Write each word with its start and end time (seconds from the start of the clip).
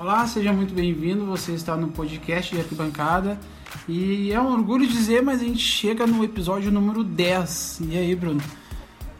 Olá, 0.00 0.26
seja 0.26 0.50
muito 0.50 0.72
bem-vindo. 0.72 1.26
Você 1.26 1.52
está 1.52 1.76
no 1.76 1.88
podcast 1.88 2.54
de 2.54 2.62
Arquibancada. 2.62 3.38
E 3.86 4.32
é 4.32 4.40
um 4.40 4.50
orgulho 4.50 4.86
dizer, 4.86 5.22
mas 5.22 5.42
a 5.42 5.44
gente 5.44 5.58
chega 5.58 6.06
no 6.06 6.24
episódio 6.24 6.72
número 6.72 7.04
10. 7.04 7.82
E 7.86 7.98
aí, 7.98 8.14
Bruno? 8.14 8.40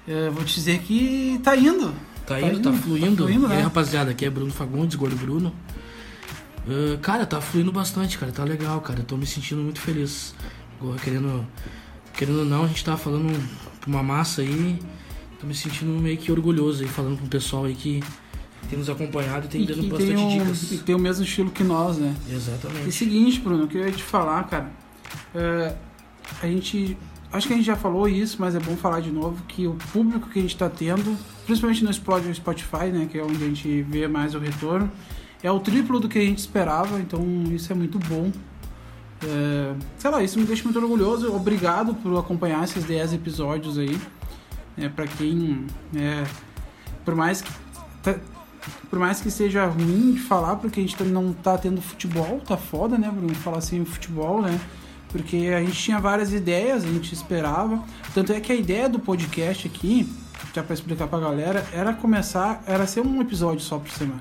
Eu 0.08 0.32
vou 0.32 0.42
te 0.42 0.54
dizer 0.54 0.78
que 0.78 1.38
tá 1.44 1.54
indo. 1.54 1.92
Tá, 2.26 2.40
indo, 2.40 2.60
tá 2.60 2.72
fluindo. 2.72 3.08
Tá 3.14 3.28
fluindo, 3.28 3.46
e 3.46 3.52
aí, 3.52 3.58
né? 3.58 3.60
rapaziada, 3.60 4.12
aqui 4.12 4.24
é 4.24 4.30
Bruno 4.30 4.50
Fagundes, 4.50 4.96
Gordo 4.96 5.16
Bruno. 5.16 5.54
Ah, 6.66 6.96
cara, 7.02 7.26
tá 7.26 7.42
fluindo 7.42 7.70
bastante, 7.70 8.16
cara. 8.16 8.32
Tá 8.32 8.44
legal, 8.44 8.80
cara. 8.80 9.00
Eu 9.00 9.04
tô 9.04 9.18
me 9.18 9.26
sentindo 9.26 9.60
muito 9.60 9.82
feliz. 9.82 10.34
Querendo, 11.04 11.46
querendo 12.14 12.38
ou 12.38 12.46
não, 12.46 12.64
a 12.64 12.68
gente 12.68 12.82
tá 12.82 12.96
falando 12.96 13.38
pra 13.82 13.90
uma 13.90 14.02
massa 14.02 14.40
aí. 14.40 14.78
Tô 15.38 15.46
me 15.46 15.54
sentindo 15.54 15.92
meio 16.00 16.16
que 16.16 16.32
orgulhoso 16.32 16.82
aí, 16.82 16.88
falando 16.88 17.18
com 17.18 17.26
o 17.26 17.28
pessoal 17.28 17.66
aí 17.66 17.74
que 17.74 18.02
tem 18.68 18.78
nos 18.78 18.88
acompanhado 18.90 19.46
e 19.46 19.48
tem 19.48 19.62
E 19.62 19.66
dando 19.66 19.80
que 19.82 19.88
bastante 19.88 20.14
tem, 20.14 20.24
um, 20.24 20.38
dicas. 20.44 20.72
e 20.72 20.78
tem 20.78 20.94
o 20.94 20.98
mesmo 20.98 21.24
estilo 21.24 21.50
que 21.50 21.64
nós, 21.64 21.98
né? 21.98 22.14
E 22.28 22.34
Exatamente. 22.34 22.92
seguinte, 22.92 23.40
Bruno, 23.40 23.64
eu 23.64 23.68
queria 23.68 23.90
te 23.90 24.02
falar, 24.02 24.44
cara. 24.44 24.70
é, 25.34 25.74
a 26.42 26.46
gente. 26.46 26.96
Acho 27.32 27.46
que 27.46 27.52
a 27.52 27.56
gente 27.56 27.66
já 27.66 27.76
falou 27.76 28.08
isso, 28.08 28.36
mas 28.40 28.56
é 28.56 28.58
bom 28.60 28.76
falar 28.76 28.98
de 29.00 29.10
novo 29.10 29.40
que 29.46 29.64
o 29.66 29.74
público 29.92 30.28
que 30.28 30.38
a 30.40 30.42
gente 30.42 30.56
tá 30.56 30.68
tendo, 30.68 31.16
principalmente 31.46 31.84
no 31.84 31.90
Explode 31.90 32.34
Spotify, 32.34 32.86
né? 32.92 33.08
Que 33.10 33.18
é 33.18 33.22
onde 33.24 33.36
a 33.42 33.46
gente 33.46 33.82
vê 33.82 34.08
mais 34.08 34.34
o 34.34 34.38
retorno, 34.40 34.90
é 35.42 35.50
o 35.50 35.60
triplo 35.60 36.00
do 36.00 36.08
que 36.08 36.18
a 36.18 36.22
gente 36.22 36.38
esperava, 36.38 36.98
então 36.98 37.24
isso 37.52 37.72
é 37.72 37.74
muito 37.76 37.98
bom. 38.00 38.32
É, 39.22 39.74
sei 39.98 40.10
lá, 40.10 40.22
isso 40.22 40.38
me 40.40 40.44
deixa 40.44 40.64
muito 40.64 40.78
orgulhoso. 40.78 41.32
Obrigado 41.34 41.94
por 41.94 42.18
acompanhar 42.18 42.64
esses 42.64 42.82
10 42.84 43.12
episódios 43.12 43.78
aí. 43.78 43.96
É, 44.76 44.88
para 44.88 45.06
quem. 45.06 45.66
É, 45.94 46.24
por 47.04 47.14
mais 47.14 47.42
que. 47.42 47.50
tá- 48.02 48.16
por 48.88 48.98
mais 48.98 49.20
que 49.20 49.30
seja 49.30 49.66
ruim 49.66 50.12
de 50.12 50.20
falar, 50.20 50.56
porque 50.56 50.80
a 50.80 50.82
gente 50.82 51.02
não 51.04 51.32
tá 51.32 51.56
tendo 51.56 51.80
futebol, 51.80 52.40
tá 52.46 52.56
foda, 52.56 52.98
né, 52.98 53.10
Bruno? 53.10 53.34
Falar 53.34 53.58
assim, 53.58 53.84
futebol, 53.84 54.42
né? 54.42 54.60
Porque 55.08 55.52
a 55.56 55.60
gente 55.60 55.72
tinha 55.76 55.98
várias 55.98 56.32
ideias, 56.32 56.84
a 56.84 56.86
gente 56.86 57.12
esperava. 57.12 57.82
Tanto 58.14 58.32
é 58.32 58.40
que 58.40 58.52
a 58.52 58.54
ideia 58.54 58.88
do 58.88 58.98
podcast 58.98 59.66
aqui, 59.66 60.08
já 60.54 60.62
pra 60.62 60.74
explicar 60.74 61.06
pra 61.08 61.18
galera, 61.18 61.66
era 61.72 61.92
começar, 61.92 62.62
era 62.66 62.86
ser 62.86 63.00
um 63.00 63.20
episódio 63.20 63.60
só 63.60 63.78
por 63.78 63.90
semana. 63.90 64.20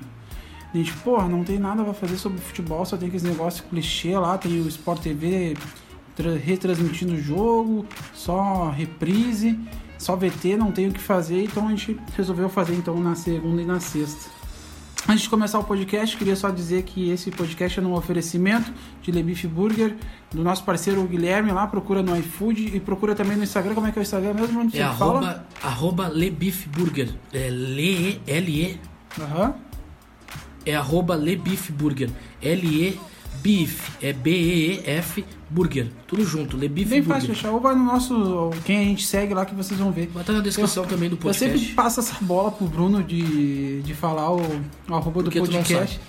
A 0.72 0.76
gente, 0.76 0.92
porra, 0.94 1.28
não 1.28 1.42
tem 1.44 1.58
nada 1.58 1.82
pra 1.82 1.92
fazer 1.92 2.16
sobre 2.16 2.38
futebol, 2.40 2.84
só 2.84 2.96
tem 2.96 3.08
aqueles 3.08 3.24
negócios 3.24 3.64
clichê 3.68 4.16
lá, 4.16 4.38
tem 4.38 4.60
o 4.60 4.68
Sport 4.68 5.02
TV 5.02 5.56
tra- 6.14 6.36
retransmitindo 6.36 7.14
o 7.14 7.20
jogo, 7.20 7.84
só 8.14 8.70
reprise, 8.70 9.58
só 10.00 10.16
VT, 10.16 10.56
não 10.56 10.72
tem 10.72 10.88
o 10.88 10.92
que 10.92 10.98
fazer, 11.00 11.44
então 11.44 11.66
a 11.66 11.70
gente 11.70 11.98
resolveu 12.16 12.48
fazer 12.48 12.74
então 12.74 12.98
na 12.98 13.14
segunda 13.14 13.60
e 13.60 13.66
na 13.66 13.78
sexta. 13.80 14.30
Antes 15.08 15.22
de 15.22 15.28
começar 15.30 15.58
o 15.58 15.64
podcast, 15.64 16.16
queria 16.16 16.36
só 16.36 16.50
dizer 16.50 16.82
que 16.84 17.10
esse 17.10 17.30
podcast 17.30 17.78
é 17.78 17.82
um 17.82 17.94
oferecimento 17.94 18.72
de 19.02 19.10
Le 19.10 19.22
Beef 19.22 19.44
Burger, 19.46 19.96
do 20.30 20.42
nosso 20.42 20.62
parceiro 20.64 21.02
Guilherme, 21.04 21.52
lá 21.52 21.66
procura 21.66 22.02
no 22.02 22.16
iFood 22.18 22.76
e 22.76 22.80
procura 22.80 23.14
também 23.14 23.36
no 23.36 23.42
Instagram, 23.42 23.74
como 23.74 23.86
é 23.86 23.92
que 23.92 23.98
é 23.98 24.02
o 24.02 24.04
Instagram 24.04 24.34
mesmo? 24.34 24.70
Você 24.70 24.78
É 24.78 24.84
fala? 24.92 25.12
arroba, 25.20 25.46
arroba 25.62 26.08
Lebif 26.08 26.68
Burger. 26.68 27.08
É 27.32 27.46
L-E, 27.48 28.20
L-E, 28.26 28.78
Aham. 29.20 29.54
é 30.66 30.76
arroba 30.76 31.14
Lebif 31.14 31.72
Burger. 31.72 32.10
L-E, 32.42 32.98
Beef, 33.42 33.96
é 34.02 34.12
B-E-E-F, 34.12 35.24
Burger. 35.48 35.88
Tudo 36.06 36.24
junto, 36.24 36.56
Lebif 36.56 36.90
Bem 36.90 37.00
Burger. 37.02 37.20
fácil 37.20 37.32
achar, 37.32 37.50
ou 37.50 37.60
vai 37.60 37.74
no 37.74 37.84
nosso, 37.84 38.50
quem 38.64 38.78
a 38.78 38.84
gente 38.84 39.06
segue 39.06 39.32
lá 39.32 39.46
que 39.46 39.54
vocês 39.54 39.78
vão 39.80 39.90
ver. 39.90 40.08
Vai 40.12 40.22
estar 40.22 40.32
na 40.32 40.40
descrição 40.40 40.84
também 40.84 41.08
do 41.08 41.14
Eu 41.14 41.18
podcast. 41.20 41.58
sempre 41.58 41.74
passo 41.74 42.00
essa 42.00 42.16
bola 42.20 42.50
pro 42.50 42.66
Bruno 42.66 43.02
de, 43.02 43.80
de 43.82 43.94
falar 43.94 44.30
o, 44.30 44.40
o 44.88 44.94
arroba 44.94 45.22
do 45.22 45.30
Porque 45.30 45.38
não 45.38 45.46
podcast. 45.46 46.00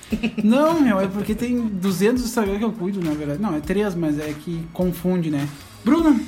Não, 0.43 0.81
meu, 0.81 0.99
é 0.99 1.07
porque 1.07 1.33
tem 1.33 1.67
200 1.67 2.23
Instagram 2.23 2.57
que 2.57 2.65
eu 2.65 2.71
cuido, 2.71 3.01
na 3.01 3.13
verdade. 3.13 3.41
Não, 3.41 3.55
é 3.55 3.59
três, 3.59 3.95
mas 3.95 4.19
é 4.19 4.33
que 4.33 4.63
confunde, 4.73 5.29
né? 5.29 5.47
Bruno, 5.83 6.19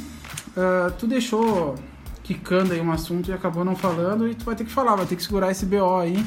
ah, 0.56 0.92
tu 0.98 1.08
deixou 1.08 1.76
quicando 2.24 2.74
aí 2.74 2.80
um 2.80 2.92
assunto 2.92 3.30
e 3.30 3.34
acabou 3.34 3.66
não 3.66 3.76
falando 3.76 4.28
e 4.28 4.34
tu 4.34 4.46
vai 4.46 4.56
ter 4.56 4.64
que 4.64 4.72
falar, 4.72 4.96
vai 4.96 5.06
ter 5.06 5.16
que 5.16 5.24
segurar 5.24 5.52
esse 5.52 5.66
BO 5.66 5.98
aí, 5.98 6.24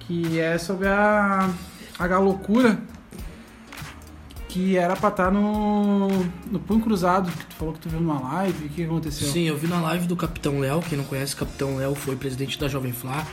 que 0.00 0.40
é 0.40 0.56
sobre 0.56 0.88
a, 0.88 1.50
a 1.98 2.18
loucura 2.18 2.80
que 4.52 4.76
era 4.76 4.94
pra 4.94 5.08
estar 5.08 5.32
no, 5.32 6.08
no 6.50 6.60
Punho 6.60 6.80
Cruzado, 6.80 7.32
que 7.32 7.46
tu 7.46 7.54
falou 7.54 7.72
que 7.72 7.80
tu 7.80 7.88
viu 7.88 7.98
numa 7.98 8.20
live, 8.20 8.66
o 8.66 8.68
que 8.68 8.84
aconteceu? 8.84 9.26
Sim, 9.26 9.48
eu 9.48 9.56
vi 9.56 9.66
na 9.66 9.80
live 9.80 10.06
do 10.06 10.14
Capitão 10.14 10.60
Léo. 10.60 10.82
Quem 10.82 10.98
não 10.98 11.06
conhece, 11.06 11.34
Capitão 11.34 11.78
Léo 11.78 11.94
foi 11.94 12.16
presidente 12.16 12.58
da 12.58 12.68
Jovem 12.68 12.92
Flá. 12.92 13.26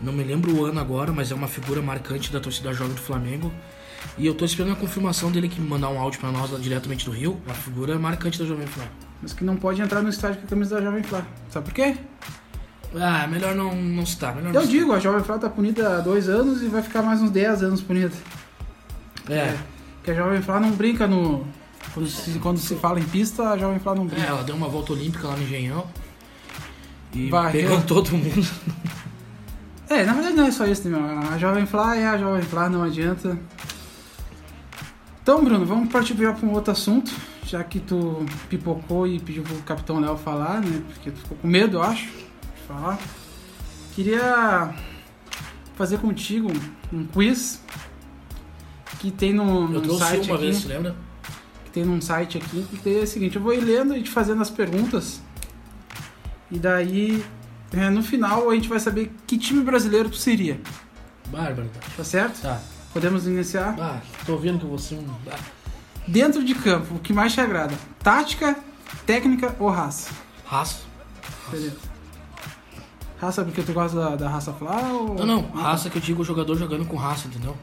Não 0.00 0.10
me 0.10 0.24
lembro 0.24 0.56
o 0.56 0.64
ano 0.64 0.80
agora, 0.80 1.12
mas 1.12 1.30
é 1.30 1.34
uma 1.34 1.48
figura 1.48 1.82
marcante 1.82 2.32
da 2.32 2.40
torcida 2.40 2.72
jovem 2.72 2.94
do 2.94 3.00
Flamengo. 3.00 3.52
E 4.16 4.26
eu 4.26 4.34
tô 4.34 4.46
esperando 4.46 4.72
a 4.72 4.76
confirmação 4.76 5.30
dele 5.30 5.50
que 5.50 5.60
mandar 5.60 5.90
um 5.90 5.98
áudio 5.98 6.18
pra 6.18 6.32
nós 6.32 6.50
lá 6.50 6.58
diretamente 6.58 7.04
do 7.04 7.10
Rio. 7.10 7.38
Uma 7.44 7.54
figura 7.54 7.98
marcante 7.98 8.38
da 8.38 8.46
Jovem 8.46 8.66
Flá. 8.66 8.84
Mas 9.20 9.34
que 9.34 9.44
não 9.44 9.56
pode 9.56 9.82
entrar 9.82 10.00
no 10.00 10.08
estádio 10.08 10.40
com 10.40 10.46
a 10.46 10.48
camisa 10.48 10.76
da 10.76 10.82
Jovem 10.82 11.02
Flá. 11.02 11.26
Sabe 11.50 11.66
por 11.66 11.74
quê? 11.74 11.94
Ah, 12.94 13.26
melhor 13.26 13.54
não, 13.54 13.74
não 13.74 14.06
citar. 14.06 14.34
Melhor 14.34 14.54
Eu 14.54 14.62
não 14.62 14.66
digo, 14.66 14.92
a 14.94 14.98
Jovem 14.98 15.22
Flá 15.22 15.36
tá 15.36 15.50
punida 15.50 15.98
há 15.98 16.00
dois 16.00 16.26
anos 16.26 16.62
e 16.62 16.68
vai 16.68 16.80
ficar 16.80 17.02
mais 17.02 17.20
uns 17.20 17.30
10 17.30 17.62
anos 17.64 17.82
punida. 17.82 18.12
citar. 19.24 19.36
É. 19.36 19.73
Que 20.04 20.10
a 20.10 20.14
Jovem 20.14 20.42
Flá 20.42 20.60
não 20.60 20.70
brinca 20.72 21.06
no. 21.06 21.44
Quando 21.92 22.08
se, 22.08 22.38
quando 22.38 22.58
se 22.58 22.74
fala 22.76 22.98
em 23.00 23.04
pista, 23.04 23.50
a 23.50 23.58
Jovem 23.58 23.78
Flá 23.78 23.94
não 23.94 24.04
É, 24.04 24.08
brinca. 24.08 24.22
ela 24.26 24.42
deu 24.44 24.54
uma 24.54 24.68
volta 24.68 24.92
olímpica 24.92 25.26
lá 25.28 25.36
no 25.36 25.42
Engenhão. 25.42 25.86
E 27.12 27.30
pegou 27.52 27.80
todo 27.82 28.10
mundo. 28.12 28.46
É, 29.88 30.04
na 30.04 30.14
verdade 30.14 30.34
não 30.34 30.46
é 30.46 30.50
só 30.50 30.66
isso, 30.66 30.88
né, 30.88 30.98
meu? 30.98 31.30
A 31.30 31.38
Jovem 31.38 31.66
Flá 31.66 31.94
é 31.96 32.06
a 32.06 32.18
Jovem 32.18 32.42
Flá, 32.42 32.68
não 32.68 32.82
adianta. 32.82 33.38
Então, 35.22 35.42
Bruno, 35.44 35.64
vamos 35.64 35.90
partir 35.92 36.14
para 36.14 36.32
um 36.42 36.52
outro 36.52 36.72
assunto, 36.72 37.10
já 37.46 37.62
que 37.64 37.80
tu 37.80 38.26
pipocou 38.48 39.06
e 39.06 39.20
pediu 39.20 39.42
pro 39.42 39.54
Capitão 39.58 40.00
Léo 40.00 40.16
falar, 40.16 40.60
né? 40.60 40.82
Porque 40.88 41.10
tu 41.10 41.18
ficou 41.20 41.36
com 41.38 41.46
medo, 41.48 41.78
eu 41.78 41.82
acho, 41.82 42.06
de 42.06 42.62
falar. 42.66 42.98
Queria 43.94 44.74
fazer 45.76 45.98
contigo 45.98 46.50
um 46.92 47.04
quiz 47.06 47.62
que 48.98 49.10
tem 49.10 49.32
no, 49.32 49.44
Eu 49.62 49.68
no 49.68 49.80
trouxe 49.80 50.00
site 50.04 50.26
uma 50.26 50.36
aqui. 50.36 50.44
vez, 50.44 50.64
lembra? 50.64 50.94
que 51.64 51.70
tem 51.70 51.84
num 51.84 52.00
site 52.00 52.38
aqui, 52.38 52.62
que 52.70 52.76
daí 52.84 53.00
é 53.00 53.02
o 53.02 53.06
seguinte, 53.06 53.36
eu 53.36 53.42
vou 53.42 53.52
ir 53.52 53.60
lendo 53.60 53.96
e 53.96 54.02
te 54.02 54.10
fazendo 54.10 54.40
as 54.42 54.50
perguntas. 54.50 55.20
E 56.50 56.58
daí, 56.58 57.24
é, 57.72 57.90
no 57.90 58.02
final, 58.02 58.48
a 58.50 58.54
gente 58.54 58.68
vai 58.68 58.78
saber 58.78 59.12
que 59.26 59.36
time 59.36 59.62
brasileiro 59.62 60.08
tu 60.08 60.16
seria, 60.16 60.60
Bárbaro. 61.28 61.68
tá 61.96 62.04
certo? 62.04 62.40
Tá. 62.42 62.60
Podemos 62.92 63.26
iniciar? 63.26 63.74
Ah, 63.80 64.00
tô 64.24 64.36
vendo 64.36 64.60
que 64.60 64.66
você. 64.66 64.96
Ah, 65.32 65.36
Dentro 66.06 66.44
de 66.44 66.54
campo, 66.54 66.94
o 66.94 66.98
que 67.00 67.12
mais 67.12 67.32
te 67.32 67.40
agrada? 67.40 67.74
Tática, 68.00 68.56
técnica 69.04 69.56
ou 69.58 69.68
raça? 69.68 70.10
raça. 70.46 70.82
Beleza. 71.50 71.76
Raça 73.20 73.42
porque 73.42 73.62
tu 73.62 73.72
gosta 73.72 73.98
da, 73.98 74.16
da 74.16 74.28
raça 74.28 74.52
Flá 74.52 74.76
ou... 74.92 75.14
Não, 75.14 75.26
não. 75.26 75.42
Tá. 75.44 75.60
Raça 75.62 75.88
que 75.90 75.96
eu 75.96 76.02
digo 76.02 76.22
jogador 76.22 76.56
jogando 76.56 76.84
com 76.84 76.96
raça, 76.96 77.26
entendeu? 77.26 77.56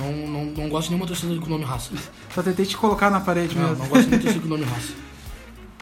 Não, 0.00 0.12
não, 0.26 0.44
não 0.46 0.68
gosto 0.68 0.88
de 0.88 0.94
nenhuma 0.94 1.06
torcida 1.06 1.34
com 1.38 1.46
o 1.46 1.50
nome 1.50 1.64
raça. 1.64 1.90
Só 2.34 2.42
tentei 2.42 2.64
te 2.66 2.76
colocar 2.76 3.10
na 3.10 3.20
parede 3.20 3.54
Não, 3.56 3.68
mesmo. 3.68 3.84
não 3.84 3.88
gosto 3.90 4.04
de 4.04 4.10
nenhuma 4.10 4.22
torcida 4.24 4.42
com 4.42 4.48
nome 4.48 4.64
raça. 4.64 4.92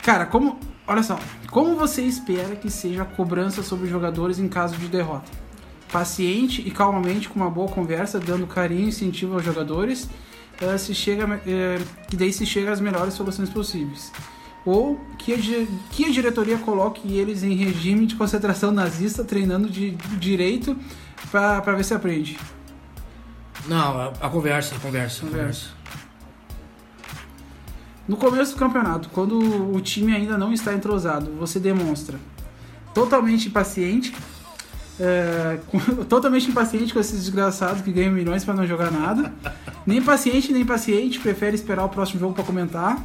Cara, 0.02 0.26
como... 0.26 0.58
Olha 0.86 1.02
só. 1.02 1.18
Como 1.50 1.76
você 1.76 2.00
espera 2.02 2.56
que 2.56 2.70
seja 2.70 3.02
a 3.02 3.04
cobrança 3.04 3.62
sobre 3.62 3.84
os 3.84 3.90
jogadores 3.90 4.38
em 4.38 4.48
caso 4.48 4.74
de 4.76 4.88
derrota? 4.88 5.30
Paciente 5.92 6.62
e 6.66 6.70
calmamente, 6.70 7.28
com 7.28 7.38
uma 7.40 7.50
boa 7.50 7.68
conversa, 7.68 8.18
dando 8.18 8.46
carinho 8.46 8.84
e 8.84 8.88
incentivo 8.88 9.34
aos 9.34 9.44
jogadores, 9.44 10.08
eh, 10.60 10.78
se 10.78 10.94
chega, 10.94 11.40
eh, 11.46 11.78
que 12.08 12.16
daí 12.16 12.32
se 12.32 12.46
chega 12.46 12.72
às 12.72 12.80
melhores 12.80 13.12
soluções 13.14 13.50
possíveis. 13.50 14.10
Ou 14.64 14.98
que 15.18 15.34
a, 15.34 15.36
di- 15.36 15.68
que 15.90 16.06
a 16.06 16.10
diretoria 16.10 16.56
coloque 16.58 17.16
eles 17.16 17.42
em 17.42 17.54
regime 17.54 18.06
de 18.06 18.16
concentração 18.16 18.70
nazista, 18.72 19.22
treinando 19.24 19.68
de 19.68 19.90
direito 20.18 20.74
pra 21.30 21.60
ver 21.60 21.84
se 21.84 21.92
aprende. 21.92 22.38
Não, 23.68 24.00
a, 24.00 24.06
a 24.20 24.30
conversa, 24.30 24.74
a 24.74 24.78
conversa, 24.78 25.24
a 25.24 25.28
Conversa. 25.28 25.66
No 28.06 28.16
começo 28.16 28.54
do 28.54 28.58
campeonato, 28.58 29.10
quando 29.10 29.38
o 29.74 29.78
time 29.82 30.14
ainda 30.14 30.38
não 30.38 30.50
está 30.52 30.72
entrosado, 30.72 31.30
você 31.38 31.60
demonstra 31.60 32.18
totalmente 32.94 33.48
impaciente, 33.48 34.14
é, 34.98 35.58
com- 35.66 35.78
totalmente 36.08 36.48
impaciente 36.50 36.94
com 36.94 37.00
esses 37.00 37.20
desgraçados 37.20 37.82
que 37.82 37.92
ganham 37.92 38.12
milhões 38.12 38.44
para 38.44 38.54
não 38.54 38.66
jogar 38.66 38.90
nada, 38.90 39.30
nem 39.86 40.00
paciente 40.00 40.50
nem 40.52 40.64
paciente, 40.64 41.20
prefere 41.20 41.54
esperar 41.54 41.84
o 41.84 41.90
próximo 41.90 42.18
jogo 42.18 42.32
para 42.32 42.44
comentar, 42.44 42.98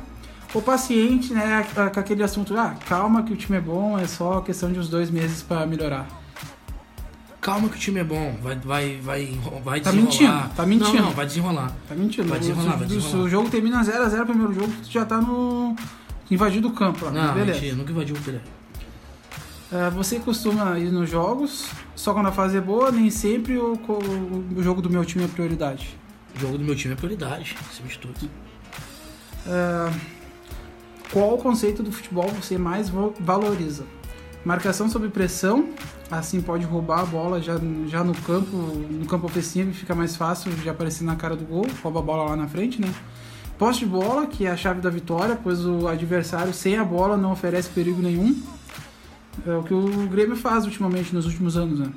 ou 0.54 0.62
paciente, 0.62 1.34
né, 1.34 1.68
com 1.94 2.00
aquele 2.00 2.24
assunto, 2.24 2.58
ah, 2.58 2.74
calma 2.88 3.24
que 3.24 3.34
o 3.34 3.36
time 3.36 3.58
é 3.58 3.62
bom, 3.62 4.00
é 4.00 4.08
só 4.08 4.40
questão 4.40 4.72
de 4.72 4.80
uns 4.80 4.88
dois 4.88 5.10
meses 5.12 5.42
para 5.44 5.66
melhorar. 5.66 6.08
Calma 7.44 7.68
que 7.68 7.76
o 7.76 7.80
time 7.80 8.00
é 8.00 8.04
bom, 8.06 8.38
vai, 8.42 8.56
vai, 8.56 9.00
vai, 9.04 9.40
vai 9.64 9.82
Tá 9.82 9.92
desenrolar. 9.92 10.12
mentindo, 10.42 10.56
tá 10.56 10.66
mentindo. 10.66 10.94
Não, 10.94 11.02
não, 11.04 11.12
vai 11.12 11.26
desenrolar. 11.26 11.72
Tá 11.90 11.94
mentindo. 11.94 12.28
Vai 12.30 12.40
desenrolar, 12.40 12.72
se, 12.72 12.78
vai 12.80 12.88
se 12.88 12.96
desenrolar. 12.96 13.24
o 13.26 13.30
jogo 13.30 13.50
termina 13.50 13.82
0x0 13.84 14.22
o 14.22 14.26
primeiro 14.26 14.54
jogo, 14.54 14.74
tu 14.82 14.90
já 14.90 15.04
tá 15.06 15.20
no 15.20 15.76
invadido 16.32 16.70
o 16.70 16.72
campo 16.72 17.04
lá, 17.06 17.12
Não, 17.12 17.34
beleza. 17.34 17.52
mentira, 17.60 17.76
nunca 17.76 17.92
invadiu 17.92 18.16
o 18.16 18.20
Pelé. 18.22 18.40
Ah, 19.74 19.90
você 19.90 20.20
costuma 20.20 20.80
ir 20.80 20.90
nos 20.92 21.10
jogos 21.10 21.68
só 21.96 22.14
quando 22.14 22.28
a 22.28 22.32
fase 22.32 22.56
é 22.56 22.62
boa, 22.62 22.92
nem 22.92 23.10
sempre 23.10 23.58
o, 23.58 23.78
co- 23.78 24.00
o 24.56 24.64
jogo 24.64 24.82
do 24.82 24.90
meu 24.90 25.04
time 25.04 25.26
é 25.26 25.28
prioridade? 25.28 25.98
O 26.38 26.40
jogo 26.40 26.58
do 26.58 26.64
meu 26.64 26.76
time 26.78 26.94
é 26.94 26.98
prioridade, 26.98 27.56
acima 27.70 27.90
de 27.90 27.98
tudo. 28.00 28.30
Qual 31.12 31.36
o 31.36 31.38
conceito 31.38 31.84
do 31.84 31.92
futebol 31.92 32.28
você 32.30 32.58
mais 32.58 32.90
valoriza? 33.20 33.84
Marcação 34.46 34.90
sob 34.90 35.08
pressão, 35.08 35.70
assim 36.12 36.42
pode 36.42 36.66
roubar 36.66 37.00
a 37.00 37.06
bola 37.06 37.42
já, 37.42 37.58
já 37.88 38.04
no 38.04 38.14
campo, 38.14 38.56
no 38.56 39.06
campo 39.06 39.26
ofensivo 39.26 39.72
fica 39.74 39.96
mais 39.96 40.18
fácil 40.18 40.52
de 40.52 40.70
aparecer 40.70 41.06
na 41.06 41.16
cara 41.16 41.36
do 41.36 41.46
gol, 41.46 41.66
rouba 41.82 42.00
a 42.00 42.04
bola 42.04 42.24
lá 42.32 42.36
na 42.36 42.48
frente, 42.48 42.82
né? 42.82 42.94
Posse 43.58 43.80
de 43.80 43.86
bola, 43.86 44.26
que 44.26 44.46
é 44.46 44.52
a 44.52 44.58
chave 44.58 44.82
da 44.82 44.90
vitória, 44.90 45.40
pois 45.42 45.66
o 45.66 45.88
adversário 45.88 46.54
sem 46.54 46.78
a 46.78 46.84
bola 46.84 47.16
não 47.16 47.32
oferece 47.32 47.70
perigo 47.70 48.02
nenhum. 48.02 48.36
É 49.48 49.56
o 49.56 49.64
que 49.64 49.74
o 49.74 50.08
Grêmio 50.08 50.36
faz 50.36 50.66
ultimamente, 50.66 51.14
nos 51.16 51.26
últimos 51.26 51.56
anos, 51.56 51.80
né? 51.80 51.88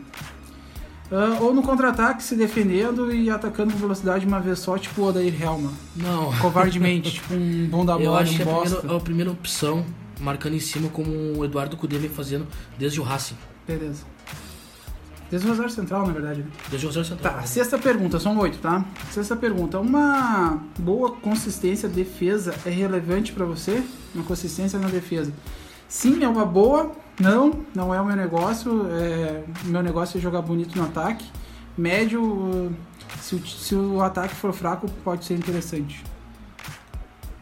Ah, 1.11 1.39
ou 1.41 1.55
no 1.55 1.63
contra-ataque, 1.63 2.23
se 2.23 2.35
defendendo 2.35 3.13
e 3.13 3.31
atacando 3.31 3.73
com 3.73 3.79
velocidade 3.79 4.27
uma 4.27 4.41
vez 4.41 4.59
só, 4.59 4.77
tipo 4.77 5.03
o 5.03 5.05
Odair 5.07 5.41
Helma. 5.41 5.73
Não. 5.95 6.33
Covardemente, 6.39 7.13
tipo 7.15 7.35
um 7.35 7.67
bom 7.71 7.85
da 7.85 7.95
Eu 7.99 8.07
bola, 8.11 8.21
acho 8.21 8.33
um 8.33 8.37
que 8.37 8.43
é 8.43 8.45
a 8.45 8.49
bosta. 8.55 8.77
primeira, 8.77 8.97
a 8.97 9.01
primeira 9.01 9.31
opção, 9.31 9.85
marcando 10.21 10.55
em 10.55 10.61
cima 10.61 10.89
como 10.89 11.11
o 11.39 11.45
Eduardo 11.45 11.77
Cudê 11.77 11.99
vem 11.99 12.11
fazendo 12.11 12.47
desde 12.79 13.01
o 13.01 13.03
Racing. 13.03 13.37
Beleza. 13.67 14.05
Desde 15.31 15.47
o 15.49 15.51
Rosário 15.51 15.73
Central, 15.73 16.07
na 16.07 16.13
verdade. 16.13 16.41
né? 16.41 16.47
Desde 16.71 16.87
o 16.87 16.89
Rosário 16.89 17.09
Central. 17.09 17.35
Tá, 17.35 17.43
sexta 17.43 17.77
pergunta, 17.77 18.21
são 18.21 18.39
oito, 18.39 18.59
tá? 18.59 18.85
Sexta 19.11 19.35
pergunta. 19.35 19.81
Uma 19.81 20.63
boa 20.79 21.13
consistência 21.17 21.89
defesa 21.89 22.55
é 22.65 22.71
relevante 22.71 23.33
pra 23.33 23.45
você? 23.45 23.83
Uma 24.15 24.23
consistência 24.25 24.79
na 24.79 24.89
defesa. 24.89 25.33
Sim, 25.89 26.23
é 26.23 26.29
uma 26.29 26.45
boa. 26.45 26.93
Não, 27.19 27.65
não 27.75 27.93
é 27.93 28.01
o 28.01 28.05
meu 28.07 28.15
negócio. 28.15 28.87
É, 28.89 29.43
o 29.65 29.69
meu 29.69 29.83
negócio 29.83 30.17
é 30.19 30.21
jogar 30.21 30.43
bonito 30.43 30.77
no 30.79 30.85
ataque. 30.85 31.27
Médio, 31.77 32.73
se 33.21 33.35
o, 33.35 33.47
se 33.47 33.75
o 33.75 34.01
ataque 34.03 34.35
for 34.35 34.53
fraco, 34.53 34.89
pode 35.03 35.25
ser 35.25 35.35
interessante. 35.35 36.05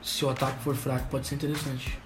Se 0.02 0.24
o 0.24 0.30
ataque 0.30 0.62
for 0.64 0.74
fraco, 0.74 1.06
pode 1.10 1.26
ser 1.26 1.34
interessante. 1.34 1.98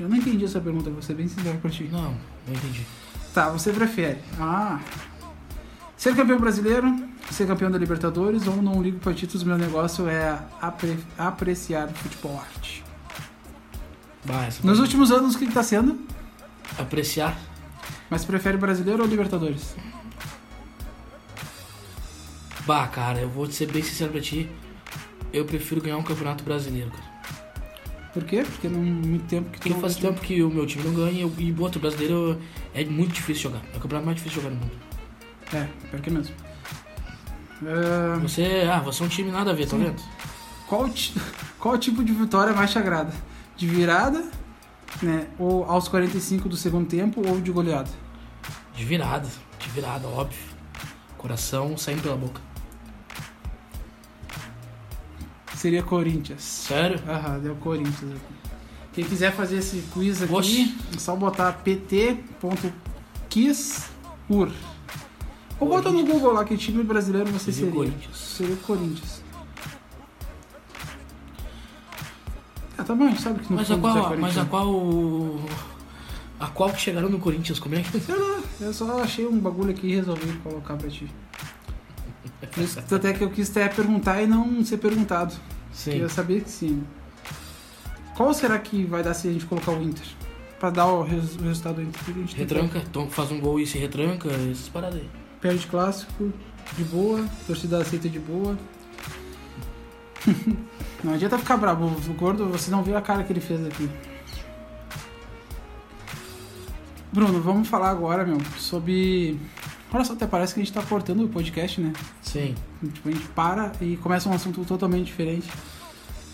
Eu 0.00 0.08
não 0.08 0.16
entendi 0.16 0.44
essa 0.44 0.60
pergunta, 0.60 0.88
vou 0.90 1.02
ser 1.02 1.14
bem 1.14 1.28
sincero 1.28 1.58
pra 1.58 1.70
ti. 1.70 1.84
Não, 1.92 2.02
não 2.46 2.54
entendi. 2.54 2.86
Tá, 3.34 3.50
você 3.50 3.72
prefere? 3.72 4.18
Ah. 4.40 4.80
Ser 5.96 6.16
campeão 6.16 6.38
brasileiro, 6.40 6.92
ser 7.30 7.46
campeão 7.46 7.70
da 7.70 7.76
Libertadores 7.76 8.46
ou 8.46 8.56
não 8.62 8.82
ligo 8.82 8.98
pra 8.98 9.12
títulos, 9.12 9.44
meu 9.44 9.58
negócio 9.58 10.08
é 10.08 10.38
apre- 10.60 10.98
apreciar 11.18 11.88
futebol 11.88 12.40
arte. 12.40 12.82
Bah, 14.24 14.46
essa 14.46 14.66
Nos 14.66 14.78
últimos 14.80 15.12
anos, 15.12 15.34
o 15.34 15.38
que, 15.38 15.46
que 15.46 15.52
tá 15.52 15.62
sendo? 15.62 15.98
Apreciar. 16.78 17.36
Mas 18.08 18.24
prefere 18.24 18.56
brasileiro 18.56 19.02
ou 19.02 19.08
Libertadores? 19.08 19.74
Bah, 22.66 22.86
cara, 22.88 23.20
eu 23.20 23.28
vou 23.28 23.50
ser 23.50 23.70
bem 23.70 23.82
sincero 23.82 24.12
pra 24.12 24.20
ti. 24.20 24.50
Eu 25.32 25.44
prefiro 25.44 25.80
ganhar 25.80 25.96
um 25.98 26.02
campeonato 26.02 26.42
brasileiro, 26.42 26.90
cara. 26.90 27.09
Por 28.12 28.24
quê? 28.24 28.42
Porque 28.42 28.68
não 28.68 28.80
muito 28.80 29.24
tempo 29.26 29.50
que 29.50 29.58
Porque 29.60 29.74
faz 29.80 29.94
tempo 29.96 30.20
que 30.20 30.42
o 30.42 30.50
meu 30.50 30.66
time 30.66 30.82
não 30.84 30.94
ganha 30.94 31.20
e 31.20 31.24
o- 31.24 31.34
e 31.38 31.52
o 31.52 31.60
outro 31.62 31.80
brasileiro 31.80 32.40
é 32.74 32.84
muito 32.84 33.12
difícil 33.12 33.44
jogar. 33.50 33.62
É 33.72 33.76
o 33.76 33.80
campeonato 33.80 34.06
mais 34.06 34.16
difícil 34.18 34.40
de 34.40 34.44
jogar 34.44 34.54
no 34.56 34.60
mundo. 34.62 34.76
É, 35.52 35.66
pior 35.90 36.00
que 36.00 36.10
é 36.10 36.12
mesmo. 36.12 36.34
Ah, 37.64 38.18
Você, 38.22 38.68
ah, 38.72 38.80
você 38.80 39.02
é 39.02 39.06
um 39.06 39.08
time 39.08 39.30
nada 39.30 39.50
a 39.50 39.54
ver, 39.54 39.66
tá 39.66 39.76
Sim. 39.76 39.84
vendo? 39.84 40.02
qual, 40.66 40.88
qual 41.58 41.78
tipo 41.78 42.02
de 42.02 42.12
vitória 42.12 42.52
mais 42.52 42.70
te 42.70 42.78
agrada? 42.78 43.12
De 43.56 43.66
virada, 43.66 44.24
né? 45.02 45.26
Ou 45.38 45.64
aos 45.64 45.86
45 45.88 46.48
do 46.48 46.56
segundo 46.56 46.88
tempo 46.88 47.22
ou 47.28 47.40
de 47.40 47.50
goleada? 47.52 47.90
De 48.74 48.84
virada, 48.84 49.28
de 49.58 49.68
virada, 49.70 50.08
óbvio. 50.08 50.38
Coração 51.18 51.76
saindo 51.76 52.02
pela 52.02 52.16
boca. 52.16 52.40
Seria 55.60 55.82
Corinthians. 55.82 56.40
Sério? 56.42 56.98
Aham, 57.06 57.38
deu 57.40 57.54
Corinthians 57.56 58.12
aqui. 58.12 58.34
Quem 58.94 59.04
quiser 59.04 59.30
fazer 59.30 59.58
esse 59.58 59.82
quiz 59.92 60.22
aqui, 60.22 60.32
Oxi. 60.32 60.74
é 60.96 60.98
só 60.98 61.14
botar 61.14 61.52
pt.quizur. 61.52 62.30
Ou 65.60 65.68
bota 65.68 65.90
no 65.90 66.02
Google 66.06 66.32
lá 66.32 66.46
que 66.46 66.56
time 66.56 66.82
brasileiro 66.82 67.30
você 67.30 67.52
Seria 67.52 67.68
seria. 67.70 67.72
Corinthians. 67.74 68.16
Seria 68.16 68.56
Corinthians. 68.56 69.22
Ah, 72.78 72.82
tá 72.82 72.94
bom, 72.94 73.04
a 73.04 73.08
gente 73.10 73.20
sabe 73.20 73.40
que 73.40 73.50
no 73.50 73.56
Mas 73.58 73.70
a 73.70 73.74
fundo 73.74 73.86
é 73.86 73.92
qual, 73.92 74.16
mas 74.16 74.38
a 74.38 74.44
corintiano. 74.46 74.48
qual. 74.48 75.40
A 76.40 76.46
qual 76.46 76.70
que 76.72 76.80
chegaram 76.80 77.10
no 77.10 77.18
Corinthians? 77.18 77.58
Como 77.58 77.74
é 77.74 77.82
que. 77.82 78.00
Sei 78.00 78.16
lá, 78.16 78.40
eu 78.62 78.72
só 78.72 79.02
achei 79.02 79.26
um 79.26 79.38
bagulho 79.38 79.72
aqui 79.72 79.88
e 79.88 79.96
resolvi 79.96 80.32
colocar 80.42 80.74
pra 80.78 80.88
ti. 80.88 81.06
Por 82.52 82.62
isso, 82.62 82.78
até 82.78 83.12
que 83.12 83.22
eu 83.24 83.30
quis 83.30 83.50
até 83.50 83.68
perguntar 83.68 84.22
e 84.22 84.26
não 84.26 84.64
ser 84.64 84.76
perguntado. 84.78 85.34
Sim. 85.72 85.92
Eu 85.98 86.08
sabia 86.08 86.40
que 86.40 86.50
sim. 86.50 86.82
Qual 88.16 88.34
será 88.34 88.58
que 88.58 88.84
vai 88.84 89.02
dar 89.02 89.14
se 89.14 89.28
a 89.28 89.32
gente 89.32 89.46
colocar 89.46 89.72
o 89.72 89.82
Inter? 89.82 90.04
Pra 90.58 90.68
dar 90.68 90.86
o, 90.86 91.02
res- 91.02 91.36
o 91.36 91.42
resultado 91.42 91.76
do 91.76 91.82
Inter. 91.82 92.00
A 92.02 92.06
gente 92.12 92.16
tem 92.16 92.26
que- 92.46 92.54
Retranca, 92.54 92.78
então 92.86 93.08
faz 93.10 93.30
um 93.30 93.40
gol 93.40 93.58
e 93.58 93.66
se 93.66 93.78
retranca, 93.78 94.28
essas 94.28 94.68
paradas 94.68 95.00
aí. 95.00 95.08
Perde 95.40 95.66
clássico, 95.66 96.30
de 96.76 96.84
boa, 96.84 97.24
torcida 97.46 97.78
aceita 97.80 98.08
de 98.08 98.18
boa. 98.18 98.58
não 101.02 101.14
adianta 101.14 101.38
ficar 101.38 101.56
bravo, 101.56 101.86
o 101.86 102.12
gordo, 102.14 102.46
você 102.48 102.70
não 102.70 102.82
viu 102.82 102.94
a 102.96 103.00
cara 103.00 103.24
que 103.24 103.32
ele 103.32 103.40
fez 103.40 103.64
aqui. 103.64 103.88
Bruno, 107.12 107.40
vamos 107.40 107.66
falar 107.68 107.90
agora, 107.90 108.24
meu, 108.24 108.38
sobre. 108.58 109.38
Olha 109.92 110.04
só, 110.04 110.12
até 110.12 110.26
parece 110.26 110.54
que 110.54 110.60
a 110.60 110.64
gente 110.64 110.72
tá 110.72 110.82
cortando 110.82 111.24
o 111.24 111.28
podcast, 111.28 111.80
né? 111.80 111.92
Sim. 112.22 112.54
Tipo, 112.92 113.08
a 113.08 113.12
gente 113.12 113.26
para 113.28 113.72
e 113.80 113.96
começa 113.96 114.28
um 114.28 114.32
assunto 114.32 114.64
totalmente 114.64 115.06
diferente. 115.06 115.48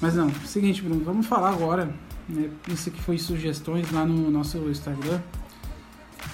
Mas 0.01 0.15
não, 0.15 0.31
seguinte, 0.45 0.83
Bruno, 0.83 1.03
vamos 1.03 1.27
falar 1.27 1.51
agora. 1.51 1.91
Né, 2.29 2.51
isso 2.69 2.89
aqui 2.91 3.01
foi 3.01 3.19
sugestões 3.19 3.91
lá 3.91 4.05
no 4.05 4.31
nosso 4.31 4.59
Instagram. 4.69 5.21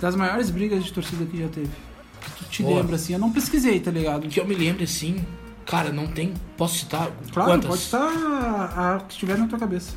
Das 0.01 0.17
maiores 0.17 0.51
brigas 0.51 0.85
de 0.85 0.93
torcida 0.93 1.25
que 1.25 1.39
já 1.39 1.49
teve. 1.49 1.71
Que 2.21 2.31
tu 2.39 2.45
te 2.51 2.63
Boa. 2.63 2.79
lembra 2.81 2.97
assim? 2.97 3.13
Eu 3.13 3.19
não 3.21 3.31
pesquisei, 3.31 3.79
tá 3.79 3.91
ligado? 3.91 4.27
Que 4.29 4.41
eu 4.41 4.47
me 4.47 4.55
lembre 4.55 4.85
assim, 4.85 5.25
cara, 5.65 5.93
não 5.93 6.09
tem. 6.09 6.35
Posso 6.57 6.79
citar? 6.79 7.11
Claro, 7.33 7.51
Quantas? 7.53 7.69
pode 7.69 7.83
estar 7.83 8.01
a 8.77 9.01
que 9.01 9.13
estiver 9.13 9.39
na 9.39 9.47
tua 9.47 9.59
cabeça. 9.59 9.93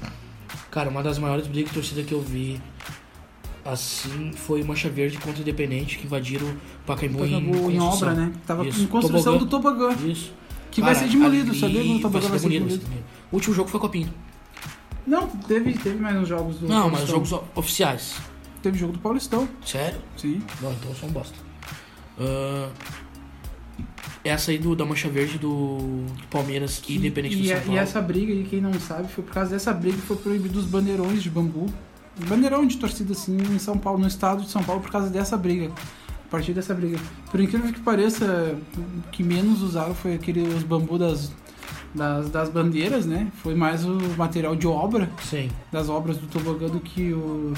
Cara, 0.70 0.90
uma 0.90 1.02
das 1.02 1.18
maiores 1.18 1.48
brigas 1.48 1.70
de 1.70 1.74
torcida 1.76 2.04
que 2.04 2.14
eu 2.14 2.22
vi 2.22 2.62
assim 3.66 4.32
foi 4.34 4.64
Mancha 4.64 4.88
Verde 4.90 5.18
contra 5.18 5.42
Independente 5.42 5.98
que 5.98 6.06
invadiram 6.06 6.48
o 6.48 6.56
Pacaembu, 6.86 7.26
em, 7.26 7.32
Pacaembu 7.32 7.72
em, 7.72 7.78
construção. 7.78 8.10
obra, 8.10 8.14
né? 8.14 8.34
Tava 8.46 8.68
Isso, 8.68 8.84
em 8.84 8.88
construção 8.88 9.40
tobogã. 9.40 9.46
do 9.46 9.94
Tobogã. 9.98 10.10
Isso. 10.12 10.32
Que 10.72 10.82
Cara, 10.82 10.94
vai 10.94 11.04
ser 11.04 11.10
demolido, 11.12 11.56
sabia? 11.56 11.82
O 11.96 12.00
Tobogã 12.02 12.12
vai 12.12 12.22
ser 12.22 12.30
vai 12.30 12.40
ser 12.40 12.50
demolido. 12.50 12.78
demolido. 12.80 13.06
O 13.32 13.36
último 13.36 13.56
jogo 13.56 13.70
foi 13.70 13.80
Copinho. 13.80 14.14
Não, 15.08 15.28
teve, 15.28 15.74
teve 15.74 16.00
mais 16.00 16.16
uns 16.18 16.28
jogos 16.28 16.58
do 16.58 16.68
Não, 16.68 16.90
mas 16.90 17.08
jogos 17.08 17.32
oficiais. 17.56 18.16
Teve 18.62 18.78
jogo 18.78 18.94
do 18.94 19.00
Paulistão, 19.00 19.48
Sério? 19.64 20.00
sim. 20.18 20.42
Não, 20.62 20.72
então 20.72 20.90
eu 20.90 20.96
sou 20.96 21.08
um 21.10 21.12
bosta. 21.12 21.38
Ah, 22.20 22.70
essa 24.24 24.50
aí 24.52 24.58
do, 24.58 24.76
da 24.76 24.84
Mancha 24.86 25.08
Verde 25.08 25.38
do, 25.38 25.78
do 25.78 26.28
Palmeiras 26.32 26.82
e 26.88 26.96
Independente 26.96 27.36
e, 27.36 27.42
do 27.42 27.48
São 27.48 27.58
e 27.58 27.62
Paulo. 27.62 27.78
essa 27.80 28.02
briga 28.02 28.34
aí, 28.34 28.44
quem 28.50 28.60
não 28.60 28.74
sabe, 28.80 29.08
foi 29.08 29.24
por 29.24 29.34
causa 29.34 29.52
dessa 29.52 29.72
briga 29.72 29.96
que 29.98 30.02
foi 30.02 30.16
proibido 30.18 30.58
os 30.58 30.66
bandeirões 30.66 31.22
de 31.22 31.30
bambu. 31.30 31.68
Bandeirão 32.28 32.66
de 32.66 32.78
torcida 32.78 33.14
assim 33.14 33.38
em 33.38 33.60
São 33.60 33.78
Paulo, 33.78 34.00
no 34.00 34.08
estado 34.08 34.44
de 34.44 34.50
São 34.50 34.64
Paulo, 34.64 34.82
por 34.82 34.92
causa 34.92 35.10
dessa 35.10 35.38
briga. 35.38 35.72
A 36.26 36.30
partir 36.30 36.54
dessa 36.54 36.74
briga. 36.74 36.98
Por 37.30 37.40
incrível 37.40 37.72
que 37.72 37.80
pareça, 37.80 38.58
o 38.78 39.10
que 39.12 39.24
menos 39.24 39.62
usaram 39.62 39.94
foi 39.94 40.16
aquele, 40.16 40.42
os 40.42 40.64
bambu 40.64 40.98
das, 40.98 41.32
das, 41.94 42.30
das 42.30 42.50
bandeiras, 42.50 43.06
né? 43.06 43.32
Foi 43.44 43.54
mais 43.54 43.86
o 43.86 43.98
material 44.18 44.56
de 44.56 44.68
obra, 44.68 45.10
Sim. 45.24 45.50
das 45.72 45.90
obras 45.90 46.18
do 46.18 46.28
tobogã 46.28 46.68
do 46.68 46.80
que 46.80 47.14
o, 47.14 47.54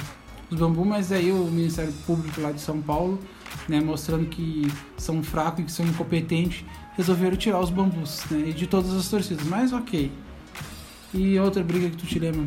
os 0.50 0.60
bambu, 0.60 0.86
mas 0.86 1.12
aí 1.12 1.32
o 1.32 1.46
Ministério 1.46 1.94
Público 2.06 2.40
lá 2.42 2.52
de 2.52 2.62
São 2.62 2.82
Paulo, 2.82 3.20
né, 3.68 3.82
mostrando 3.82 4.26
que 4.26 4.72
são 4.98 5.22
fracos 5.22 5.60
e 5.60 5.64
que 5.64 5.72
são 5.72 5.86
incompetentes, 5.86 6.64
resolveram 6.96 7.36
tirar 7.36 7.60
os 7.60 7.70
bambus, 7.70 8.24
né, 8.30 8.50
e 8.50 8.54
de 8.54 8.68
todas 8.68 8.94
as 8.94 9.08
torcidas, 9.10 9.46
mas 9.46 9.74
ok. 9.74 10.12
E 11.14 11.40
outra 11.40 11.64
briga 11.64 11.90
que 11.90 11.98
tu 11.98 12.06
te 12.06 12.20
lembra? 12.20 12.46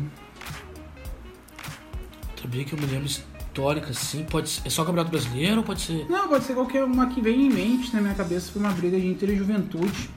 Briga 2.47 2.65
que 2.65 2.73
eu 2.73 2.79
me 2.79 2.85
lembro 2.85 3.07
histórica, 3.07 3.89
assim, 3.89 4.23
pode 4.23 4.49
ser, 4.49 4.61
é 4.65 4.69
só 4.69 4.83
Campeonato 4.83 5.11
Brasileiro 5.11 5.57
ou 5.57 5.63
pode 5.63 5.81
ser... 5.81 6.05
Não, 6.09 6.27
pode 6.27 6.43
ser 6.45 6.53
qualquer 6.53 6.83
uma 6.83 7.07
que 7.07 7.21
vem 7.21 7.47
em 7.47 7.49
mente 7.49 7.93
na 7.93 8.01
minha 8.01 8.13
cabeça, 8.13 8.51
foi 8.51 8.61
uma 8.61 8.71
briga 8.71 8.99
de 8.99 9.07
Inter 9.07 9.29
e 9.29 9.35
Juventude 9.35 10.09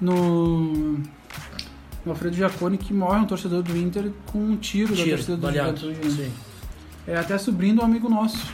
no... 0.00 0.98
No 2.04 2.10
Alfredo 2.10 2.34
Jaconi, 2.34 2.78
que 2.78 2.92
morre 2.92 3.20
um 3.20 3.26
torcedor 3.26 3.62
do 3.62 3.76
Inter 3.76 4.10
com 4.26 4.38
um 4.38 4.56
tiro, 4.56 4.88
da 4.88 4.96
Tiro, 5.02 5.16
torcida 5.16 5.36
do 5.36 5.42
baleado. 5.42 5.78
Juventude. 5.78 6.10
Sim. 6.12 6.32
É 7.06 7.16
até 7.16 7.38
sobrinho 7.38 7.76
do 7.76 7.82
amigo 7.82 8.08
nosso. 8.08 8.44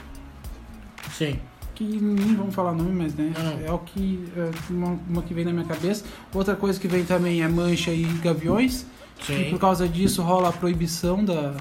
Sim. 1.13 1.39
que 1.79 1.85
nem 1.85 2.35
vamos 2.35 2.55
falar 2.55 2.73
nome, 2.73 2.91
mas 2.91 3.15
né, 3.15 3.33
é 3.65 3.71
o 3.71 3.79
que 3.79 4.25
é 4.37 4.51
uma, 4.69 4.99
uma 5.09 5.23
que 5.23 5.33
vem 5.33 5.45
na 5.45 5.53
minha 5.53 5.65
cabeça. 5.65 6.05
Outra 6.35 6.57
coisa 6.57 6.79
que 6.79 6.89
vem 6.89 7.05
também 7.05 7.41
é 7.41 7.49
mancha 7.49 7.93
e 7.93 8.03
gaviões. 8.23 8.85
E 9.21 9.25
Sim. 9.25 9.51
por 9.51 9.61
causa 9.61 9.89
disso 9.89 10.21
rola 10.21 10.49
a 10.49 10.53
proibição 10.53 11.25
da 11.25 11.55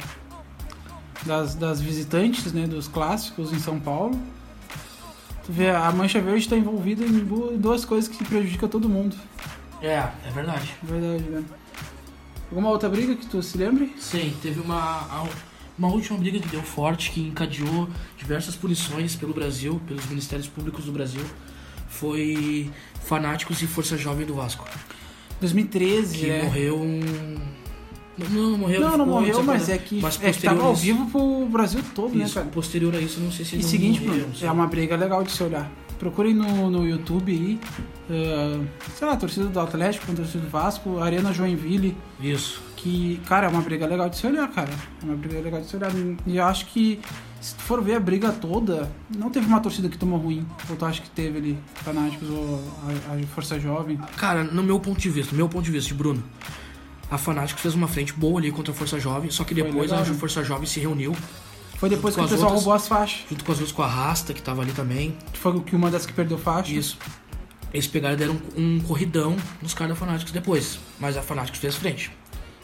das, 1.26 1.56
das 1.56 1.82
visitantes, 1.82 2.52
né? 2.54 2.68
Dos 2.68 2.88
clássicos 2.88 3.52
em 3.54 3.60
São 3.60 3.80
Paulo. 3.80 4.20
Tu 5.46 5.52
vê, 5.52 5.70
a 5.70 5.92
Mancha 5.92 6.20
Verde 6.22 6.40
está 6.40 6.58
envolvida 6.58 7.06
em 7.06 7.20
du- 7.24 7.58
duas 7.58 7.86
coisas 7.86 8.10
que 8.10 8.24
prejudicam 8.24 8.68
todo 8.68 8.90
mundo. 8.90 9.16
É, 9.82 9.94
é 10.26 10.32
verdade. 10.34 10.74
É 10.84 10.86
verdade, 10.92 11.24
né? 11.30 11.44
Alguma 12.50 12.70
outra 12.70 12.90
briga 12.90 13.16
que 13.16 13.26
tu 13.26 13.42
se 13.44 13.58
lembre? 13.58 13.94
Sim, 14.00 14.34
teve 14.42 14.60
uma, 14.60 15.26
uma 15.78 15.88
última 15.90 16.18
briga 16.18 16.40
que 16.40 16.48
deu 16.48 16.62
forte, 16.64 17.12
que 17.12 17.22
encadeou 17.22 17.90
diversas 18.18 18.56
punições 18.56 19.16
pelo 19.16 19.34
Brasil, 19.34 19.82
pelos 19.88 20.06
Ministérios 20.08 20.48
Públicos 20.48 20.86
do 20.86 20.92
Brasil. 20.92 21.24
Foi 21.90 22.70
Fanáticos 23.06 23.62
e 23.62 23.68
Força 23.68 23.98
Jovem 23.98 24.26
do 24.26 24.34
Vasco. 24.36 24.66
2013, 25.40 26.18
Que 26.18 26.30
é. 26.30 26.44
morreu 26.44 26.80
um. 26.82 27.38
Não, 28.32 28.52
não 28.52 28.58
morreu. 28.58 28.82
Não, 28.82 28.98
não 28.98 29.06
morreu, 29.06 29.44
mas 29.44 29.70
é 29.70 29.78
que, 29.78 30.00
Mas 30.02 30.20
é 30.24 30.32
que 30.32 30.42
tava 30.42 30.64
ao 30.64 30.74
isso- 30.74 30.82
vivo 30.82 31.06
pro 31.12 31.46
Brasil 31.48 31.82
todo, 31.94 32.16
né, 32.16 32.26
Isso, 32.26 32.36
cara? 32.36 32.48
posterior 32.48 32.96
a 32.96 33.00
isso, 33.00 33.20
eu 33.20 33.24
não 33.26 33.32
sei 33.32 33.46
se 33.46 33.58
E 33.58 33.64
seguinte, 33.64 34.00
Bruno, 34.02 34.36
sei. 34.36 34.48
é 34.48 34.52
uma 34.52 34.68
briga 34.68 34.96
legal 34.96 35.24
de 35.24 35.32
se 35.32 35.44
olhar. 35.44 35.70
Procurem 36.00 36.34
no, 36.34 36.70
no 36.70 36.88
YouTube 36.88 37.32
aí, 37.32 37.60
ah, 38.10 38.64
sei 38.96 39.08
lá, 39.08 39.16
torcida 39.16 39.48
do 39.48 39.60
Atlético 39.60 40.06
contra 40.06 40.24
torcida 40.24 40.44
do 40.44 40.50
Vasco, 40.50 41.00
Arena 41.00 41.34
Joinville, 41.34 41.98
Isso. 42.22 42.62
que, 42.76 43.20
cara, 43.28 43.48
é 43.48 43.50
uma 43.50 43.62
briga 43.62 43.86
legal 43.88 44.08
de 44.10 44.16
se 44.18 44.28
olhar, 44.28 44.48
cara. 44.50 44.70
É 45.02 45.06
uma 45.06 45.16
briga 45.16 45.40
legal 45.40 45.60
de 45.62 45.68
se 45.68 45.76
olhar. 45.76 45.92
E 46.28 46.38
eu 46.38 46.46
acho 46.46 46.68
que, 46.68 47.00
se 47.42 47.56
tu 47.56 47.64
for 47.64 47.82
ver 47.84 47.96
a 47.96 48.00
briga 48.00 48.32
toda, 48.32 48.92
não 49.16 49.32
teve 49.32 49.48
uma 49.48 49.60
torcida 49.60 49.90
que 49.90 49.98
tomou 49.98 50.20
ruim. 50.20 50.46
Ou 50.70 50.76
tu 50.76 50.86
acha 50.86 51.02
que 51.02 51.10
teve 51.10 51.38
ali, 51.40 51.58
Fanáticos 51.76 52.30
ou 52.30 52.64
a, 53.10 53.14
a 53.16 53.28
Força 53.34 53.60
Jovem? 53.60 53.98
Cara, 54.18 54.44
no 54.44 54.62
meu 54.62 54.80
ponto 54.80 55.00
de 55.00 55.10
vista, 55.10 55.32
no 55.32 55.38
meu 55.38 55.50
ponto 55.50 55.66
de 55.66 55.72
vista, 55.72 55.88
de 55.88 55.96
Bruno, 55.96 56.24
a 57.10 57.18
Fanáticos 57.18 57.62
fez 57.62 57.74
uma 57.74 57.88
frente 57.88 58.14
boa 58.14 58.40
ali 58.40 58.52
contra 58.52 58.72
a 58.74 58.76
Força 58.76 59.00
Jovem, 59.00 59.30
só 59.32 59.44
que 59.44 59.54
depois 59.54 59.90
legal, 59.92 60.00
a 60.00 60.06
né? 60.10 60.14
Força 60.14 60.44
Jovem 60.44 60.66
se 60.66 60.80
reuniu, 60.80 61.16
Foi 61.78 61.90
depois 61.90 62.16
que 62.16 62.22
o 62.22 62.24
pessoal 62.24 62.42
outras- 62.42 62.56
roubou 62.64 62.74
as 62.74 62.88
faixas. 62.88 63.22
junto 63.30 63.44
com 63.46 63.52
as 63.52 63.58
outras 63.60 63.76
com 63.76 63.84
a 63.84 63.88
Rasta, 63.88 64.34
que 64.34 64.42
tava 64.42 64.62
ali 64.62 64.72
também. 64.74 65.16
Foi 65.34 65.54
o 65.56 65.62
que 65.62 65.76
uma 65.76 65.90
das 65.92 66.06
que 66.06 66.14
perdeu 66.14 66.38
faixa. 66.38 66.72
Isso. 66.74 66.98
Eles 67.74 67.86
pegaram 67.88 68.16
e 68.16 68.18
deram 68.18 68.38
um, 68.58 68.78
um 68.78 68.80
corridão 68.82 69.36
nos 69.62 69.74
caras 69.74 69.94
da 69.94 69.96
Fanáticos 70.00 70.32
depois. 70.32 70.80
Mas 71.00 71.16
a 71.18 71.22
Fanáticos 71.22 71.60
fez 71.60 71.76
frente. 71.76 72.12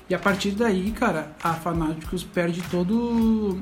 E 0.09 0.15
a 0.15 0.19
partir 0.19 0.51
daí, 0.51 0.91
cara, 0.91 1.31
a 1.43 1.53
Fanáticos 1.53 2.23
perde 2.23 2.62
todo 2.71 3.62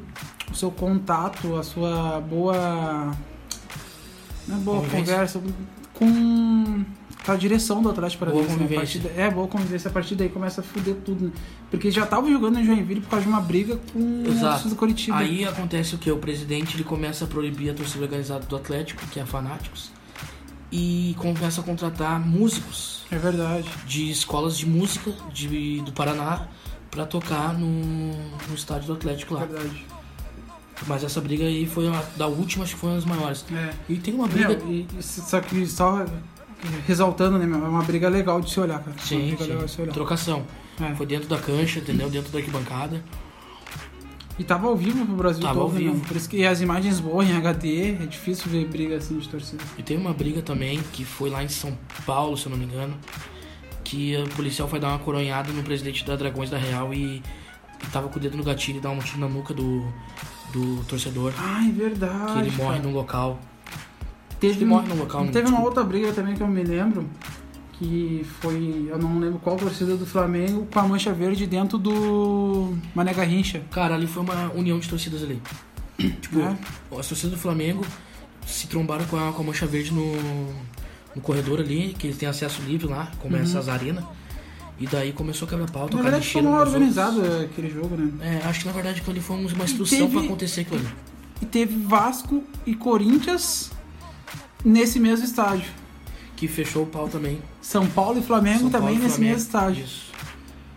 o 0.51 0.55
seu 0.55 0.71
contato, 0.71 1.55
a 1.57 1.63
sua 1.63 2.19
boa. 2.21 3.11
É 4.49 4.53
boa 4.55 4.81
conversa 4.87 5.41
com 5.93 6.83
a 7.27 7.35
direção 7.35 7.81
do 7.83 7.89
Atlético 7.89 8.25
Boa 8.25 8.43
Paranaense. 8.43 8.57
né? 8.59 8.65
A 8.65 8.67
convivência. 8.67 8.99
partir 9.01 9.15
da- 9.15 9.21
é, 9.23 9.29
boa 9.29 9.47
convivência. 9.47 9.89
A 9.89 9.93
partir 9.93 10.15
daí 10.15 10.29
começa 10.29 10.61
a 10.61 10.63
fuder 10.63 10.95
tudo, 11.05 11.25
né? 11.25 11.31
Porque 11.69 11.91
já 11.91 12.05
tava 12.05 12.29
jogando 12.29 12.59
em 12.59 12.65
Joinville 12.65 13.01
por 13.01 13.09
causa 13.11 13.23
de 13.25 13.29
uma 13.31 13.41
briga 13.41 13.77
com 13.93 13.99
o 13.99 14.27
Exato. 14.27 14.41
torcida 14.53 14.69
do 14.71 14.75
Curitiba. 14.75 15.17
Aí 15.17 15.45
acontece 15.45 15.93
o 15.95 15.97
que? 15.97 16.09
O 16.11 16.17
presidente 16.17 16.75
ele 16.75 16.83
começa 16.83 17.25
a 17.25 17.27
proibir 17.27 17.69
a 17.69 17.73
torcida 17.73 18.03
organizada 18.03 18.45
do 18.45 18.55
Atlético, 18.55 19.05
que 19.07 19.19
é 19.19 19.23
a 19.23 19.25
Fanáticos, 19.25 19.91
e 20.71 21.15
começa 21.17 21.61
a 21.61 21.63
contratar 21.63 22.19
músicos 22.19 23.03
É 23.11 23.17
verdade. 23.17 23.67
de 23.85 24.09
escolas 24.09 24.57
de 24.57 24.65
música 24.65 25.11
de, 25.33 25.81
do 25.81 25.91
Paraná 25.91 26.47
pra 26.89 27.05
tocar 27.05 27.53
no, 27.53 27.67
no 28.47 28.55
estádio 28.55 28.87
do 28.87 28.93
Atlético 28.93 29.35
É 29.35 29.39
lá. 29.39 29.45
verdade. 29.45 29.85
Mas 30.87 31.03
essa 31.03 31.21
briga 31.21 31.45
aí 31.45 31.67
foi 31.67 31.87
uma 31.87 32.03
da 32.17 32.25
última, 32.25 32.63
acho 32.63 32.73
que 32.73 32.79
foi 32.79 32.89
uma 32.89 32.95
das 32.95 33.05
maiores. 33.05 33.45
É. 33.53 33.69
E 33.87 33.97
tem 33.97 34.15
uma 34.15 34.27
briga. 34.27 34.49
Meu, 34.57 34.67
e 34.97 35.03
só 35.03 35.39
que 35.39 35.63
só 35.67 36.03
ressaltando, 36.87 37.37
né? 37.37 37.45
É 37.45 37.69
uma 37.69 37.83
briga 37.83 38.09
legal 38.09 38.41
de 38.41 38.49
se 38.51 38.59
olhar, 38.59 38.79
cara. 38.79 38.91
uma 38.91 39.05
Sim, 39.05 39.27
briga 39.27 39.43
legal 39.43 39.65
de 39.65 39.69
se 39.69 39.75
sim. 39.77 39.81
olhar. 39.83 39.93
Trocação. 39.93 40.45
É. 40.79 40.95
Foi 40.95 41.05
dentro 41.05 41.27
da 41.27 41.37
cancha, 41.37 41.79
entendeu? 41.79 42.09
Dentro 42.09 42.31
da 42.31 42.39
arquibancada. 42.39 43.03
E 44.39 44.43
tava 44.43 44.67
ao 44.67 44.75
vivo 44.75 45.05
pro 45.05 45.15
Brasil 45.15 45.41
Tava 45.41 45.53
todo, 45.55 45.63
ao 45.63 45.69
vivo. 45.69 45.93
né? 45.95 46.01
Por 46.07 46.17
isso 46.17 46.27
que 46.27 46.43
as 46.45 46.61
imagens 46.61 46.99
boas 46.99 47.29
em 47.29 47.33
HD, 47.35 47.91
é 48.01 48.05
difícil 48.07 48.49
ver 48.49 48.65
briga 48.67 48.95
assim 48.95 49.19
de 49.19 49.29
torcida. 49.29 49.63
E 49.77 49.83
tem 49.83 49.97
uma 49.97 50.13
briga 50.13 50.41
também 50.41 50.81
que 50.93 51.05
foi 51.05 51.29
lá 51.29 51.43
em 51.43 51.47
São 51.49 51.77
Paulo, 52.05 52.35
se 52.37 52.47
eu 52.47 52.49
não 52.49 52.57
me 52.57 52.65
engano, 52.65 52.97
que 53.83 54.15
o 54.17 54.27
policial 54.29 54.67
foi 54.67 54.79
dar 54.79 54.87
uma 54.87 54.99
coronhada 54.99 55.51
no 55.51 55.61
presidente 55.61 56.03
da 56.05 56.15
Dragões 56.15 56.49
da 56.49 56.57
Real 56.57 56.93
e, 56.93 57.21
e 57.83 57.87
tava 57.91 58.07
com 58.07 58.17
o 58.17 58.21
dedo 58.21 58.35
no 58.37 58.43
gatilho 58.43 58.77
e 58.77 58.81
dá 58.81 58.89
um 58.89 58.99
tiro 58.99 59.19
na 59.19 59.27
nuca 59.27 59.53
do, 59.53 59.85
do 60.53 60.83
torcedor. 60.85 61.33
Ah, 61.37 61.63
é 61.67 61.71
verdade. 61.71 62.33
que 62.33 62.39
ele 62.39 62.51
morre 62.51 62.77
cara. 62.77 62.89
no 62.89 62.95
local. 62.95 63.39
Teve, 64.41 64.55
ele 64.55 64.65
morre 64.65 64.87
no 64.89 64.95
local, 64.95 65.23
né? 65.23 65.31
Teve 65.31 65.47
uma 65.47 65.61
outra 65.61 65.83
briga 65.83 66.11
também 66.11 66.35
que 66.35 66.41
eu 66.41 66.47
me 66.47 66.63
lembro, 66.63 67.07
que 67.73 68.25
foi, 68.41 68.87
eu 68.89 68.97
não 68.97 69.19
lembro 69.19 69.39
qual 69.39 69.55
torcida 69.55 69.95
do 69.95 70.05
Flamengo, 70.05 70.67
com 70.73 70.79
a 70.79 70.83
mancha 70.83 71.13
verde 71.13 71.45
dentro 71.47 71.77
do 71.77 72.75
Mané 72.93 73.13
Garrincha. 73.13 73.61
Cara, 73.71 73.95
ali 73.95 74.05
foi 74.07 74.23
uma 74.23 74.51
união 74.53 74.77
de 74.79 74.89
torcidas 74.89 75.23
ali. 75.23 75.41
tipo, 75.97 76.39
É. 76.39 76.57
as 76.99 77.07
torcidas 77.07 77.31
do 77.31 77.37
Flamengo 77.37 77.85
se 78.45 78.67
trombaram 78.67 79.05
com 79.05 79.15
a, 79.17 79.31
com 79.31 79.43
a 79.43 79.45
Mancha 79.45 79.65
Verde 79.67 79.93
no, 79.93 80.11
no 81.15 81.21
corredor 81.21 81.59
ali, 81.59 81.95
que 81.97 82.07
eles 82.07 82.17
têm 82.17 82.27
acesso 82.27 82.61
livre 82.63 82.87
lá, 82.87 83.11
começa 83.19 83.57
as 83.59 83.69
arenas. 83.69 84.03
E 84.79 84.87
daí 84.87 85.13
começou 85.13 85.45
a 85.45 85.49
quebra-pau, 85.49 85.83
Na 85.83 85.89
tocar 85.89 86.01
verdade 86.03 86.27
foi 86.27 86.41
mal 86.41 86.51
nos 86.51 86.59
outros. 86.61 86.73
organizado 86.75 87.21
aquele 87.43 87.69
jogo, 87.69 87.95
né? 87.95 88.11
É, 88.43 88.47
acho 88.47 88.61
que 88.61 88.65
na 88.65 88.71
verdade 88.71 88.99
aquilo 88.99 89.11
ali 89.11 89.21
foi 89.21 89.35
uma 89.37 89.63
instrução 89.63 89.99
teve- 89.99 90.11
pra 90.17 90.21
acontecer 90.25 90.61
aquilo 90.61 90.79
ali. 90.79 90.89
E 91.39 91.45
teve 91.45 91.75
Vasco 91.85 92.43
e 92.65 92.73
Corinthians 92.73 93.71
nesse 94.63 94.99
mesmo 94.99 95.25
estádio. 95.25 95.65
Que 96.35 96.47
fechou 96.47 96.83
o 96.83 96.87
pau 96.87 97.07
também. 97.07 97.39
São 97.61 97.85
Paulo 97.87 98.19
e 98.19 98.21
Flamengo 98.23 98.61
São 98.61 98.69
também 98.69 98.87
Paulo 98.95 98.99
e 98.99 99.03
nesse 99.03 99.15
Flamengo. 99.17 99.35
mesmo 99.35 99.47
estádio. 99.47 99.83
Isso. 99.83 100.11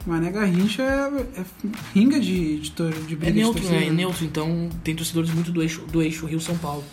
Mané 0.06 0.30
Garrincha 0.30 0.82
é, 0.82 1.40
é 1.40 1.44
ringa 1.94 2.20
de, 2.20 2.58
de, 2.58 2.70
de 2.70 2.82
É 2.82 3.16
briga 3.16 3.30
neutro, 3.32 3.60
de 3.62 3.66
torcida. 3.68 3.80
né? 3.80 3.86
É 3.86 3.90
neutro, 3.90 4.24
então 4.26 4.68
tem 4.82 4.94
torcedores 4.94 5.30
muito 5.30 5.50
do 5.50 5.62
eixo, 5.62 5.80
do 5.90 6.02
eixo 6.02 6.26
Rio-São 6.26 6.56
Paulo. 6.58 6.84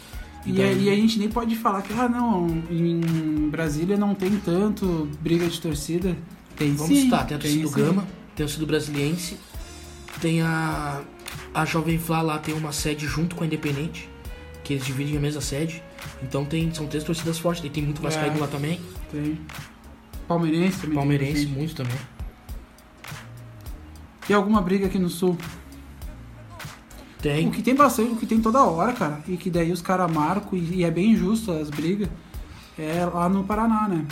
E, 0.46 0.54
daí- 0.54 0.90
aí 0.90 0.90
a 0.90 0.96
gente 0.96 1.20
nem 1.20 1.28
pode 1.30 1.56
falar 1.58 1.82
que, 1.82 1.92
ah, 1.94 2.08
não, 2.08 2.48
em 2.72 3.50
Brasília 3.50 3.98
não 3.98 4.16
tem 4.16 4.32
tanto 4.38 5.10
briga 5.22 5.46
de 5.48 5.60
torcida. 5.60 6.16
Tem 6.56 6.74
Vamos 6.74 6.96
sim. 6.98 7.04
citar, 7.04 7.28
tem 7.28 7.36
a 7.36 7.40
torcida 7.40 7.64
do. 7.64 7.70
Gama, 7.72 8.02
tem 8.36 8.44
a 8.46 8.48
torcida 8.48 8.60
do 8.66 8.68
Brasiliense, 8.68 9.38
tem 10.22 10.42
a, 10.42 11.02
a 11.54 11.66
Jovem 11.66 12.00
Flá 12.00 12.22
lá, 12.22 12.40
tem 12.40 12.54
uma 12.56 12.72
sede 12.72 13.06
junto 13.08 13.36
com 13.36 13.44
a 13.44 13.48
Independente, 13.48 14.08
que 14.64 14.74
eles 14.74 14.86
dividem 14.86 15.18
a 15.18 15.20
mesma 15.20 15.42
sede. 15.42 15.84
Então 16.24 16.46
tem, 16.46 16.74
são 16.74 16.88
três 16.88 17.04
torcidas 17.04 17.38
fortes, 17.40 17.62
daí 17.62 17.70
tem 17.72 17.84
muito 17.84 18.02
Vascaíno 18.02 18.38
É. 18.38 18.40
lá 18.42 18.48
também, 18.48 18.80
Tem. 19.12 19.40
Palmeirense 20.28 20.80
também. 20.82 20.96
Palmeirense 20.96 21.46
tem. 21.46 21.54
muito 21.56 21.76
também. 21.76 21.98
E 24.30 24.34
alguma 24.34 24.62
briga 24.62 24.86
aqui 24.88 24.98
no 25.00 25.10
Sul? 25.10 25.38
Tem, 27.22 27.48
O 27.48 27.52
que 27.52 27.62
tem 27.62 27.76
bastante, 27.76 28.14
o 28.14 28.16
que 28.16 28.26
tem 28.26 28.42
toda 28.42 28.64
hora, 28.64 28.94
cara. 28.94 29.22
E 29.28 29.38
que 29.38 29.50
daí 29.50 29.72
os 29.72 29.82
caras 29.82 30.12
marcam, 30.12 30.58
e, 30.58 30.78
e 30.78 30.84
é 30.84 30.90
bem 30.90 31.16
justo 31.16 31.52
as 31.52 31.70
brigas, 31.70 32.10
é 32.80 33.06
lá 33.06 33.30
no 33.30 33.44
Paraná, 33.44 33.88
né? 33.88 34.06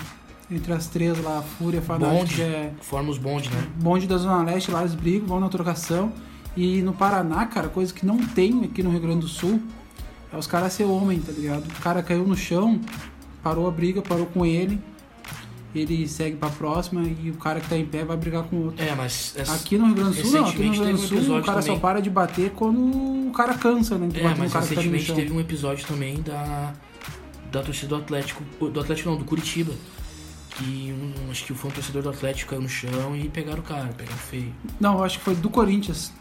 Entre 0.51 0.71
as 0.73 0.87
três 0.87 1.17
lá, 1.23 1.41
Fúria, 1.41 1.79
que 1.79 2.41
é 2.41 2.73
forma 2.81 3.09
os 3.09 3.17
bonde, 3.19 3.49
né? 3.49 3.67
bonde 3.75 4.07
da 4.07 4.17
Zona 4.17 4.43
Leste, 4.43 4.71
lá 4.71 4.81
eles 4.81 4.95
brigam, 4.95 5.27
vão 5.27 5.39
na 5.39 5.47
trocação. 5.49 6.11
E 6.57 6.81
no 6.81 6.93
Paraná, 6.93 7.45
cara, 7.45 7.67
coisa 7.69 7.93
que 7.93 8.05
não 8.05 8.17
tem 8.17 8.63
aqui 8.63 8.81
no 8.83 8.89
Rio 8.89 8.99
Grande 8.99 9.21
do 9.21 9.27
Sul, 9.27 9.61
é 10.33 10.37
os 10.37 10.47
caras 10.47 10.73
ser 10.73 10.83
homem, 10.85 11.19
tá 11.19 11.31
ligado? 11.31 11.63
O 11.65 11.81
cara 11.81 12.01
caiu 12.03 12.25
no 12.27 12.35
chão, 12.35 12.79
parou 13.43 13.67
a 13.67 13.71
briga, 13.71 14.01
parou 14.01 14.25
com 14.27 14.45
ele, 14.45 14.79
ele 15.73 16.07
segue 16.07 16.35
pra 16.35 16.49
próxima 16.49 17.03
e 17.03 17.29
o 17.29 17.35
cara 17.35 17.59
que 17.59 17.69
tá 17.69 17.77
em 17.77 17.85
pé 17.85 18.03
vai 18.03 18.17
brigar 18.17 18.43
com 18.43 18.55
o 18.55 18.65
outro. 18.65 18.83
É, 18.83 18.93
mas... 18.95 19.33
essa- 19.37 19.53
Aqui 19.55 19.77
no 19.77 19.85
Rio 19.87 19.95
Grande 19.95 20.21
do 20.21 20.27
Sul, 20.27 20.31
não. 20.41 20.47
Aqui 20.49 20.57
no 20.63 20.71
Rio 20.73 20.81
Grande 20.83 21.01
do 21.01 21.07
teve 21.07 21.21
um 21.21 21.25
Sul, 21.25 21.37
o 21.39 21.43
cara 21.43 21.61
só 21.61 21.67
também. 21.67 21.79
para 21.79 21.99
de 22.01 22.09
bater 22.09 22.51
quando 22.51 22.79
o 23.27 23.31
cara 23.35 23.53
cansa, 23.53 23.97
né? 23.97 24.07
De 24.07 24.19
É, 24.19 24.23
mas 24.35 24.37
cara 24.51 24.65
tá 24.65 24.69
recentemente 24.71 25.05
chão. 25.05 25.15
teve 25.15 25.31
um 25.33 25.39
episódio 25.39 25.85
também 25.87 26.21
da, 26.21 26.73
da 27.51 27.61
torcida 27.61 27.87
do 27.89 27.95
Atlético, 27.95 28.43
do 28.67 28.79
Atlético 28.79 29.09
não, 29.09 29.17
do 29.17 29.25
Curitiba. 29.25 29.73
Que 30.51 30.93
um, 30.93 31.31
acho 31.31 31.45
que 31.45 31.53
foi 31.53 31.69
um 31.69 31.73
torcedor 31.73 32.01
do 32.01 32.09
Atlético 32.09 32.49
caiu 32.49 32.61
no 32.61 32.67
chão 32.67 33.15
e 33.15 33.29
pegaram 33.29 33.59
o 33.59 33.63
cara, 33.63 33.87
pegaram 33.95 34.17
feio. 34.17 34.53
Não, 34.79 35.01
acho 35.03 35.19
que 35.19 35.23
foi 35.23 35.35
do 35.35 35.49
Corinthians. 35.49 36.11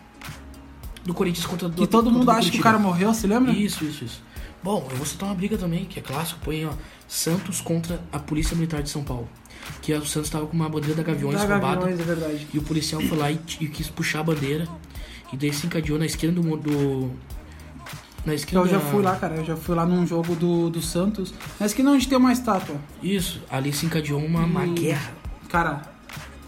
Do 1.09 1.15
Corinthians 1.15 1.47
contra 1.47 1.71
do 1.71 1.81
Que 1.81 1.87
todo 1.87 2.11
mundo 2.11 2.27
do 2.27 2.31
acha 2.31 2.51
que 2.51 2.61
o 2.61 2.63
cara 2.63 2.79
morreu, 2.79 3.15
se 3.15 3.27
lembra? 3.27 3.51
Isso, 3.51 3.83
isso, 3.83 4.05
isso. 4.05 4.23
Bom, 4.63 4.87
eu 4.91 4.97
vou 4.99 5.07
citar 5.07 5.27
uma 5.31 5.35
briga 5.35 5.57
também, 5.57 5.87
que 5.87 5.99
é 5.99 6.03
clássico, 6.03 6.39
põe, 6.45 6.67
ó, 6.67 6.73
Santos 7.09 7.63
contra 7.63 7.99
a 8.13 8.19
Polícia 8.19 8.55
Militar 8.55 8.83
de 8.83 8.91
São 8.91 9.03
Paulo. 9.03 9.27
Que 9.81 9.95
o 9.95 10.05
Santos 10.05 10.29
tava 10.29 10.47
com 10.47 10.53
uma 10.55 10.69
bandeira 10.69 10.95
da 10.97 11.03
Gaviões 11.03 11.37
Da 11.41 11.47
roubada. 11.47 11.77
Gaviões, 11.77 11.99
é 11.99 12.03
verdade. 12.03 12.47
E 12.53 12.59
o 12.59 12.63
policial 12.63 13.01
foi 13.01 13.17
lá 13.17 13.33
e, 13.33 13.41
e 13.59 13.69
quis 13.69 13.89
puxar 13.89 14.21
a 14.21 14.23
bandeira. 14.25 14.69
E 15.33 15.37
daí 15.39 15.51
se 15.51 15.67
encadeou 15.67 15.99
na 15.99 16.05
esquerda 16.05 16.43
do. 16.43 16.57
do 16.59 17.11
na 18.27 18.35
esquerda. 18.35 18.67
Eu 18.67 18.71
já 18.71 18.79
fui 18.81 19.03
lá, 19.03 19.17
cara. 19.17 19.37
Eu 19.37 19.45
já 19.47 19.57
fui 19.57 19.75
lá 19.75 19.87
num 19.87 20.07
jogo 20.07 20.37
do, 20.37 20.69
do 20.69 20.83
Santos. 20.83 21.33
Que 21.75 21.83
não 21.83 21.95
onde 21.95 22.07
tem 22.07 22.19
uma 22.19 22.33
estátua. 22.35 22.77
Isso, 23.03 23.41
ali 23.51 23.73
se 23.73 23.87
encadeou 23.87 24.23
uma, 24.23 24.45
uma 24.45 24.67
E- 24.67 24.75
guerra. 24.75 25.13
Cara, 25.49 25.81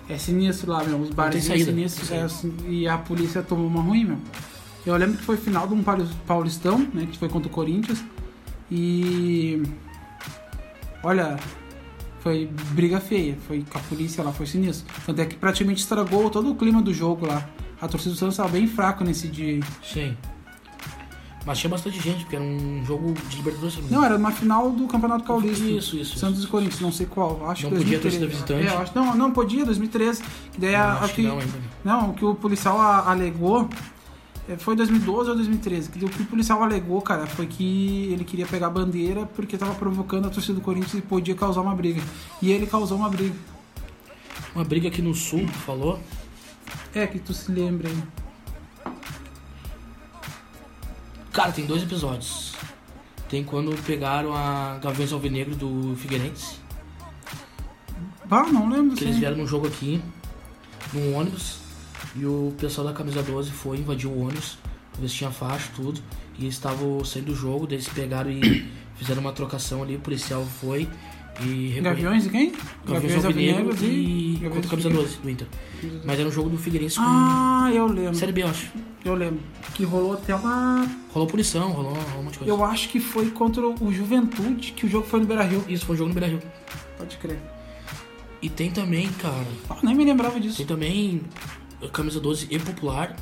é 0.06 0.18
sinistro 0.18 0.70
lá, 0.70 0.84
meu. 0.84 1.00
Os 1.00 1.08
barzinhos 1.08 1.46
saída, 1.46 1.70
sinistros. 1.70 2.10
é 2.10 2.22
assim, 2.22 2.54
e 2.68 2.86
a 2.86 2.98
polícia 2.98 3.42
tomou 3.42 3.66
uma 3.66 3.80
ruim, 3.80 4.04
meu. 4.04 4.18
Eu 4.86 4.96
lembro 4.96 5.16
que 5.18 5.24
foi 5.24 5.36
final 5.36 5.66
de 5.68 5.74
um 5.74 5.82
pauli- 5.82 6.08
paulistão, 6.26 6.78
né? 6.94 7.06
Que 7.10 7.18
foi 7.18 7.28
contra 7.28 7.48
o 7.48 7.50
Corinthians. 7.52 8.02
E. 8.70 9.62
Olha. 11.02 11.38
Foi 12.20 12.50
briga 12.72 13.00
feia. 13.00 13.36
Foi 13.48 13.64
com 13.70 13.78
a 13.78 13.80
polícia 13.82 14.22
lá, 14.22 14.30
foi 14.30 14.44
sinistro. 14.46 14.86
Tanto 15.06 15.20
é 15.22 15.24
que 15.24 15.36
praticamente 15.36 15.80
estragou 15.80 16.28
todo 16.28 16.50
o 16.50 16.54
clima 16.54 16.82
do 16.82 16.92
jogo 16.92 17.26
lá. 17.26 17.48
A 17.80 17.88
torcida 17.88 18.12
do 18.14 18.18
Santos 18.18 18.34
estava 18.34 18.50
bem 18.50 18.66
fraco 18.66 19.02
nesse 19.02 19.26
dia 19.26 19.54
aí. 19.54 19.62
Sim. 19.82 20.14
Mas 21.46 21.58
tinha 21.58 21.70
bastante 21.70 21.98
gente, 21.98 22.20
porque 22.24 22.36
era 22.36 22.44
um 22.44 22.84
jogo 22.84 23.14
de 23.30 23.36
Libertadores. 23.38 23.78
Não, 23.90 24.04
era 24.04 24.18
uma 24.18 24.30
final 24.30 24.70
do 24.70 24.86
Campeonato 24.86 25.24
Paulista. 25.24 25.64
Isso, 25.64 25.96
isso. 25.96 26.18
Santos 26.18 26.44
e 26.44 26.46
Corinthians, 26.46 26.80
não 26.82 26.92
sei 26.92 27.06
qual. 27.06 27.48
Acho 27.50 27.62
Não 27.70 27.70
podia 27.78 27.98
2013. 27.98 28.00
torcida 28.02 28.26
visitante? 28.26 28.66
É, 28.66 28.76
acho, 28.82 28.92
não, 28.94 29.14
não 29.16 29.30
podia, 29.30 29.64
2013. 29.64 30.22
Que 30.52 30.60
daí 30.60 30.72
Não, 30.72 30.78
a, 30.78 30.92
acho 31.00 31.14
que 31.14 31.22
que, 31.22 31.28
não 31.28 31.38
ainda. 31.38 31.52
não, 31.82 32.10
o 32.10 32.12
que 32.12 32.24
o 32.26 32.34
policial 32.34 32.78
a- 32.78 33.10
alegou 33.10 33.66
foi 34.58 34.76
2012 34.76 35.30
ou 35.30 35.36
2013. 35.36 35.90
Que 35.90 36.04
o 36.04 36.08
que 36.08 36.22
o 36.22 36.26
policial 36.26 36.62
alegou, 36.62 37.00
cara, 37.02 37.26
foi 37.26 37.46
que 37.46 38.12
ele 38.12 38.24
queria 38.24 38.46
pegar 38.46 38.68
a 38.68 38.70
bandeira 38.70 39.26
porque 39.26 39.56
tava 39.56 39.74
provocando 39.74 40.26
a 40.26 40.30
torcida 40.30 40.54
do 40.54 40.60
Corinthians 40.60 40.94
e 40.94 41.02
podia 41.02 41.34
causar 41.34 41.60
uma 41.60 41.74
briga. 41.74 42.02
E 42.40 42.50
ele 42.50 42.66
causou 42.66 42.96
uma 42.96 43.08
briga. 43.08 43.34
Uma 44.54 44.64
briga 44.64 44.88
aqui 44.88 45.00
no 45.00 45.14
sul, 45.14 45.46
tu 45.46 45.58
falou. 45.58 46.00
É, 46.94 47.06
que 47.06 47.18
tu 47.18 47.32
se 47.32 47.50
lembra 47.52 47.88
aí. 47.88 48.02
Cara, 51.32 51.52
tem 51.52 51.64
dois 51.64 51.82
episódios. 51.82 52.54
Tem 53.28 53.44
quando 53.44 53.72
pegaram 53.84 54.34
a 54.34 54.78
Gaviões 54.82 55.12
Alvinegro 55.12 55.54
do 55.54 55.94
Figueirense. 55.96 56.56
Ah, 58.28 58.44
não 58.44 58.68
lembro. 58.68 58.96
Que 58.96 59.04
eles 59.04 59.16
vieram 59.16 59.36
num 59.36 59.46
jogo 59.46 59.68
aqui, 59.68 60.02
num 60.92 61.14
ônibus, 61.14 61.58
e 62.16 62.24
o 62.24 62.52
pessoal 62.58 62.86
da 62.86 62.92
camisa 62.92 63.22
12 63.22 63.50
foi, 63.50 63.78
invadiu 63.78 64.10
o 64.10 64.22
ônibus, 64.22 64.58
pra 64.92 65.00
ver 65.00 65.08
se 65.08 65.14
tinha 65.16 65.30
faixa, 65.30 65.70
tudo, 65.74 66.00
e 66.38 66.44
eles 66.44 66.54
estavam 66.54 67.04
saindo 67.04 67.26
do 67.26 67.34
jogo, 67.34 67.66
daí 67.66 67.76
eles 67.76 67.88
pegaram 67.88 68.30
e 68.30 68.68
fizeram 68.96 69.20
uma 69.20 69.32
trocação 69.32 69.82
ali, 69.82 69.96
o 69.96 70.00
policial 70.00 70.44
foi 70.44 70.88
e. 71.42 71.80
Gaviões 71.80 72.26
e 72.26 72.30
quem? 72.30 72.52
Gaviões 72.84 73.24
Alvinegro 73.24 73.74
e 73.84 74.32
Gaviões 74.34 74.52
contra 74.54 74.66
a 74.66 74.70
camisa 74.70 74.88
Figueirense. 74.88 75.16
12 75.16 75.18
do 75.22 75.30
Inter. 75.30 75.46
Mas 76.04 76.18
era 76.18 76.28
um 76.28 76.32
jogo 76.32 76.50
do 76.50 76.58
Figueirense 76.58 76.96
com 76.96 77.02
Ah, 77.04 77.70
eu 77.72 77.86
lembro. 77.86 78.14
Série 78.14 78.32
B, 78.32 78.42
eu 78.42 78.48
acho. 78.48 78.70
Eu 79.04 79.14
lembro. 79.14 79.40
Que 79.74 79.84
rolou 79.84 80.14
até 80.14 80.34
uma. 80.34 80.86
Rolou 81.12 81.28
punição, 81.28 81.70
rolou, 81.70 81.94
rolou 81.94 82.20
um 82.20 82.22
monte 82.24 82.32
de 82.32 82.38
coisa. 82.40 82.52
Eu 82.52 82.64
acho 82.64 82.88
que 82.88 83.00
foi 83.00 83.30
contra 83.30 83.66
o 83.66 83.92
Juventude, 83.92 84.72
que 84.72 84.84
o 84.84 84.88
jogo 84.88 85.06
foi 85.06 85.20
no 85.20 85.26
Beira 85.26 85.44
Rio. 85.44 85.64
Isso 85.68 85.86
foi 85.86 85.94
um 85.94 85.98
jogo 85.98 86.08
no 86.08 86.14
Brasil. 86.14 86.38
Pode 86.98 87.16
crer. 87.16 87.38
E 88.42 88.48
tem 88.48 88.70
também, 88.70 89.06
cara, 89.12 89.46
Ah, 89.68 89.76
nem 89.82 89.94
me 89.94 90.04
lembrava 90.04 90.38
disso. 90.40 90.58
Tem 90.58 90.66
também 90.66 91.22
camisa 91.88 92.20
12 92.20 92.48
e 92.50 92.58
Popular. 92.58 93.16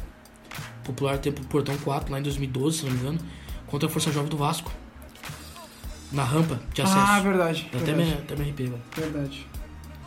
Popular 0.84 1.18
tempo 1.18 1.44
Portão 1.46 1.76
4, 1.78 2.10
lá 2.10 2.18
em 2.18 2.22
2012, 2.22 2.78
se 2.78 2.84
não 2.84 2.92
me 2.92 2.98
engano. 2.98 3.18
Contra 3.66 3.88
a 3.88 3.92
Força 3.92 4.10
Jovem 4.10 4.30
do 4.30 4.36
Vasco. 4.36 4.72
Na 6.10 6.24
rampa 6.24 6.58
de 6.72 6.80
acesso. 6.80 6.98
Ah, 6.98 7.20
verdade. 7.20 7.68
Eu 7.72 7.80
até 7.80 7.92
me, 7.92 8.04
Verdade. 8.04 8.22
até 8.22 8.34
me 8.36 8.42
arrepiei, 8.42 8.68
velho. 8.70 8.82
verdade. 8.96 9.46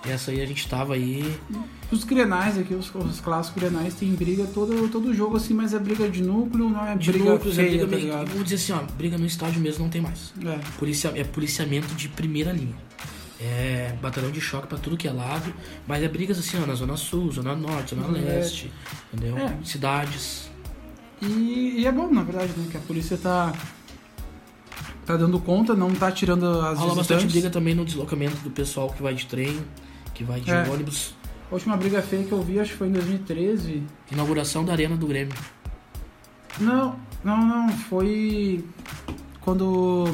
E 0.04 0.10
essa 0.10 0.32
aí 0.32 0.42
a 0.42 0.46
gente 0.48 0.68
tava 0.68 0.96
aí. 0.96 1.38
Os 1.92 2.04
grenais 2.04 2.58
aqui, 2.58 2.74
os, 2.74 2.94
os 2.96 3.20
clássicos 3.20 3.62
grenais, 3.62 3.94
tem 3.94 4.12
briga 4.16 4.48
todo, 4.48 4.90
todo 4.90 5.14
jogo 5.14 5.38
assim, 5.38 5.54
mas 5.54 5.76
é 5.76 5.80
briga 5.80 6.10
de 6.10 6.24
núcleo, 6.24 6.70
não 6.70 6.84
é 6.84 6.96
De 6.96 7.12
briga 7.12 7.34
núcleos, 7.34 7.60
é 7.60 7.64
feia, 7.64 7.86
briga 7.86 8.12
tá? 8.14 8.24
Vamos 8.24 8.44
dizer 8.46 8.56
assim, 8.56 8.72
ó, 8.74 8.92
briga 8.96 9.16
no 9.20 9.28
estádio 9.28 9.62
mesmo 9.62 9.84
não 9.84 9.92
tem 9.92 10.02
mais. 10.02 10.34
É. 10.44 10.58
Policia, 10.80 11.12
é 11.14 11.24
policiamento 11.24 11.94
de 11.94 12.10
primeira 12.10 12.52
linha. 12.52 12.76
É 13.44 13.96
batalhão 14.02 14.30
de 14.30 14.40
choque 14.40 14.68
pra 14.68 14.78
tudo 14.78 14.96
que 14.96 15.08
é 15.08 15.12
lado. 15.12 15.52
Mas 15.88 16.04
é 16.04 16.08
brigas 16.08 16.38
assim, 16.38 16.62
ó, 16.62 16.66
na 16.68 16.76
Zona 16.76 16.96
Sul, 16.96 17.32
Zona 17.32 17.56
Norte, 17.56 17.96
Zona 17.96 18.18
É. 18.18 18.22
Leste. 18.22 18.72
Entendeu? 19.12 19.38
É. 19.38 19.58
Cidades. 19.64 20.50
E, 21.22 21.76
e 21.80 21.86
é 21.88 21.92
bom, 21.92 22.12
na 22.12 22.24
verdade, 22.24 22.52
né? 22.56 22.68
Que 22.70 22.78
a 22.78 22.80
polícia 22.82 23.18
tá, 23.18 23.52
tá 25.06 25.18
dando 25.18 25.40
conta, 25.40 25.74
não 25.74 25.92
tá 25.94 26.12
tirando 26.12 26.46
as 26.62 26.78
Rola 26.80 26.96
bastante 26.96 27.26
briga 27.26 27.50
também 27.50 27.74
no 27.74 27.84
deslocamento 27.86 28.38
do 28.38 28.52
pessoal 28.52 28.90
que 28.90 29.02
vai 29.02 29.14
de 29.16 29.26
trem, 29.26 29.60
que 30.14 30.24
vai 30.24 30.40
de 30.40 30.52
É. 30.52 30.68
ônibus. 30.70 31.16
A 31.50 31.54
última 31.56 31.76
briga 31.76 32.02
feia 32.02 32.24
que 32.24 32.32
eu 32.32 32.42
vi, 32.42 32.60
acho 32.60 32.72
que 32.72 32.78
foi 32.78 32.88
em 32.88 32.92
2013. 32.92 33.84
Inauguração 34.12 34.64
da 34.64 34.72
Arena 34.72 34.96
do 34.96 35.06
Grêmio. 35.08 35.34
Não, 36.60 36.96
não, 37.24 37.38
não. 37.46 37.70
Foi 37.70 38.64
quando 39.42 40.06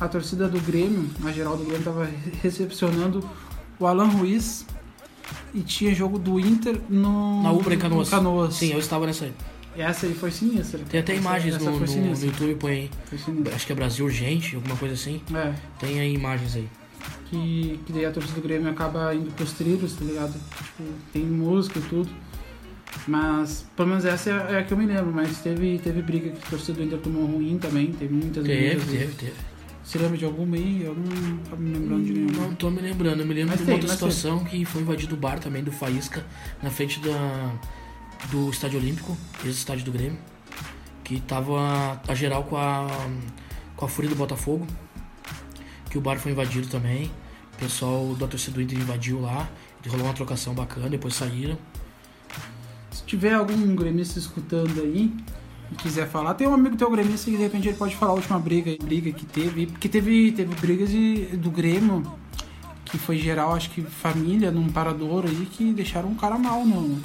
a 0.00 0.08
torcida 0.08 0.48
do 0.48 0.60
Grêmio, 0.60 1.08
a 1.24 1.30
geral 1.32 1.56
do 1.56 1.64
Grêmio, 1.64 1.82
tava 1.84 2.08
recepcionando 2.42 3.28
o 3.78 3.86
Alan 3.86 4.06
Ruiz 4.06 4.66
e 5.54 5.60
tinha 5.60 5.94
jogo 5.94 6.18
do 6.18 6.38
Inter 6.40 6.80
no. 6.88 7.42
Na 7.42 7.52
Ubra 7.52 7.74
em 7.74 7.78
Canoas. 7.78 8.08
no 8.10 8.16
Canoas. 8.16 8.54
Sim, 8.54 8.72
eu 8.72 8.78
estava 8.78 9.06
nessa 9.06 9.24
aí. 9.26 9.32
E 9.76 9.82
essa 9.82 10.06
aí 10.06 10.14
foi 10.14 10.30
sinistra. 10.30 10.78
Tem 10.88 11.00
até 11.00 11.12
Essa- 11.12 11.20
imagens 11.20 11.54
essa 11.56 11.64
no, 11.70 11.78
no, 11.80 11.86
no. 11.86 12.24
YouTube, 12.24 12.54
põe 12.56 12.70
aí. 12.72 12.90
Foi 13.06 13.18
sinistra. 13.18 13.54
Acho 13.56 13.66
que 13.66 13.72
é 13.72 13.74
Brasil 13.76 14.04
Urgente, 14.04 14.54
alguma 14.54 14.76
coisa 14.76 14.94
assim. 14.94 15.20
É, 15.34 15.52
Tem 15.80 15.98
aí 16.00 16.14
imagens 16.14 16.54
aí. 16.54 16.68
que, 17.28 17.80
que 17.84 17.92
daí 17.92 18.04
a 18.06 18.12
torcida 18.12 18.40
do 18.40 18.42
Grêmio 18.46 18.70
acaba 18.70 19.12
indo 19.14 19.32
pros 19.32 19.52
trilhos, 19.52 19.94
tá 19.94 20.04
ligado? 20.04 20.32
Tipo, 20.32 20.84
tem 21.12 21.22
música 21.24 21.78
e 21.80 21.82
tudo. 21.82 22.08
Mas, 23.08 23.66
pelo 23.76 23.88
menos 23.88 24.04
essa 24.04 24.30
é, 24.30 24.52
é 24.54 24.58
a 24.58 24.62
que 24.64 24.72
eu 24.72 24.78
me 24.78 24.86
lembro, 24.86 25.12
mas 25.12 25.38
teve, 25.38 25.78
teve 25.80 26.00
briga 26.02 26.30
que 26.30 26.38
a 26.46 26.50
torcida 26.50 26.74
do 26.78 26.84
Inter 26.84 26.98
tomou 27.00 27.26
ruim 27.26 27.58
também, 27.58 27.92
teve 27.92 28.14
muitas 28.14 28.44
Teve, 28.46 28.68
brigas. 28.76 28.84
teve, 28.86 29.12
teve. 29.14 29.32
Você 29.84 29.98
lembra 29.98 30.16
de 30.16 30.24
alguma 30.24 30.56
aí? 30.56 30.82
Eu 30.82 30.94
não 30.94 31.36
tô 31.38 31.56
me 31.56 31.70
lembrando 31.70 32.04
de 32.04 32.12
nenhuma. 32.14 32.46
Não 32.46 32.54
tô 32.54 32.70
me 32.70 32.80
lembrando. 32.80 33.20
Eu 33.20 33.26
me 33.26 33.34
lembro 33.34 33.50
Mas 33.50 33.58
de 33.58 33.64
uma 33.64 33.66
tem, 33.66 33.74
outra 33.74 33.88
tem. 33.88 33.96
situação 33.96 34.44
que 34.44 34.64
foi 34.64 34.80
invadido 34.80 35.14
o 35.14 35.18
bar 35.18 35.38
também 35.38 35.62
do 35.62 35.70
Faísca, 35.70 36.24
na 36.62 36.70
frente 36.70 36.98
da, 37.00 37.52
do 38.30 38.48
Estádio 38.48 38.78
Olímpico, 38.80 39.14
esse 39.40 39.50
estádio 39.50 39.84
do 39.84 39.92
Grêmio. 39.92 40.18
Que 41.04 41.20
tava 41.20 42.00
a 42.08 42.14
geral 42.14 42.44
com 42.44 42.56
a, 42.56 42.88
com 43.76 43.84
a 43.84 43.88
Fúria 43.88 44.08
do 44.08 44.16
Botafogo. 44.16 44.66
Que 45.90 45.98
o 45.98 46.00
bar 46.00 46.18
foi 46.18 46.32
invadido 46.32 46.66
também. 46.68 47.10
O 47.52 47.58
pessoal 47.58 48.14
da 48.14 48.26
torcida 48.26 48.54
do 48.54 48.62
Inter 48.62 48.78
invadiu 48.78 49.20
lá. 49.20 49.48
Rolou 49.86 50.06
uma 50.06 50.14
trocação 50.14 50.54
bacana, 50.54 50.88
depois 50.88 51.14
saíram. 51.14 51.58
Se 52.90 53.04
tiver 53.04 53.34
algum 53.34 53.76
gremista 53.76 54.18
escutando 54.18 54.80
aí 54.80 55.14
quiser 55.78 56.08
falar, 56.08 56.34
tem 56.34 56.46
um 56.46 56.54
amigo 56.54 56.76
teu 56.76 56.90
gremista 56.90 57.30
que 57.30 57.36
de 57.36 57.42
repente 57.42 57.68
ele 57.68 57.76
pode 57.76 57.94
falar 57.96 58.12
a 58.12 58.14
última 58.14 58.38
briga, 58.38 58.76
briga 58.82 59.10
que 59.12 59.24
teve, 59.26 59.66
porque 59.66 59.88
teve, 59.88 60.32
teve 60.32 60.54
brigas 60.56 60.90
de, 60.90 61.26
do 61.36 61.50
Grêmio, 61.50 62.02
que 62.84 62.98
foi 62.98 63.18
geral, 63.18 63.54
acho 63.54 63.70
que 63.70 63.82
família, 63.82 64.50
num 64.50 64.68
parador 64.68 65.24
aí, 65.26 65.46
que 65.50 65.72
deixaram 65.72 66.08
um 66.10 66.14
cara 66.14 66.38
mal, 66.38 66.64
não. 66.64 66.78
Hum, 66.78 67.00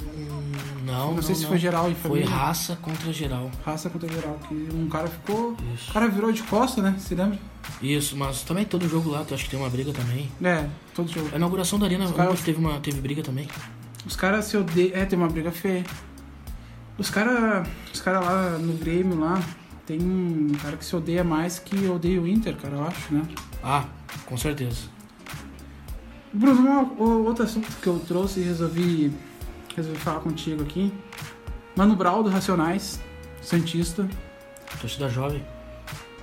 Não, 0.86 1.14
Não, 1.14 1.22
sei 1.22 1.34
se 1.34 1.46
foi 1.46 1.58
geral 1.58 1.90
e 1.90 1.94
Foi 1.94 2.10
família. 2.20 2.28
raça 2.28 2.76
contra 2.82 3.12
geral. 3.12 3.50
Raça 3.64 3.88
contra 3.90 4.08
geral, 4.08 4.38
que 4.48 4.54
um 4.74 4.88
cara 4.88 5.08
ficou. 5.08 5.52
O 5.52 5.56
Isso. 5.74 5.92
cara 5.92 6.08
virou 6.08 6.30
de 6.32 6.42
costa, 6.44 6.82
né? 6.82 6.96
Se 6.98 7.14
lembra? 7.14 7.38
Isso, 7.80 8.16
mas 8.16 8.42
também 8.42 8.64
todo 8.64 8.88
jogo 8.88 9.10
lá, 9.10 9.24
tu 9.24 9.34
acha 9.34 9.44
que 9.44 9.50
tem 9.50 9.58
uma 9.58 9.70
briga 9.70 9.92
também. 9.92 10.28
É, 10.42 10.66
todo 10.94 11.10
jogo. 11.10 11.28
A 11.32 11.36
inauguração 11.36 11.78
da 11.78 11.86
arena 11.86 12.06
ontem 12.06 12.42
teve, 12.44 12.58
uma, 12.58 12.78
teve 12.80 13.00
briga 13.00 13.22
também. 13.22 13.46
Os 14.06 14.16
caras 14.16 14.46
se 14.46 14.56
odeiam. 14.56 14.96
É, 14.96 15.04
tem 15.04 15.18
uma 15.18 15.28
briga 15.28 15.50
feia. 15.52 15.84
Os 17.00 17.08
caras 17.10 17.66
os 17.92 18.00
cara 18.02 18.20
lá 18.20 18.58
no 18.58 18.74
Grêmio 18.74 19.18
lá, 19.18 19.42
tem 19.86 19.98
um 20.00 20.52
cara 20.62 20.76
que 20.76 20.84
se 20.84 20.94
odeia 20.94 21.24
mais 21.24 21.58
que 21.58 21.86
odeia 21.88 22.20
o 22.20 22.28
Inter, 22.28 22.54
cara, 22.56 22.76
eu 22.76 22.84
acho, 22.86 23.14
né? 23.14 23.22
Ah, 23.64 23.84
com 24.26 24.36
certeza. 24.36 24.82
Bruno, 26.32 26.60
uma, 26.60 26.82
o- 26.82 27.24
outro 27.26 27.44
assunto 27.44 27.66
que 27.80 27.86
eu 27.86 27.98
trouxe 28.06 28.40
e 28.40 28.42
resolvi, 28.44 29.12
resolvi 29.74 29.98
falar 29.98 30.20
contigo 30.20 30.62
aqui. 30.62 30.92
Mano 31.74 31.96
Brau 31.96 32.22
do 32.22 32.28
Racionais, 32.28 33.00
Santista. 33.42 34.06
Torcida 34.80 35.08
jovem, 35.08 35.42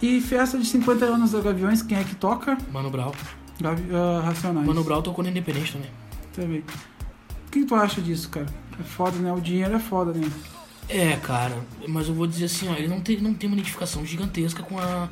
E 0.02 0.22
festa 0.22 0.58
de 0.60 0.66
50 0.66 1.06
anos 1.06 1.32
da 1.32 1.42
Gaviões, 1.42 1.82
quem 1.82 1.98
é 1.98 2.04
que 2.04 2.16
toca? 2.16 2.56
Mano 2.72 2.90
Brau. 2.92 3.14
Gavi, 3.60 3.84
ah, 3.94 4.22
Racionais. 4.24 4.66
Mano 4.68 4.84
Brau 4.84 5.02
tocou 5.02 5.24
no 5.24 5.30
Independente 5.32 5.74
também. 5.74 5.90
Também. 6.34 6.60
O 7.48 7.52
que 7.52 7.66
tu 7.66 7.74
acha 7.76 8.00
disso, 8.00 8.30
cara? 8.30 8.46
É 8.80 8.84
foda, 8.84 9.18
né? 9.18 9.34
O 9.34 9.42
dinheiro 9.42 9.74
é 9.76 9.80
foda, 9.80 10.14
né? 10.14 10.30
É, 10.90 11.16
cara, 11.18 11.58
mas 11.88 12.08
eu 12.08 12.14
vou 12.14 12.26
dizer 12.26 12.46
assim, 12.46 12.68
ó, 12.70 12.74
ele 12.76 12.88
não 12.88 13.02
tem, 13.02 13.20
não 13.20 13.34
tem 13.34 13.50
uma 13.50 13.56
identificação 13.58 14.06
gigantesca 14.06 14.64
com 14.64 14.80
a, 14.80 15.10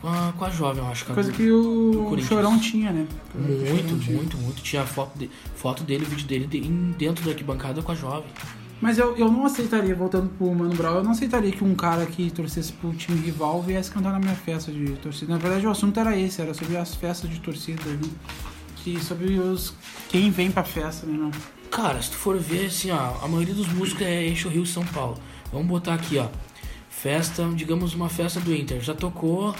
com 0.00 0.08
a, 0.08 0.32
com 0.32 0.44
a 0.46 0.50
jovem, 0.50 0.82
eu 0.82 0.88
acho, 0.90 1.04
cara. 1.04 1.14
Coisa 1.14 1.30
do- 1.30 1.36
que 1.36 1.50
o. 1.50 2.18
Chorão 2.22 2.58
tinha, 2.58 2.90
né? 2.90 3.06
Que 3.32 3.38
Muito, 3.38 3.98
tinha. 4.02 4.16
muito, 4.16 4.36
muito. 4.38 4.62
Tinha 4.62 4.84
foto, 4.86 5.18
de, 5.18 5.30
foto 5.56 5.82
dele, 5.84 6.06
vídeo 6.06 6.26
dele 6.26 6.46
de- 6.46 6.58
em- 6.58 6.94
dentro 6.96 7.22
da 7.24 7.32
arquibancada 7.32 7.82
com 7.82 7.92
a 7.92 7.94
jovem. 7.94 8.24
Mas 8.80 8.98
eu, 8.98 9.16
eu 9.16 9.30
não 9.30 9.44
aceitaria, 9.46 9.94
voltando 9.94 10.28
pro 10.36 10.52
Mano 10.54 10.74
Brown, 10.74 10.96
eu 10.96 11.04
não 11.04 11.12
aceitaria 11.12 11.52
que 11.52 11.62
um 11.64 11.74
cara 11.74 12.04
que 12.06 12.30
torcesse 12.30 12.72
pro 12.72 12.92
time 12.94 13.18
rival 13.20 13.62
viesse 13.62 13.90
cantar 13.90 14.12
na 14.12 14.18
minha 14.18 14.34
festa 14.34 14.70
de 14.72 14.84
torcida. 14.96 15.32
Na 15.32 15.38
verdade, 15.38 15.66
o 15.66 15.70
assunto 15.70 15.98
era 16.00 16.18
esse, 16.18 16.40
era 16.42 16.52
sobre 16.54 16.76
as 16.76 16.94
festas 16.94 17.30
de 17.30 17.40
torcida, 17.40 17.82
né? 17.84 18.00
Que 18.76 19.02
sobre 19.02 19.38
os. 19.38 19.74
quem 20.08 20.30
vem 20.30 20.50
pra 20.50 20.64
festa, 20.64 21.06
né? 21.06 21.16
Não. 21.16 21.30
Cara, 21.74 22.00
se 22.00 22.08
tu 22.08 22.16
for 22.16 22.38
ver, 22.38 22.66
assim, 22.66 22.92
ó, 22.92 23.16
a 23.20 23.26
maioria 23.26 23.52
dos 23.52 23.66
músicos 23.66 24.02
é 24.02 24.22
eixo 24.22 24.48
Rio 24.48 24.64
São 24.64 24.86
Paulo. 24.86 25.18
Vamos 25.52 25.66
botar 25.66 25.94
aqui, 25.94 26.18
ó. 26.18 26.28
Festa, 26.88 27.44
digamos, 27.52 27.94
uma 27.94 28.08
festa 28.08 28.38
do 28.38 28.54
Inter. 28.54 28.80
Já 28.80 28.94
tocou 28.94 29.52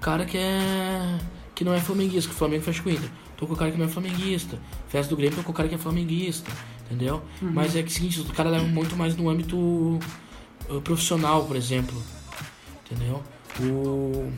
cara 0.00 0.24
que 0.24 0.38
é. 0.38 1.18
que 1.54 1.62
não 1.62 1.74
é 1.74 1.78
flamenguista, 1.78 2.30
que 2.30 2.34
o 2.34 2.38
Flamengo 2.38 2.64
fecha 2.64 2.82
com 2.82 2.88
o 2.88 2.92
Inter. 2.92 3.10
Tocou 3.36 3.54
cara 3.54 3.70
que 3.70 3.76
não 3.76 3.84
é 3.84 3.88
flamenguista. 3.88 4.58
Festa 4.88 5.10
do 5.10 5.18
Grêmio 5.18 5.36
tocou 5.36 5.54
cara 5.54 5.68
que 5.68 5.74
é 5.74 5.78
flamenguista. 5.78 6.50
Entendeu? 6.86 7.22
Uhum. 7.42 7.50
Mas 7.52 7.76
é 7.76 7.82
que 7.82 7.88
é 7.88 7.90
o 7.90 7.94
seguinte, 7.94 8.20
o 8.22 8.24
cara 8.32 8.48
leva 8.48 8.64
muito 8.64 8.96
mais 8.96 9.14
no 9.14 9.28
âmbito 9.28 9.58
uh, 9.58 10.80
profissional, 10.82 11.44
por 11.44 11.56
exemplo. 11.56 12.02
Entendeu? 12.86 13.22
O. 13.60 14.32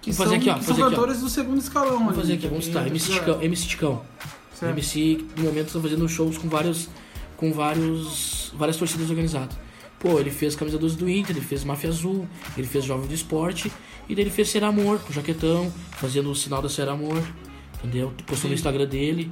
Que 0.00 0.12
Vamos 0.12 0.16
são, 0.16 0.26
fazer 0.26 0.36
aqui, 0.36 0.50
ó, 0.50 0.54
que 0.54 0.60
vamos 0.60 0.66
são 0.66 0.74
fazer 0.76 0.82
aqui, 0.82 0.82
ó. 0.82 0.90
cantores 0.90 1.20
do 1.20 1.28
segundo 1.28 1.58
escalão. 1.58 1.98
Vamos 1.98 2.14
fazer 2.14 2.34
aqui, 2.34 2.44
né? 2.44 2.50
vamos 2.50 2.64
citar. 2.64 2.86
MC 2.86 3.12
Ticão. 3.12 3.42
MC 3.42 3.66
Ticão. 3.66 4.02
Certo. 4.58 4.72
MC 4.72 5.24
no 5.36 5.44
momento 5.44 5.66
estão 5.66 5.80
fazendo 5.80 6.08
shows 6.08 6.36
com 6.36 6.48
vários 6.48 6.88
com 7.36 7.52
vários 7.52 8.52
várias 8.56 8.76
torcidas 8.76 9.08
organizadas. 9.08 9.56
Pô, 9.98 10.18
ele 10.18 10.30
fez 10.30 10.54
camisa 10.54 10.78
12 10.78 10.96
do 10.96 11.08
Inter, 11.08 11.36
ele 11.36 11.44
fez 11.44 11.64
Máfia 11.64 11.90
Azul, 11.90 12.28
ele 12.56 12.66
fez 12.66 12.84
Jovem 12.84 13.08
do 13.08 13.14
Esporte, 13.14 13.70
e 14.08 14.14
daí 14.14 14.24
ele 14.24 14.30
fez 14.30 14.48
Ser 14.48 14.62
Amor, 14.62 15.00
com 15.00 15.12
jaquetão, 15.12 15.72
fazendo 15.92 16.30
o 16.30 16.34
sinal 16.36 16.62
da 16.62 16.68
Ser 16.68 16.88
Amor, 16.88 17.20
entendeu? 17.78 18.12
Postou 18.26 18.48
no 18.48 18.54
Instagram 18.54 18.86
dele. 18.86 19.30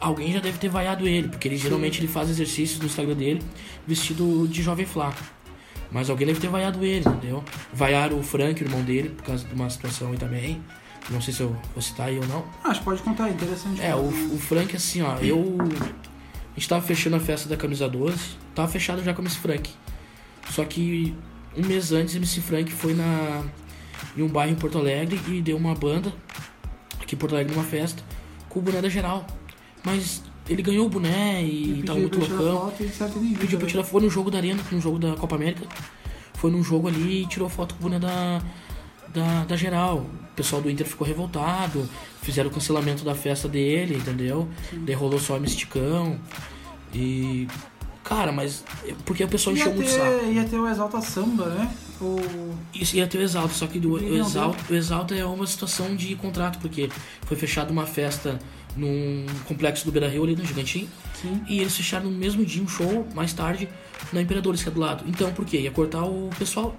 Alguém 0.00 0.32
já 0.32 0.40
deve 0.40 0.58
ter 0.58 0.68
vaiado 0.68 1.06
ele, 1.06 1.28
porque 1.28 1.48
ele 1.48 1.56
geralmente 1.56 2.00
ele 2.00 2.08
faz 2.08 2.30
exercícios 2.30 2.80
no 2.80 2.86
Instagram 2.86 3.14
dele 3.14 3.42
vestido 3.86 4.46
de 4.48 4.62
jovem 4.62 4.86
flaco. 4.86 5.22
Mas 5.90 6.10
alguém 6.10 6.26
deve 6.26 6.40
ter 6.40 6.48
vaiado 6.48 6.84
ele, 6.84 7.08
entendeu? 7.08 7.44
Vaiaram 7.72 8.18
o 8.18 8.22
Frank, 8.22 8.62
o 8.62 8.66
irmão 8.66 8.82
dele, 8.82 9.10
por 9.10 9.24
causa 9.24 9.46
de 9.46 9.54
uma 9.54 9.70
situação 9.70 10.10
aí 10.10 10.18
também. 10.18 10.62
Não 11.10 11.20
sei 11.20 11.32
se 11.32 11.40
eu 11.40 11.56
vou 11.72 11.82
citar 11.82 12.08
aí 12.08 12.18
ou 12.18 12.26
não. 12.26 12.44
Acho 12.64 12.80
que 12.80 12.84
pode 12.84 13.02
contar, 13.02 13.30
interessante. 13.30 13.80
É, 13.80 13.94
o, 13.94 14.08
o 14.08 14.38
Frank, 14.38 14.74
assim, 14.74 15.02
ó, 15.02 15.16
eu. 15.18 15.56
A 15.60 16.58
gente 16.58 16.68
tava 16.68 16.82
fechando 16.84 17.16
a 17.16 17.20
festa 17.20 17.48
da 17.48 17.56
camisa 17.56 17.88
12, 17.88 18.16
tava 18.54 18.66
fechado 18.68 19.04
já 19.04 19.12
com 19.12 19.20
o 19.20 19.24
MC 19.24 19.38
Frank. 19.38 19.70
Só 20.50 20.64
que 20.64 21.14
um 21.56 21.64
mês 21.66 21.92
antes, 21.92 22.14
o 22.14 22.16
MC 22.16 22.40
Frank 22.40 22.72
foi 22.72 22.94
na, 22.94 23.42
em 24.16 24.22
um 24.22 24.28
bairro 24.28 24.52
em 24.52 24.56
Porto 24.56 24.78
Alegre 24.78 25.20
e 25.28 25.40
deu 25.42 25.56
uma 25.56 25.74
banda 25.74 26.12
aqui 27.00 27.14
em 27.14 27.18
Porto 27.18 27.34
Alegre 27.34 27.54
numa 27.54 27.64
festa 27.64 28.02
com 28.48 28.58
o 28.58 28.62
boné 28.62 28.80
da 28.80 28.88
geral. 28.88 29.26
Mas 29.84 30.22
ele 30.48 30.62
ganhou 30.62 30.86
o 30.86 30.88
boné 30.88 31.42
e, 31.42 31.80
E 31.80 31.82
tava 31.82 31.98
muito 31.98 32.18
loucão. 32.18 32.70
foto 32.70 32.82
e 32.82 33.34
Pediu 33.36 33.58
pra 33.58 33.68
tirar 33.68 33.84
foi 33.84 34.00
no 34.00 34.10
jogo 34.10 34.30
da 34.30 34.38
Arena, 34.38 34.62
no 34.72 34.80
jogo 34.80 34.98
da 34.98 35.14
Copa 35.14 35.36
América. 35.36 35.66
Foi 36.34 36.50
num 36.50 36.62
jogo 36.62 36.88
ali 36.88 37.22
e 37.22 37.26
tirou 37.26 37.48
foto 37.48 37.74
com 37.74 37.80
o 37.80 37.82
boné 37.84 37.98
da, 37.98 38.40
da, 39.12 39.44
da 39.44 39.56
geral. 39.56 39.98
O 39.98 40.36
pessoal 40.36 40.60
do 40.60 40.70
Inter 40.70 40.86
ficou 40.86 41.06
revoltado, 41.06 41.88
fizeram 42.22 42.50
o 42.50 42.52
cancelamento 42.52 43.04
da 43.04 43.14
festa 43.14 43.48
dele, 43.48 43.96
entendeu? 43.96 44.48
Daí 44.72 44.94
rolou 44.94 45.18
só 45.18 45.36
o 45.36 45.40
misticão. 45.40 46.18
E. 46.94 47.48
Cara, 48.04 48.30
mas. 48.30 48.64
Porque 49.04 49.24
o 49.24 49.28
pessoal 49.28 49.56
encheu 49.56 49.74
muito 49.74 49.90
saco. 49.90 50.26
ia 50.26 50.44
ter 50.44 50.58
o 50.58 50.68
Exalta 50.68 51.00
Samba, 51.00 51.46
né? 51.46 51.74
O... 52.00 52.54
Isso 52.74 52.96
ia 52.96 53.06
ter 53.06 53.18
o 53.18 53.22
Exalta, 53.22 53.54
só 53.54 53.66
que 53.66 53.80
do, 53.80 53.92
o, 53.92 54.16
Exalta, 54.16 54.72
o 54.72 54.74
Exalta 54.76 55.14
é 55.14 55.24
uma 55.24 55.46
situação 55.46 55.96
de 55.96 56.14
contrato, 56.14 56.58
porque 56.58 56.90
foi 57.22 57.36
fechada 57.36 57.72
uma 57.72 57.86
festa 57.86 58.38
num 58.76 59.24
complexo 59.46 59.84
do 59.84 59.90
Beira 59.90 60.08
Rio 60.08 60.22
ali 60.24 60.36
no 60.36 60.44
Gigantinho. 60.44 60.88
Sim. 61.20 61.42
E 61.48 61.60
eles 61.60 61.74
fecharam 61.74 62.10
no 62.10 62.16
mesmo 62.16 62.44
dia 62.44 62.62
um 62.62 62.68
show, 62.68 63.06
mais 63.14 63.32
tarde, 63.32 63.68
na 64.12 64.20
Imperadores, 64.20 64.62
que 64.62 64.68
é 64.68 64.72
do 64.72 64.78
lado. 64.80 65.04
Então, 65.06 65.32
por 65.32 65.44
quê? 65.44 65.60
Ia 65.60 65.70
cortar 65.70 66.04
o 66.04 66.30
pessoal. 66.38 66.76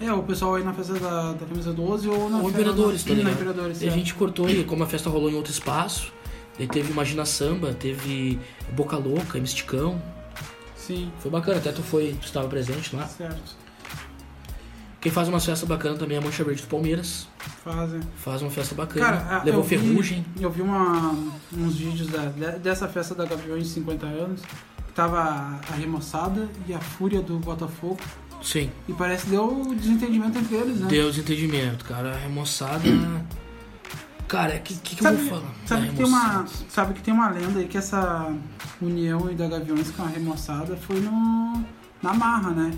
É, 0.00 0.12
o 0.12 0.22
pessoal 0.22 0.56
aí 0.56 0.64
na 0.64 0.72
festa 0.72 0.94
da, 0.98 1.32
da 1.32 1.46
camisa 1.46 1.72
12 1.72 2.08
ou 2.08 2.28
na 2.30 2.38
Ou 2.38 2.50
Imperadores, 2.50 3.02
tá 3.04 3.10
na 3.10 3.16
ligado? 3.16 3.32
Imperadores, 3.34 3.80
E 3.82 3.84
a 3.84 3.88
é. 3.88 3.90
gente 3.94 4.14
cortou, 4.14 4.48
e 4.50 4.64
como 4.64 4.82
a 4.82 4.86
festa 4.86 5.08
rolou 5.08 5.30
em 5.30 5.34
outro 5.34 5.52
espaço, 5.52 6.12
daí 6.58 6.66
teve 6.66 6.90
Imagina 6.92 7.24
Samba, 7.24 7.72
teve 7.72 8.38
Boca 8.72 8.96
Louca, 8.96 9.38
Misticão. 9.38 10.00
Sim, 10.76 11.12
Foi 11.20 11.30
bacana, 11.30 11.58
até 11.58 11.70
tu 11.70 11.82
foi, 11.82 12.16
tu 12.20 12.24
estava 12.26 12.48
presente 12.48 12.94
lá. 12.96 13.06
certo. 13.06 13.62
Quem 15.00 15.10
faz 15.10 15.28
uma 15.28 15.40
festa 15.40 15.66
bacana 15.66 15.96
também 15.96 16.16
é 16.16 16.20
a 16.20 16.22
Mancha 16.22 16.44
Verde 16.44 16.62
do 16.62 16.68
Palmeiras. 16.68 17.26
Fazem. 17.64 18.00
Faz 18.16 18.40
uma 18.40 18.50
festa 18.50 18.74
bacana. 18.74 19.04
Cara, 19.04 19.36
a- 19.40 19.42
Levou 19.44 19.60
eu 19.60 19.64
vi- 19.66 19.76
ferrugem. 19.78 20.24
eu 20.40 20.48
vi 20.50 20.62
uma, 20.62 21.12
uns 21.56 21.74
vídeos 21.76 22.08
da- 22.08 22.26
de- 22.26 22.58
dessa 22.60 22.86
festa 22.88 23.12
da 23.14 23.24
Gaviões 23.24 23.64
de 23.66 23.70
50 23.70 24.06
anos, 24.06 24.40
que 24.86 24.92
tava 24.94 25.18
a 25.20 25.74
remoçada 25.76 26.48
e 26.68 26.74
a 26.74 26.78
fúria 26.78 27.20
do 27.20 27.36
Botafogo. 27.40 27.98
Sim. 28.42 28.70
E 28.88 28.92
parece 28.92 29.24
que 29.24 29.30
deu 29.30 29.74
desentendimento 29.74 30.38
entre 30.38 30.56
eles, 30.56 30.80
né? 30.80 30.88
Deu 30.88 31.10
desentendimento, 31.10 31.84
cara. 31.84 32.12
A 32.12 32.16
remoçada. 32.16 32.82
Cara, 34.26 34.56
o 34.56 34.60
que, 34.60 34.74
que, 34.74 34.96
que 34.96 35.02
eu 35.02 35.10
Sabe, 35.10 35.16
vou 35.18 35.28
falar? 35.28 35.52
sabe 35.66 35.88
que 35.88 35.94
tem 35.94 36.06
uma, 36.06 36.46
sabe 36.68 36.94
que 36.94 37.02
tem 37.02 37.14
uma 37.14 37.28
lenda 37.28 37.58
aí 37.58 37.68
que 37.68 37.76
essa 37.76 38.32
união 38.80 39.20
da 39.34 39.46
Gaviões 39.46 39.90
com 39.90 40.02
a 40.02 40.06
remoçada 40.06 40.74
foi 40.74 41.00
no, 41.00 41.62
na 42.02 42.14
marra, 42.14 42.50
né? 42.50 42.70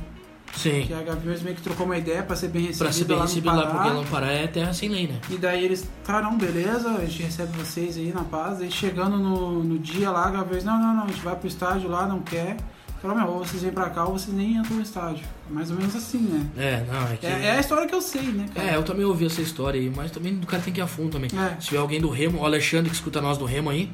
Sim. 0.57 0.85
Que 0.87 0.95
a 0.95 1.03
Gaviões 1.03 1.43
meio 1.43 1.55
que 1.55 1.63
trocou 1.63 1.87
uma 1.87 1.97
ideia 1.97 2.23
pra 2.25 2.35
ser 2.35 2.49
bem 2.49 2.67
recebida 2.67 2.85
Pra 2.85 2.93
ser 2.93 3.05
bem 3.05 3.17
lá 3.17 3.25
no 3.27 3.61
lá, 3.61 3.67
porque 3.67 3.89
lá 3.89 3.95
no 3.95 4.07
Pará 4.07 4.33
é 4.33 4.47
terra 4.49 4.73
sem 4.73 4.89
lei, 4.89 5.07
né? 5.07 5.21
E 5.31 5.37
daí 5.37 5.65
eles, 5.65 5.89
tá, 6.05 6.21
não, 6.21 6.37
beleza, 6.37 6.91
a 6.91 7.05
gente 7.05 7.23
recebe 7.23 7.57
vocês 7.57 7.97
aí 7.97 8.13
na 8.13 8.25
paz. 8.25 8.61
Aí 8.61 8.71
chegando 8.71 9.17
no, 9.17 9.63
no 9.63 9.79
dia 9.79 10.11
lá, 10.11 10.27
a 10.27 10.31
Gaviões, 10.31 10.65
não, 10.65 10.79
não, 10.79 10.95
não, 10.95 11.05
a 11.05 11.07
gente 11.07 11.21
vai 11.21 11.37
pro 11.37 11.47
estádio 11.47 11.89
lá, 11.89 12.07
não 12.07 12.21
quer. 12.21 12.57
Falou, 13.05 13.19
meu, 13.19 13.29
ou 13.33 13.45
vocês 13.45 13.63
vêm 13.63 13.71
pra 13.71 13.91
cá 13.91 14.07
ou 14.07 14.19
vocês 14.19 14.35
nem 14.35 14.57
entram 14.57 14.77
no 14.77 14.83
estádio. 14.83 15.27
Mais 15.51 15.71
ou 15.71 15.77
menos 15.77 15.95
assim, 15.95 16.21
né? 16.21 16.47
É, 16.57 16.87
não, 16.91 17.13
é 17.13 17.17
que. 17.19 17.27
É, 17.27 17.49
é 17.49 17.51
a 17.51 17.61
história 17.61 17.87
que 17.87 17.95
eu 17.95 18.01
sei, 18.01 18.23
né, 18.23 18.49
cara? 18.55 18.67
É, 18.67 18.77
eu 18.77 18.83
também 18.83 19.05
ouvi 19.05 19.27
essa 19.27 19.43
história 19.43 19.79
aí, 19.79 19.93
mas 19.95 20.11
também 20.11 20.41
o 20.43 20.47
cara 20.47 20.63
tem 20.63 20.73
que 20.73 20.81
ir 20.81 20.83
a 20.83 20.87
fundo 20.87 21.11
também. 21.11 21.29
É. 21.39 21.61
Se 21.61 21.67
tiver 21.67 21.81
alguém 21.81 22.01
do 22.01 22.09
Remo, 22.09 22.41
o 22.41 22.47
Alexandre 22.47 22.89
que 22.89 22.97
escuta 22.97 23.21
nós 23.21 23.37
do 23.37 23.45
Remo 23.45 23.69
aí, 23.69 23.93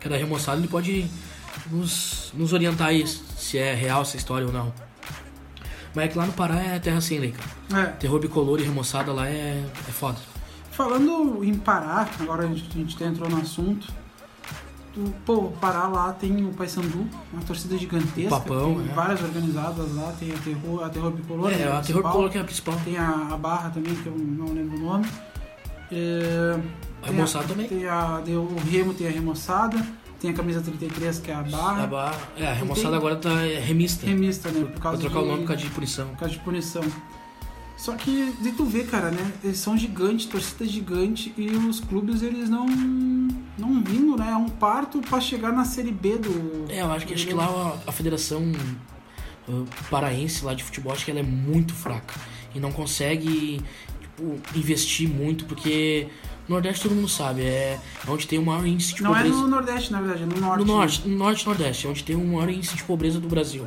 que 0.00 0.06
é 0.06 0.10
da 0.10 0.16
Remoçada, 0.16 0.58
ele 0.58 0.66
pode 0.66 1.06
nos, 1.70 2.32
nos 2.32 2.54
orientar 2.54 2.88
aí 2.88 3.06
se 3.06 3.58
é 3.58 3.74
real 3.74 4.00
essa 4.00 4.16
história 4.16 4.46
ou 4.46 4.52
não. 4.52 4.72
Mas 5.94 6.06
é 6.06 6.08
que 6.08 6.16
lá 6.16 6.24
no 6.24 6.32
Pará 6.32 6.58
é 6.58 6.78
terra 6.78 7.02
sem 7.02 7.18
lei, 7.18 7.32
cara. 7.32 7.82
É. 7.82 7.86
Terror 7.98 8.18
bicolor 8.18 8.58
e 8.60 8.62
remoçada 8.62 9.12
lá 9.12 9.28
é, 9.28 9.62
é 9.86 9.92
foda. 9.92 10.16
Falando 10.70 11.44
em 11.44 11.54
Pará, 11.54 12.08
agora 12.18 12.44
a 12.44 12.46
gente, 12.46 12.66
a 12.66 12.78
gente 12.78 13.04
entrou 13.04 13.28
no 13.28 13.36
assunto. 13.36 13.92
Pô, 15.24 15.52
Pará 15.60 15.86
lá 15.88 16.12
tem 16.12 16.44
o 16.46 16.50
Paysandu, 16.52 17.06
uma 17.32 17.42
torcida 17.42 17.76
gigantesca. 17.76 18.30
Papão, 18.30 18.76
tem 18.76 18.90
é. 18.90 18.94
várias 18.94 19.22
organizadas 19.22 19.94
lá, 19.94 20.12
tem 20.18 20.32
a 20.32 20.38
Terror, 20.38 20.82
a 20.84 20.88
Terror 20.88 21.10
Bicolor. 21.10 21.52
É, 21.52 21.56
né, 21.56 21.56
a 21.56 21.66
Terror 21.66 21.80
principal. 21.82 22.02
bicolor 22.12 22.30
que 22.30 22.38
é 22.38 22.40
a 22.40 22.44
principal. 22.44 22.74
Tem 22.84 22.96
a, 22.96 23.28
a 23.32 23.36
Barra 23.36 23.70
também, 23.70 23.94
que 23.94 24.06
eu 24.06 24.16
não 24.16 24.46
lembro 24.54 24.76
o 24.78 24.80
nome. 24.80 25.06
É, 25.92 26.58
A 27.02 27.06
Remoçada 27.06 27.46
também. 27.46 27.68
Tem 27.68 27.86
a, 27.86 28.22
tem 28.24 28.36
o 28.36 28.48
Remo 28.70 28.94
tem 28.94 29.06
a 29.06 29.10
Remoçada. 29.10 29.84
Tem 30.18 30.30
a 30.30 30.34
camisa 30.34 30.62
33, 30.62 31.18
que 31.18 31.30
é 31.30 31.34
a 31.34 31.42
Barra. 31.42 31.82
A 31.82 31.86
barra, 31.86 32.18
é, 32.38 32.46
a 32.48 32.52
remoçada 32.54 32.88
tem- 32.88 32.96
agora 32.96 33.16
tá 33.16 33.46
é, 33.46 33.60
remista. 33.60 34.06
Remista, 34.06 34.48
né? 34.50 34.60
Por 34.62 34.70
Pra 34.70 34.80
causa 34.80 34.98
trocar 35.00 35.18
de, 35.20 35.24
o 35.24 35.28
nome 35.28 35.40
por 35.42 35.48
causa 35.48 35.62
de 35.62 35.68
punição. 35.70 36.06
por 36.08 36.16
causa 36.18 36.34
de 36.34 36.40
punição. 36.40 36.82
Só 37.76 37.94
que, 37.94 38.32
de 38.40 38.52
tu 38.52 38.64
ver, 38.64 38.86
cara, 38.86 39.10
né? 39.10 39.32
Eles 39.44 39.58
são 39.58 39.76
gigantes, 39.76 40.26
torcida 40.26 40.64
gigante, 40.64 41.32
e 41.36 41.50
os 41.50 41.78
clubes, 41.80 42.22
eles 42.22 42.48
não 42.48 42.66
não 43.58 43.82
vindo, 43.82 44.16
né? 44.16 44.30
É 44.30 44.36
um 44.36 44.48
parto 44.48 45.00
pra 45.00 45.20
chegar 45.20 45.52
na 45.52 45.64
Série 45.64 45.90
B 45.90 46.18
do... 46.18 46.70
É, 46.70 46.82
eu 46.82 46.92
acho 46.92 47.06
que, 47.06 47.14
acho 47.14 47.26
que 47.26 47.32
lá 47.34 47.46
a, 47.46 47.90
a 47.90 47.92
federação 47.92 48.42
uh, 49.48 49.66
paraense 49.90 50.44
lá 50.44 50.54
de 50.54 50.62
futebol, 50.62 50.92
acho 50.92 51.04
que 51.04 51.10
ela 51.10 51.20
é 51.20 51.22
muito 51.22 51.74
fraca. 51.74 52.14
E 52.54 52.60
não 52.60 52.72
consegue 52.72 53.62
tipo, 54.00 54.40
investir 54.54 55.08
muito, 55.08 55.44
porque 55.46 56.08
no 56.48 56.54
Nordeste 56.54 56.82
todo 56.82 56.94
mundo 56.94 57.08
sabe, 57.08 57.42
é 57.42 57.78
onde 58.08 58.26
tem 58.26 58.38
o 58.38 58.44
maior 58.44 58.66
índice 58.66 58.94
de 58.94 59.02
Não 59.02 59.14
é 59.14 59.22
pobreza. 59.22 59.40
no 59.42 59.48
Nordeste, 59.48 59.92
na 59.92 60.00
verdade, 60.00 60.22
é 60.22 60.26
no 60.26 60.40
Norte. 60.40 60.58
No 60.58 60.66
norte, 60.66 61.08
no 61.08 61.16
norte 61.16 61.46
nordeste, 61.46 61.86
é 61.86 61.90
onde 61.90 62.04
tem 62.04 62.16
o 62.16 62.24
maior 62.24 62.48
índice 62.48 62.76
de 62.76 62.84
pobreza 62.84 63.18
do 63.18 63.28
Brasil. 63.28 63.66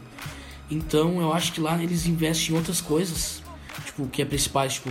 Então 0.69 1.19
eu 1.19 1.33
acho 1.33 1.51
que 1.51 1.59
lá 1.59 1.81
eles 1.81 2.05
investem 2.05 2.53
em 2.53 2.57
outras 2.57 2.79
coisas, 2.79 3.41
tipo, 3.85 4.07
que 4.07 4.21
é 4.21 4.25
principais, 4.25 4.73
tipo, 4.73 4.89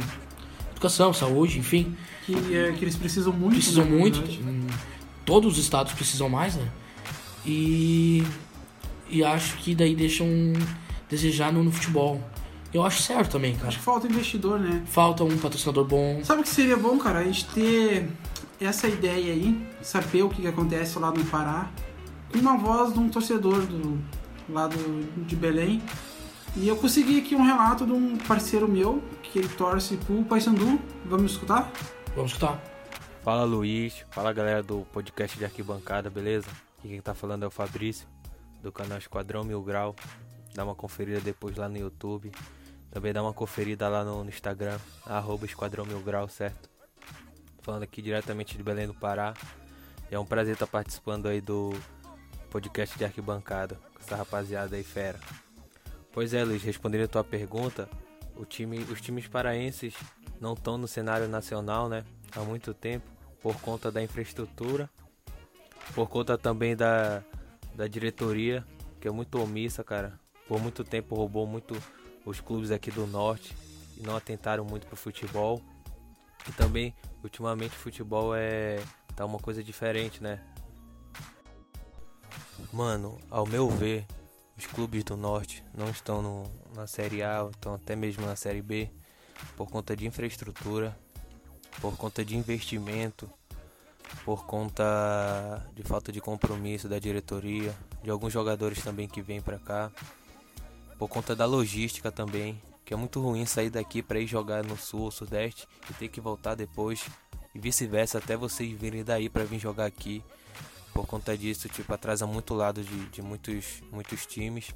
educação, 0.70 1.12
saúde, 1.12 1.58
enfim. 1.58 1.96
Que, 2.24 2.34
é, 2.54 2.72
que 2.72 2.84
eles 2.84 2.96
precisam 2.96 3.32
muito, 3.32 3.54
Precisam 3.54 3.84
né, 3.84 3.90
muito. 3.90 4.20
hum, 4.20 4.66
Todos 5.24 5.52
os 5.52 5.58
estados 5.58 5.92
precisam 5.92 6.28
mais, 6.28 6.56
né? 6.56 6.68
E. 7.44 8.22
E 9.10 9.24
acho 9.24 9.56
que 9.58 9.74
daí 9.74 9.94
deixam 9.94 10.28
desejar 11.08 11.52
no, 11.52 11.64
no 11.64 11.72
futebol. 11.72 12.22
Eu 12.72 12.84
acho 12.84 13.00
certo 13.02 13.32
também, 13.32 13.54
cara. 13.56 13.68
Acho 13.68 13.78
que 13.78 13.84
falta 13.84 14.06
investidor, 14.06 14.60
né? 14.60 14.82
Falta 14.86 15.24
um 15.24 15.38
patrocinador 15.38 15.84
bom. 15.86 16.20
Sabe 16.22 16.40
o 16.42 16.44
que 16.44 16.50
seria 16.50 16.76
bom, 16.76 16.98
cara? 16.98 17.20
A 17.20 17.24
gente 17.24 17.46
ter 17.46 18.10
essa 18.60 18.86
ideia 18.86 19.32
aí, 19.32 19.58
saber 19.80 20.22
o 20.22 20.28
que, 20.28 20.42
que 20.42 20.48
acontece 20.48 20.98
lá 20.98 21.10
no 21.10 21.24
Pará, 21.24 21.70
com 22.30 22.38
uma 22.38 22.58
voz 22.58 22.92
de 22.92 22.98
um 22.98 23.08
torcedor 23.08 23.62
do, 23.62 23.98
lá 24.50 24.66
do, 24.66 25.24
de 25.24 25.34
Belém. 25.34 25.80
E 26.56 26.66
eu 26.66 26.76
consegui 26.76 27.20
aqui 27.20 27.34
um 27.34 27.44
relato 27.44 27.86
de 27.86 27.92
um 27.92 28.16
parceiro 28.16 28.68
meu, 28.68 29.02
que 29.22 29.38
ele 29.38 29.48
torce 29.48 29.96
pro 29.96 30.24
Paysandu. 30.24 30.80
Vamos 31.04 31.32
escutar? 31.32 31.70
Vamos 32.14 32.32
escutar. 32.32 32.60
Fala 33.22 33.44
Luiz, 33.44 34.04
fala 34.10 34.32
galera 34.32 34.62
do 34.62 34.86
podcast 34.92 35.38
de 35.38 35.44
arquibancada, 35.44 36.08
beleza? 36.08 36.48
Aqui 36.78 36.88
quem 36.88 37.00
tá 37.00 37.14
falando 37.14 37.44
é 37.44 37.46
o 37.46 37.50
Fabrício, 37.50 38.08
do 38.62 38.72
canal 38.72 38.98
Esquadrão 38.98 39.44
Mil 39.44 39.62
Grau. 39.62 39.94
Dá 40.54 40.64
uma 40.64 40.74
conferida 40.74 41.20
depois 41.20 41.56
lá 41.56 41.68
no 41.68 41.76
YouTube. 41.76 42.32
Também 42.90 43.12
dá 43.12 43.22
uma 43.22 43.34
conferida 43.34 43.88
lá 43.88 44.02
no, 44.02 44.24
no 44.24 44.30
Instagram, 44.30 44.78
arroba 45.04 45.44
Esquadrão 45.44 45.84
Mil 45.84 46.00
Grau, 46.00 46.28
certo? 46.28 46.70
Falando 47.62 47.82
aqui 47.82 48.00
diretamente 48.00 48.56
de 48.56 48.62
Belém 48.62 48.86
do 48.86 48.94
Pará. 48.94 49.34
E 50.10 50.14
é 50.14 50.18
um 50.18 50.24
prazer 50.24 50.54
estar 50.54 50.66
participando 50.66 51.26
aí 51.26 51.40
do 51.40 51.74
podcast 52.50 52.96
de 52.96 53.04
arquibancada 53.04 53.78
com 53.94 54.00
essa 54.00 54.16
rapaziada 54.16 54.74
aí 54.74 54.82
fera. 54.82 55.20
Pois 56.12 56.34
é, 56.34 56.42
Luiz, 56.44 56.62
respondendo 56.62 57.04
a 57.04 57.08
tua 57.08 57.24
pergunta, 57.24 57.88
time, 58.48 58.78
os 58.90 59.00
times 59.00 59.28
paraenses 59.28 59.94
não 60.40 60.54
estão 60.54 60.78
no 60.78 60.88
cenário 60.88 61.28
nacional, 61.28 61.88
né? 61.88 62.04
Há 62.34 62.40
muito 62.40 62.74
tempo, 62.74 63.06
por 63.40 63.60
conta 63.60 63.90
da 63.90 64.02
infraestrutura, 64.02 64.90
por 65.94 66.08
conta 66.08 66.36
também 66.36 66.76
da, 66.76 67.22
da 67.74 67.86
diretoria, 67.86 68.64
que 69.00 69.08
é 69.08 69.10
muito 69.10 69.40
omissa, 69.40 69.82
cara. 69.84 70.18
Por 70.46 70.60
muito 70.60 70.84
tempo 70.84 71.14
roubou 71.14 71.46
muito 71.46 71.76
os 72.24 72.40
clubes 72.40 72.70
aqui 72.70 72.90
do 72.90 73.06
norte 73.06 73.54
e 73.96 74.02
não 74.02 74.16
atentaram 74.16 74.64
muito 74.64 74.86
pro 74.86 74.96
futebol. 74.96 75.62
E 76.48 76.52
também, 76.52 76.94
ultimamente, 77.22 77.72
o 77.72 77.78
futebol 77.78 78.34
é 78.34 78.78
tá 79.14 79.24
uma 79.24 79.38
coisa 79.38 79.64
diferente, 79.64 80.22
né? 80.22 80.40
Mano, 82.72 83.18
ao 83.30 83.46
meu 83.46 83.68
ver, 83.68 84.06
os 84.58 84.66
clubes 84.66 85.04
do 85.04 85.16
norte 85.16 85.62
não 85.72 85.88
estão 85.88 86.20
no, 86.20 86.50
na 86.74 86.86
Série 86.88 87.22
A, 87.22 87.48
estão 87.48 87.74
até 87.74 87.94
mesmo 87.94 88.26
na 88.26 88.34
Série 88.34 88.60
B, 88.60 88.90
por 89.56 89.70
conta 89.70 89.96
de 89.96 90.04
infraestrutura, 90.04 90.98
por 91.80 91.96
conta 91.96 92.24
de 92.24 92.36
investimento, 92.36 93.30
por 94.24 94.44
conta 94.46 95.64
de 95.74 95.84
falta 95.84 96.10
de 96.10 96.20
compromisso 96.20 96.88
da 96.88 96.98
diretoria, 96.98 97.72
de 98.02 98.10
alguns 98.10 98.32
jogadores 98.32 98.82
também 98.82 99.06
que 99.06 99.22
vêm 99.22 99.40
para 99.40 99.60
cá, 99.60 99.92
por 100.98 101.08
conta 101.08 101.36
da 101.36 101.46
logística 101.46 102.10
também, 102.10 102.60
que 102.84 102.92
é 102.92 102.96
muito 102.96 103.20
ruim 103.20 103.46
sair 103.46 103.70
daqui 103.70 104.02
para 104.02 104.18
ir 104.18 104.26
jogar 104.26 104.64
no 104.64 104.76
sul 104.76 105.02
ou 105.02 105.10
sudeste 105.12 105.68
e 105.88 105.94
ter 105.94 106.08
que 106.08 106.20
voltar 106.20 106.56
depois 106.56 107.06
e 107.54 107.60
vice-versa 107.60 108.18
até 108.18 108.36
vocês 108.36 108.72
virem 108.72 109.04
daí 109.04 109.28
para 109.28 109.44
vir 109.44 109.58
jogar 109.58 109.86
aqui. 109.86 110.24
Por 110.98 111.06
conta 111.06 111.38
disso, 111.38 111.68
tipo, 111.68 111.94
atrasa 111.94 112.26
muito 112.26 112.52
o 112.52 112.56
lado 112.56 112.82
de, 112.82 113.06
de 113.10 113.22
muitos, 113.22 113.80
muitos 113.92 114.26
times. 114.26 114.74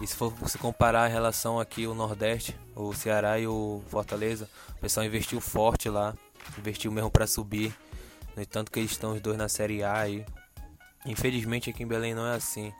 E 0.00 0.06
se 0.06 0.14
for 0.14 0.32
se 0.48 0.56
comparar 0.56 1.02
a 1.02 1.08
relação 1.08 1.58
aqui 1.58 1.84
o 1.84 1.94
Nordeste, 1.94 2.56
o 2.76 2.94
Ceará 2.94 3.36
e 3.36 3.44
o 3.44 3.82
Fortaleza, 3.88 4.48
o 4.68 4.74
pessoal 4.78 5.04
investiu 5.04 5.40
forte 5.40 5.88
lá, 5.88 6.14
investiu 6.56 6.92
mesmo 6.92 7.10
para 7.10 7.26
subir. 7.26 7.74
No 8.36 8.42
entanto 8.42 8.70
que 8.70 8.78
eles 8.78 8.92
estão 8.92 9.12
os 9.12 9.20
dois 9.20 9.36
na 9.36 9.48
Série 9.48 9.82
A 9.82 9.98
aí. 9.98 10.24
Infelizmente 11.04 11.70
aqui 11.70 11.82
em 11.82 11.88
Belém 11.88 12.14
não 12.14 12.24
é 12.28 12.36
assim. 12.36 12.72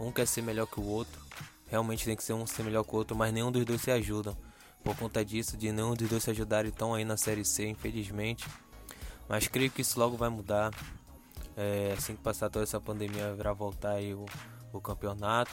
Um 0.00 0.10
quer 0.10 0.26
ser 0.26 0.42
melhor 0.42 0.66
que 0.66 0.80
o 0.80 0.84
outro. 0.84 1.22
Realmente 1.68 2.04
tem 2.04 2.16
que 2.16 2.24
ser 2.24 2.32
um 2.32 2.44
ser 2.44 2.64
melhor 2.64 2.82
que 2.82 2.92
o 2.92 2.96
outro, 2.96 3.16
mas 3.16 3.32
nenhum 3.32 3.52
dos 3.52 3.64
dois 3.64 3.80
se 3.80 3.92
ajudam. 3.92 4.36
Por 4.82 4.96
conta 4.96 5.24
disso, 5.24 5.56
de 5.56 5.70
nenhum 5.70 5.94
dos 5.94 6.08
dois 6.08 6.24
se 6.24 6.30
ajudarem, 6.32 6.72
estão 6.72 6.92
aí 6.92 7.04
na 7.04 7.16
Série 7.16 7.44
C, 7.44 7.68
infelizmente. 7.68 8.44
Mas 9.28 9.46
creio 9.46 9.70
que 9.70 9.82
isso 9.82 10.00
logo 10.00 10.16
vai 10.16 10.28
mudar. 10.28 10.72
É, 11.60 11.92
assim 11.98 12.14
que 12.14 12.22
passar 12.22 12.48
toda 12.48 12.62
essa 12.62 12.80
pandemia, 12.80 13.34
vai 13.34 13.52
voltar 13.52 13.94
aí 13.94 14.14
o, 14.14 14.24
o 14.72 14.80
campeonato. 14.80 15.52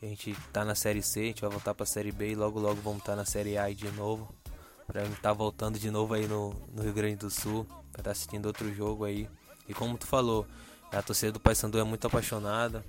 A 0.00 0.06
gente 0.06 0.32
tá 0.52 0.64
na 0.64 0.76
Série 0.76 1.02
C, 1.02 1.18
a 1.18 1.24
gente 1.24 1.40
vai 1.40 1.50
voltar 1.50 1.74
pra 1.74 1.84
Série 1.84 2.12
B 2.12 2.30
e 2.30 2.34
logo 2.36 2.60
logo 2.60 2.80
vamos 2.80 3.00
estar 3.00 3.12
tá 3.12 3.16
na 3.16 3.24
Série 3.24 3.58
A 3.58 3.68
de 3.72 3.90
novo. 3.90 4.32
Pra 4.86 5.02
gente 5.02 5.14
estar 5.14 5.30
tá 5.30 5.32
voltando 5.32 5.80
de 5.80 5.90
novo 5.90 6.14
aí 6.14 6.28
no, 6.28 6.54
no 6.72 6.80
Rio 6.80 6.92
Grande 6.92 7.16
do 7.16 7.28
Sul. 7.28 7.64
Pra 7.64 7.80
estar 7.82 8.02
tá 8.04 8.10
assistindo 8.12 8.46
outro 8.46 8.72
jogo 8.72 9.04
aí. 9.04 9.28
E 9.68 9.74
como 9.74 9.98
tu 9.98 10.06
falou, 10.06 10.46
a 10.92 11.02
torcida 11.02 11.32
do 11.32 11.40
Paysandu 11.40 11.76
é 11.76 11.82
muito 11.82 12.06
apaixonada. 12.06 12.84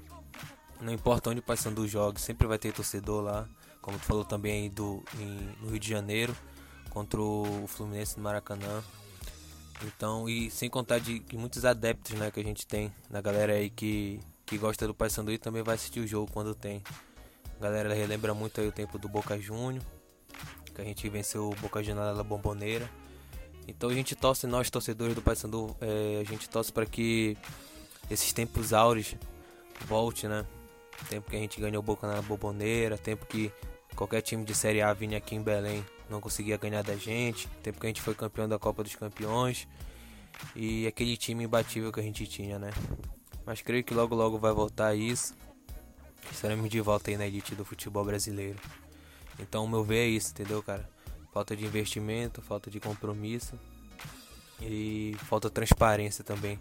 Não 0.79 0.93
importa 0.93 1.31
onde 1.31 1.39
o 1.39 1.43
Paysandu 1.43 1.87
joga, 1.87 2.19
sempre 2.19 2.45
vai 2.45 2.59
ter 2.59 2.71
torcedor 2.71 3.23
lá. 3.23 3.49
Como 3.81 3.97
tu 3.97 4.05
falou 4.05 4.23
também 4.23 4.69
do, 4.69 5.03
em, 5.17 5.55
no 5.59 5.69
Rio 5.69 5.79
de 5.79 5.89
Janeiro, 5.89 6.35
contra 6.91 7.19
o 7.19 7.65
Fluminense 7.65 8.15
no 8.15 8.23
Maracanã. 8.23 8.83
Então, 9.85 10.27
e 10.27 10.49
sem 10.49 10.69
contar 10.69 10.99
de, 10.99 11.23
muitos 11.33 11.65
adeptos 11.65 12.13
né, 12.13 12.31
que 12.31 12.39
a 12.39 12.43
gente 12.43 12.65
tem, 12.65 12.91
na 13.09 13.21
galera 13.21 13.53
aí 13.53 13.69
que, 13.69 14.19
que 14.45 14.57
gosta 14.57 14.87
do 14.87 14.93
Paysandu 14.93 15.31
e 15.31 15.37
também 15.37 15.61
vai 15.61 15.75
assistir 15.75 15.99
o 15.99 16.07
jogo 16.07 16.31
quando 16.31 16.55
tem. 16.55 16.81
A 17.59 17.63
galera 17.63 17.93
relembra 17.93 18.33
muito 18.33 18.59
aí 18.59 18.67
o 18.67 18.71
tempo 18.71 18.97
do 18.97 19.07
Boca 19.07 19.39
Júnior, 19.39 19.83
que 20.73 20.81
a 20.81 20.83
gente 20.83 21.07
venceu 21.09 21.49
o 21.49 21.55
Boca 21.55 21.83
Juniors 21.83 22.17
na 22.17 22.23
Bomboneira. 22.23 22.89
Então 23.67 23.89
a 23.89 23.93
gente 23.93 24.15
torce, 24.15 24.47
nós 24.47 24.69
torcedores 24.69 25.13
do 25.13 25.21
Paysandu, 25.21 25.75
é, 25.81 26.21
a 26.21 26.23
gente 26.23 26.49
torce 26.49 26.71
para 26.71 26.85
que 26.85 27.37
esses 28.09 28.31
tempos 28.33 28.73
áureos 28.73 29.15
volte, 29.85 30.27
né? 30.27 30.45
Tempo 31.09 31.29
que 31.29 31.35
a 31.35 31.39
gente 31.39 31.59
ganhou 31.59 31.83
Boca 31.83 32.07
na 32.07 32.21
Boboneira, 32.21 32.97
tempo 32.97 33.25
que 33.25 33.51
qualquer 33.95 34.21
time 34.21 34.43
de 34.43 34.55
Série 34.55 34.81
A 34.81 34.93
vinha 34.93 35.17
aqui 35.17 35.35
em 35.35 35.41
Belém 35.41 35.85
não 36.09 36.21
conseguia 36.21 36.57
ganhar 36.57 36.83
da 36.83 36.95
gente, 36.95 37.47
tempo 37.61 37.79
que 37.79 37.85
a 37.85 37.89
gente 37.89 38.01
foi 38.01 38.13
campeão 38.13 38.47
da 38.47 38.57
Copa 38.57 38.83
dos 38.83 38.95
Campeões 38.95 39.67
e 40.55 40.87
aquele 40.87 41.17
time 41.17 41.43
imbatível 41.43 41.91
que 41.91 41.99
a 41.99 42.03
gente 42.03 42.25
tinha, 42.25 42.57
né? 42.59 42.71
Mas 43.45 43.61
creio 43.61 43.83
que 43.83 43.93
logo 43.93 44.15
logo 44.15 44.37
vai 44.37 44.53
voltar 44.53 44.95
isso. 44.95 45.33
Estaremos 46.31 46.69
de 46.69 46.81
volta 46.81 47.09
aí 47.09 47.17
na 47.17 47.25
elite 47.25 47.55
do 47.55 47.63
futebol 47.63 48.03
brasileiro. 48.03 48.59
Então, 49.39 49.63
o 49.63 49.69
meu 49.69 49.83
ver 49.83 49.99
é 49.99 50.07
isso, 50.07 50.31
entendeu, 50.31 50.61
cara? 50.61 50.89
Falta 51.33 51.55
de 51.55 51.65
investimento, 51.65 52.41
falta 52.41 52.69
de 52.69 52.79
compromisso 52.79 53.57
e 54.61 55.15
falta 55.25 55.49
transparência 55.49 56.23
também 56.23 56.59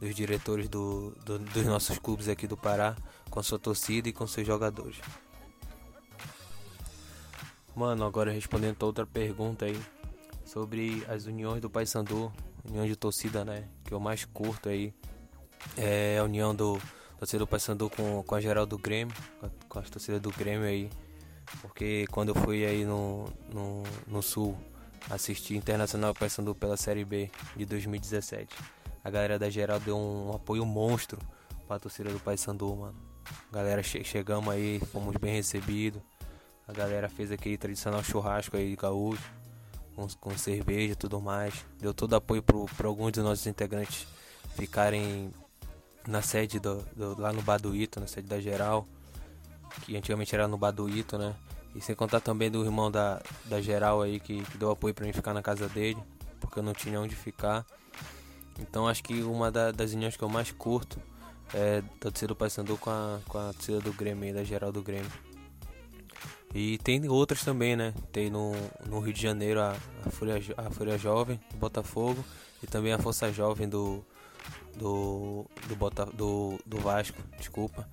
dos 0.00 0.14
diretores 0.14 0.68
do, 0.68 1.12
do, 1.24 1.38
dos 1.38 1.64
nossos 1.66 1.98
clubes 1.98 2.28
aqui 2.28 2.46
do 2.46 2.56
Pará, 2.56 2.96
com 3.30 3.42
sua 3.42 3.58
torcida 3.58 4.08
e 4.08 4.12
com 4.12 4.26
seus 4.26 4.46
jogadores. 4.46 4.96
Mano, 7.76 8.04
agora 8.06 8.32
respondendo 8.32 8.82
a 8.82 8.86
outra 8.86 9.06
pergunta 9.06 9.66
aí 9.66 9.78
sobre 10.46 11.04
as 11.08 11.26
uniões 11.26 11.60
do 11.60 11.68
Paysandu, 11.68 12.32
união 12.64 12.86
de 12.86 12.96
torcida, 12.96 13.44
né, 13.44 13.68
que 13.84 13.92
eu 13.92 14.00
mais 14.00 14.24
curto 14.24 14.68
aí 14.68 14.94
é 15.76 16.18
a 16.18 16.24
união 16.24 16.54
do 16.54 16.80
torcida 17.18 17.40
do 17.40 17.46
Paysandu 17.46 17.90
com, 17.90 18.22
com 18.22 18.34
a 18.34 18.40
geral 18.40 18.64
do 18.64 18.78
Grêmio, 18.78 19.14
com 19.68 19.78
a, 19.78 19.82
a 19.82 19.84
torcida 19.84 20.18
do 20.18 20.30
Grêmio 20.30 20.66
aí, 20.66 20.90
porque 21.60 22.06
quando 22.10 22.30
eu 22.30 22.34
fui 22.34 22.64
aí 22.64 22.84
no, 22.84 23.26
no, 23.52 23.82
no 24.06 24.22
Sul 24.22 24.56
assistir 25.10 25.54
Internacional 25.54 26.14
Paysandu 26.14 26.54
pela 26.54 26.76
Série 26.76 27.04
B 27.04 27.30
de 27.54 27.66
2017 27.66 28.56
a 29.06 29.10
galera 29.10 29.38
da 29.38 29.48
geral 29.48 29.78
deu 29.78 29.96
um 29.96 30.34
apoio 30.34 30.66
monstro 30.66 31.20
pra 31.68 31.78
torcida 31.78 32.10
do 32.10 32.18
Paysandu, 32.18 32.74
mano. 32.74 32.96
Galera, 33.52 33.80
che 33.80 34.02
chegamos 34.02 34.52
aí, 34.52 34.80
fomos 34.90 35.14
bem 35.16 35.32
recebidos. 35.32 36.02
A 36.66 36.72
galera 36.72 37.08
fez 37.08 37.30
aquele 37.30 37.56
tradicional 37.56 38.02
churrasco 38.02 38.56
aí 38.56 38.70
de 38.70 38.76
gaúcho, 38.76 39.30
com, 39.94 40.06
com 40.20 40.36
cerveja 40.36 40.92
e 40.92 40.96
tudo 40.96 41.20
mais. 41.20 41.64
Deu 41.78 41.94
todo 41.94 42.14
apoio 42.14 42.42
para 42.42 42.86
alguns 42.86 43.12
dos 43.12 43.22
nossos 43.22 43.46
integrantes 43.46 44.06
ficarem 44.56 45.32
na 46.06 46.22
sede 46.22 46.58
do, 46.58 46.82
do, 46.96 47.20
lá 47.20 47.32
no 47.32 47.42
Baduíto, 47.42 48.00
na 48.00 48.06
sede 48.06 48.26
da 48.26 48.40
geral, 48.40 48.86
que 49.82 49.96
antigamente 49.96 50.34
era 50.34 50.48
no 50.48 50.56
Baduíto, 50.56 51.16
né? 51.16 51.34
E 51.74 51.80
sem 51.80 51.94
contar 51.94 52.20
também 52.20 52.50
do 52.50 52.64
irmão 52.64 52.90
da, 52.90 53.22
da 53.44 53.60
geral 53.60 54.02
aí 54.02 54.18
que, 54.18 54.42
que 54.42 54.58
deu 54.58 54.70
apoio 54.70 54.94
para 54.94 55.06
mim 55.06 55.12
ficar 55.12 55.34
na 55.34 55.42
casa 55.42 55.68
dele, 55.68 56.02
porque 56.40 56.58
eu 56.58 56.62
não 56.62 56.72
tinha 56.72 57.00
onde 57.00 57.14
ficar. 57.14 57.64
Então 58.58 58.88
acho 58.88 59.04
que 59.04 59.22
uma 59.22 59.50
da, 59.50 59.70
das 59.70 59.92
uniões 59.92 60.16
que 60.16 60.22
eu 60.22 60.28
mais 60.28 60.50
curto 60.50 60.98
é 61.52 61.80
da 61.82 62.10
torcida 62.10 62.28
do 62.28 62.36
Paysandu 62.36 62.76
com 62.78 62.90
a, 62.90 63.20
com 63.28 63.38
a 63.38 63.52
torcida 63.52 63.80
do 63.80 63.92
Grêmio, 63.92 64.34
da 64.34 64.42
geral 64.42 64.72
do 64.72 64.82
Grêmio. 64.82 65.10
E 66.58 66.78
tem 66.78 67.06
outras 67.06 67.44
também, 67.44 67.76
né? 67.76 67.92
Tem 68.10 68.30
no, 68.30 68.52
no 68.86 68.98
Rio 68.98 69.12
de 69.12 69.20
Janeiro 69.20 69.60
a, 69.60 69.76
a, 70.06 70.10
Fúria, 70.10 70.40
a 70.56 70.70
Fúria 70.70 70.96
Jovem 70.96 71.38
do 71.50 71.58
Botafogo 71.58 72.24
e 72.62 72.66
também 72.66 72.94
a 72.94 72.98
Força 72.98 73.30
Jovem 73.30 73.68
do 73.68 74.02
do 74.74 75.44
do, 75.68 75.76
Bota, 75.76 76.06
do, 76.06 76.58
do 76.64 76.78
Vasco, 76.78 77.22
desculpa, 77.36 77.86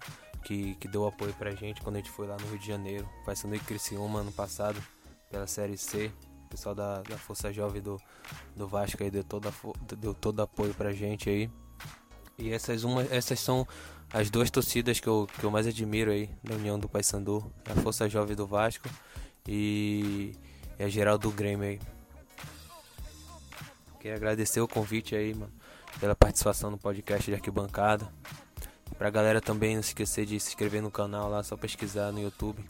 que, 0.45 0.75
que 0.75 0.87
deu 0.87 1.05
apoio 1.05 1.33
pra 1.33 1.51
gente 1.51 1.81
quando 1.81 1.97
a 1.97 1.99
gente 1.99 2.09
foi 2.09 2.25
lá 2.25 2.37
no 2.37 2.47
Rio 2.47 2.57
de 2.57 2.65
Janeiro. 2.65 3.05
Paysandu 3.25 3.55
e 3.55 3.59
Criciúma 3.59 4.21
ano 4.21 4.31
passado 4.31 4.81
pela 5.29 5.45
Série 5.45 5.77
C 5.77 6.09
pessoal 6.49 6.73
da, 6.73 7.01
da 7.01 7.17
Força 7.17 7.51
Jovem 7.51 7.81
do, 7.81 7.99
do 8.55 8.65
Vasco 8.65 9.03
aí 9.03 9.11
deu 9.11 9.25
todo, 9.25 9.51
deu 9.97 10.13
todo 10.13 10.39
apoio 10.41 10.73
pra 10.73 10.93
gente 10.93 11.29
aí. 11.29 11.49
E 12.37 12.49
essas, 12.49 12.85
uma, 12.85 13.03
essas 13.03 13.41
são 13.41 13.67
as 14.13 14.29
duas 14.29 14.51
torcidas 14.51 14.99
que 14.99 15.07
eu, 15.07 15.27
que 15.39 15.43
eu 15.43 15.49
mais 15.49 15.65
admiro 15.65 16.11
aí 16.11 16.29
da 16.43 16.55
União 16.55 16.77
do 16.77 16.87
Paysandu. 16.87 17.51
A 17.65 17.81
Força 17.81 18.07
Jovem 18.07 18.35
do 18.35 18.45
Vasco 18.45 18.87
e, 19.47 20.35
e 20.77 20.83
a 20.83 20.87
geral 20.87 21.17
do 21.17 21.31
Grêmio 21.31 21.67
aí. 21.67 21.79
Queria 23.99 24.15
agradecer 24.15 24.61
o 24.61 24.67
convite 24.67 25.15
aí, 25.15 25.33
mano, 25.33 25.51
pela 25.99 26.15
participação 26.15 26.69
no 26.69 26.77
podcast 26.77 27.25
de 27.25 27.33
arquibancada. 27.33 28.07
Pra 28.97 29.09
galera 29.09 29.41
também 29.41 29.75
não 29.75 29.81
se 29.81 29.89
esquecer 29.89 30.25
de 30.25 30.39
se 30.39 30.49
inscrever 30.49 30.81
no 30.81 30.91
canal 30.91 31.29
lá, 31.29 31.41
só 31.41 31.57
pesquisar 31.57 32.11
no 32.11 32.21
YouTube 32.21 32.63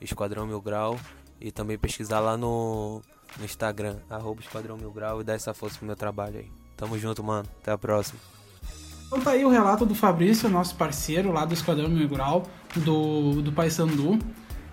Esquadrão 0.00 0.46
Mil 0.46 0.60
Grau 0.60 0.98
e 1.40 1.50
também 1.50 1.76
pesquisar 1.76 2.20
lá 2.20 2.36
no 2.36 3.02
no 3.38 3.44
Instagram, 3.44 3.98
arroba 4.08 4.40
Esquadrão 4.40 4.76
Mil 4.76 4.92
Grau 4.92 5.20
e 5.20 5.24
dar 5.24 5.34
essa 5.34 5.52
força 5.52 5.78
pro 5.78 5.86
meu 5.86 5.96
trabalho 5.96 6.38
aí. 6.38 6.52
Tamo 6.76 6.96
junto, 6.98 7.24
mano. 7.24 7.48
Até 7.60 7.72
a 7.72 7.78
próxima. 7.78 8.33
Então 9.06 9.20
tá 9.20 9.30
aí 9.32 9.44
o 9.44 9.48
relato 9.48 9.86
do 9.86 9.94
Fabrício, 9.94 10.48
nosso 10.48 10.74
parceiro 10.74 11.32
lá 11.32 11.44
do 11.44 11.54
Esquadrão 11.54 11.90
Grau, 12.06 12.48
do, 12.76 13.42
do 13.42 13.52
Paysandu. 13.52 14.18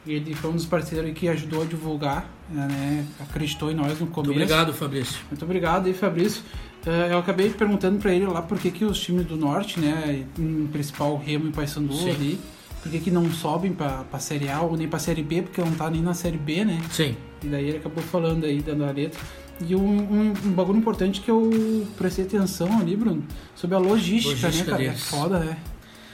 Ele 0.05 0.33
foi 0.33 0.49
um 0.49 0.55
dos 0.55 0.65
parceiros 0.65 1.11
que 1.13 1.27
ajudou 1.27 1.61
a 1.61 1.65
divulgar, 1.65 2.27
né? 2.49 3.05
Acreditou 3.19 3.69
em 3.69 3.75
nós 3.75 3.99
no 3.99 4.07
começo. 4.07 4.33
Muito 4.33 4.41
obrigado, 4.43 4.73
Fabrício. 4.73 5.19
Muito 5.29 5.45
obrigado 5.45 5.85
aí, 5.85 5.93
Fabrício. 5.93 6.41
Eh, 6.85 7.09
eu 7.11 7.19
acabei 7.19 7.51
perguntando 7.51 7.99
para 7.99 8.13
ele 8.13 8.25
lá 8.25 8.41
por 8.41 8.57
que, 8.57 8.71
que 8.71 8.83
os 8.83 8.99
times 8.99 9.27
do 9.27 9.37
Norte, 9.37 9.79
né? 9.79 10.25
Em 10.39 10.67
principal 10.67 11.17
Remo 11.17 11.49
e 11.49 11.51
Paysandu 11.51 11.93
Sim. 11.93 12.09
ali, 12.09 12.39
por 12.81 12.91
que, 12.91 12.99
que 12.99 13.11
não 13.11 13.31
sobem 13.31 13.73
pra, 13.73 14.03
pra 14.03 14.19
Série 14.19 14.49
A 14.49 14.61
ou 14.61 14.75
nem 14.75 14.87
pra 14.87 14.97
Série 14.97 15.21
B, 15.21 15.43
porque 15.43 15.61
não 15.61 15.75
tá 15.75 15.87
nem 15.89 16.01
na 16.01 16.15
Série 16.15 16.37
B, 16.37 16.65
né? 16.65 16.81
Sim. 16.89 17.15
E 17.43 17.47
daí 17.47 17.69
ele 17.69 17.77
acabou 17.77 18.03
falando 18.03 18.45
aí, 18.45 18.59
dando 18.59 18.83
a 18.83 18.91
letra. 18.91 19.19
E 19.67 19.75
um, 19.75 19.79
um, 19.81 20.33
um 20.45 20.51
bagulho 20.51 20.77
importante 20.79 21.21
que 21.21 21.29
eu 21.29 21.85
prestei 21.97 22.25
atenção 22.25 22.79
ali, 22.79 22.95
Bruno, 22.95 23.23
sobre 23.55 23.75
a 23.75 23.79
logística, 23.79 24.47
logística 24.47 24.71
né, 24.71 24.77
cara? 24.77 24.83
É 24.83 24.87
deles. 24.87 25.01
É 25.01 25.15
foda, 25.17 25.39
né? 25.39 25.57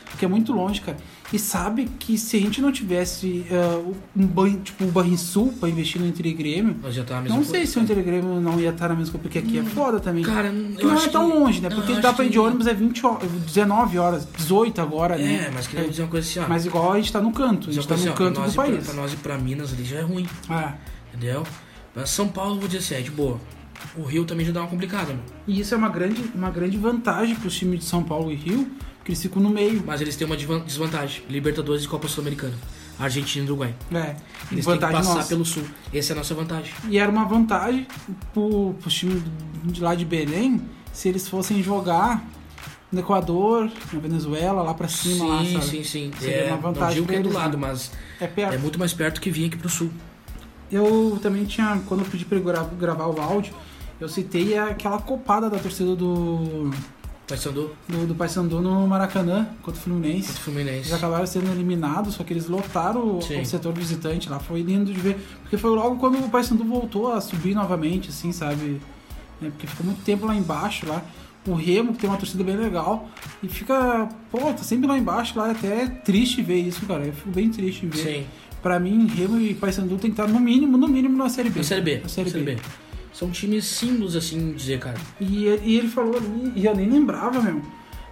Porque 0.09 0.23
é 0.25 0.27
muito 0.27 0.53
longe, 0.53 0.79
cara. 0.81 0.97
e 1.33 1.37
sabe 1.37 1.85
que 1.99 2.17
se 2.17 2.37
a 2.37 2.39
gente 2.39 2.61
não 2.61 2.71
tivesse 2.71 3.45
uh, 3.51 3.93
um 4.15 4.25
banho, 4.25 4.57
tipo 4.61 4.85
o 4.85 4.87
Banrisul 4.87 5.53
pra 5.59 5.67
investir 5.69 5.99
no 6.01 6.07
Inter 6.07 6.33
Grêmio, 6.35 6.75
tá 7.05 7.21
não 7.21 7.35
coisa, 7.35 7.51
sei 7.51 7.65
se 7.67 7.73
o 7.77 7.81
cara. 7.81 7.83
Inter 7.99 8.03
Grêmio 8.05 8.39
não 8.39 8.57
ia 8.59 8.69
estar 8.69 8.87
na 8.87 8.95
mesma 8.95 9.11
coisa, 9.11 9.23
porque 9.23 9.37
aqui 9.37 9.59
é 9.59 9.63
foda 9.63 9.99
também. 9.99 10.23
Cara, 10.23 10.49
não 10.51 10.97
é 10.97 11.07
tão 11.09 11.29
que- 11.29 11.37
longe, 11.37 11.61
né? 11.61 11.67
não, 11.69 11.75
Porque 11.77 11.91
eu 11.91 11.99
dá 12.01 12.13
pra 12.13 12.23
ir 12.25 12.29
de 12.29 12.39
ônibus 12.39 12.65
é 12.67 12.73
20 12.73 13.05
horas, 13.05 13.29
19 13.29 13.99
horas, 13.99 14.27
18 14.37 14.81
agora, 14.81 15.17
né? 15.17 15.47
É, 15.47 15.51
mas 15.53 15.67
queria 15.67 15.87
dizer 15.89 16.03
uma 16.03 16.07
coisa 16.09 16.27
assim, 16.27 16.39
ó. 16.39 16.45
Mas 16.47 16.65
igual 16.65 16.93
a 16.93 16.97
gente 16.97 17.11
tá 17.11 17.21
no 17.21 17.31
canto, 17.33 17.69
a 17.69 17.73
gente 17.73 17.83
tá 17.85 17.93
coisa 17.95 18.05
no 18.09 18.13
assim, 18.13 18.23
canto 18.23 18.41
do 18.41 18.53
pra- 18.53 18.63
país. 18.63 18.85
Pra 18.85 18.93
nós 18.95 19.11
ir 19.13 19.17
pra 19.17 19.37
Minas 19.37 19.73
ali 19.73 19.83
já 19.83 19.97
é 19.97 20.01
ruim, 20.03 20.25
É. 20.49 20.71
entendeu? 21.13 21.43
Mas 21.97 22.09
São 22.11 22.27
Paulo, 22.27 22.59
vou 22.59 22.67
dizer 22.67 22.77
assim, 22.79 22.95
é 22.95 23.01
de 23.01 23.11
boa. 23.11 23.39
O 23.95 24.03
Rio 24.03 24.23
também 24.25 24.45
já 24.45 24.51
dá 24.51 24.61
uma 24.61 24.69
complicada, 24.69 25.07
mano. 25.07 25.23
E 25.47 25.59
isso 25.59 25.73
é 25.73 25.77
uma 25.77 25.89
grande, 25.89 26.23
uma 26.33 26.49
grande 26.51 26.77
vantagem 26.77 27.35
pros 27.35 27.55
times 27.55 27.79
de 27.79 27.85
São 27.85 28.03
Paulo 28.03 28.31
e 28.31 28.35
Rio, 28.35 28.69
porque 28.97 29.11
eles 29.11 29.21
ficam 29.21 29.41
no 29.41 29.49
meio. 29.49 29.83
Mas 29.85 29.99
eles 30.01 30.15
têm 30.15 30.25
uma 30.27 30.37
desvan- 30.37 30.59
desvantagem. 30.63 31.23
Libertadores 31.29 31.83
e 31.83 31.87
Copa 31.87 32.07
Sul-Americana. 32.07 32.53
Argentina 32.99 33.45
e 33.45 33.47
Uruguai. 33.47 33.75
É, 33.91 34.15
Eles 34.51 34.65
têm 34.65 34.73
que 34.75 34.79
passar 34.79 35.15
nossa. 35.15 35.27
pelo 35.27 35.45
Sul. 35.45 35.63
Essa 35.93 36.11
é 36.11 36.15
a 36.15 36.17
nossa 36.17 36.33
vantagem. 36.33 36.73
E 36.89 36.97
era 36.97 37.11
uma 37.11 37.25
vantagem 37.25 37.85
pro, 38.33 38.73
pros 38.81 38.93
times 38.93 39.21
de 39.65 39.81
lá 39.81 39.93
de 39.93 40.03
Belém 40.05 40.61
se 40.91 41.07
eles 41.09 41.27
fossem 41.27 41.61
jogar 41.61 42.23
no 42.91 42.99
Equador, 43.01 43.69
na 43.93 43.99
Venezuela, 43.99 44.63
lá 44.63 44.73
pra 44.73 44.87
cima, 44.87 45.25
lá, 45.25 45.43
sim, 45.45 45.53
sabe? 45.53 45.65
sim, 45.65 45.83
sim. 45.83 46.11
Seria 46.19 46.35
É, 46.37 46.47
uma 46.47 46.55
não 46.55 46.61
vantagem 46.61 46.95
digo 46.95 47.07
que 47.07 47.15
é 47.15 47.19
do 47.19 47.31
lado, 47.31 47.55
né? 47.57 47.67
mas 47.67 47.91
É 48.19 48.25
perto. 48.25 48.53
é 48.55 48.57
muito 48.57 48.79
mais 48.79 48.93
perto 48.93 49.21
que 49.21 49.29
vir 49.29 49.45
aqui 49.45 49.57
pro 49.57 49.69
Sul. 49.69 49.91
Eu 50.71 51.17
também 51.21 51.45
tinha, 51.45 51.81
quando 51.87 52.01
eu 52.01 52.05
pedi 52.07 52.25
pra 52.25 52.37
ele 52.37 52.45
gra- 52.45 52.69
gravar 52.79 53.07
o 53.07 53.19
áudio, 53.21 53.53
eu 53.99 54.09
citei 54.09 54.57
aquela 54.57 54.99
copada 54.99 55.49
da 55.49 55.57
torcida 55.57 55.95
do, 55.95 56.71
Paysandu 57.27 57.71
do, 57.87 58.07
do 58.07 58.15
Paysandu 58.15 58.61
no 58.61 58.87
Maracanã 58.87 59.47
contra 59.61 59.79
o 59.79 59.83
Fluminense. 59.83 60.27
contra 60.27 60.41
o 60.41 60.43
Fluminense. 60.43 60.77
Eles 60.89 60.93
acabaram 60.93 61.25
sendo 61.25 61.49
eliminados, 61.51 62.15
só 62.15 62.23
que 62.23 62.31
eles 62.33 62.47
lotaram 62.47 63.17
o, 63.17 63.21
Sim. 63.21 63.41
o 63.41 63.45
setor 63.45 63.73
visitante 63.73 64.29
lá. 64.29 64.39
Foi 64.39 64.61
lindo 64.61 64.91
de 64.93 64.99
ver. 64.99 65.17
Porque 65.41 65.57
foi 65.57 65.71
logo 65.71 65.95
quando 65.97 66.19
o 66.23 66.29
Paysandu 66.29 66.63
voltou 66.63 67.11
a 67.11 67.19
subir 67.21 67.55
novamente, 67.55 68.09
assim, 68.09 68.31
sabe? 68.31 68.81
Né, 69.41 69.49
Porque 69.49 69.67
ficou 69.67 69.85
muito 69.85 70.03
tempo 70.03 70.25
lá 70.25 70.35
embaixo, 70.35 70.87
lá. 70.87 71.01
O 71.47 71.53
Remo, 71.53 71.93
que 71.93 71.99
tem 71.99 72.09
uma 72.09 72.17
torcida 72.19 72.43
bem 72.43 72.57
legal. 72.57 73.09
E 73.41 73.47
fica, 73.47 74.09
pô, 74.29 74.39
tá 74.39 74.57
sempre 74.57 74.85
lá 74.87 74.97
embaixo, 74.97 75.37
lá. 75.39 75.47
É 75.47 75.51
até 75.51 75.85
triste 75.87 76.41
ver 76.41 76.57
isso, 76.59 76.85
cara. 76.85 77.05
Eu 77.05 77.13
fico 77.13 77.29
bem 77.29 77.49
triste 77.49 77.85
em 77.85 77.89
ver. 77.89 77.97
Sim. 78.03 78.25
Pra 78.67 78.81
mim, 78.81 79.07
Remo 79.07 79.39
e 79.39 79.53
Paysandu 79.53 79.95
tem 79.95 80.11
que 80.11 80.19
estar 80.21 80.27
no 80.27 80.41
mínimo, 80.41 80.77
no 80.77 80.89
mínimo 80.89 81.17
na 81.17 81.29
Série 81.29 81.49
B. 81.49 81.59
Na 81.59 81.63
Série 81.63 81.79
B. 81.81 81.99
Na 82.03 82.09
Série 82.09 82.29
Série 82.29 82.43
B. 82.43 82.55
B. 82.55 82.61
São 83.13 83.31
times 83.31 83.63
símbolos, 83.63 84.13
assim, 84.13 84.51
dizer, 84.51 84.77
cara. 84.77 84.97
E, 85.21 85.45
e 85.63 85.77
ele 85.77 85.87
falou 85.87 86.17
ali, 86.17 86.51
e 86.53 86.65
eu 86.65 86.75
nem 86.75 86.89
lembrava, 86.89 87.41
meu, 87.41 87.61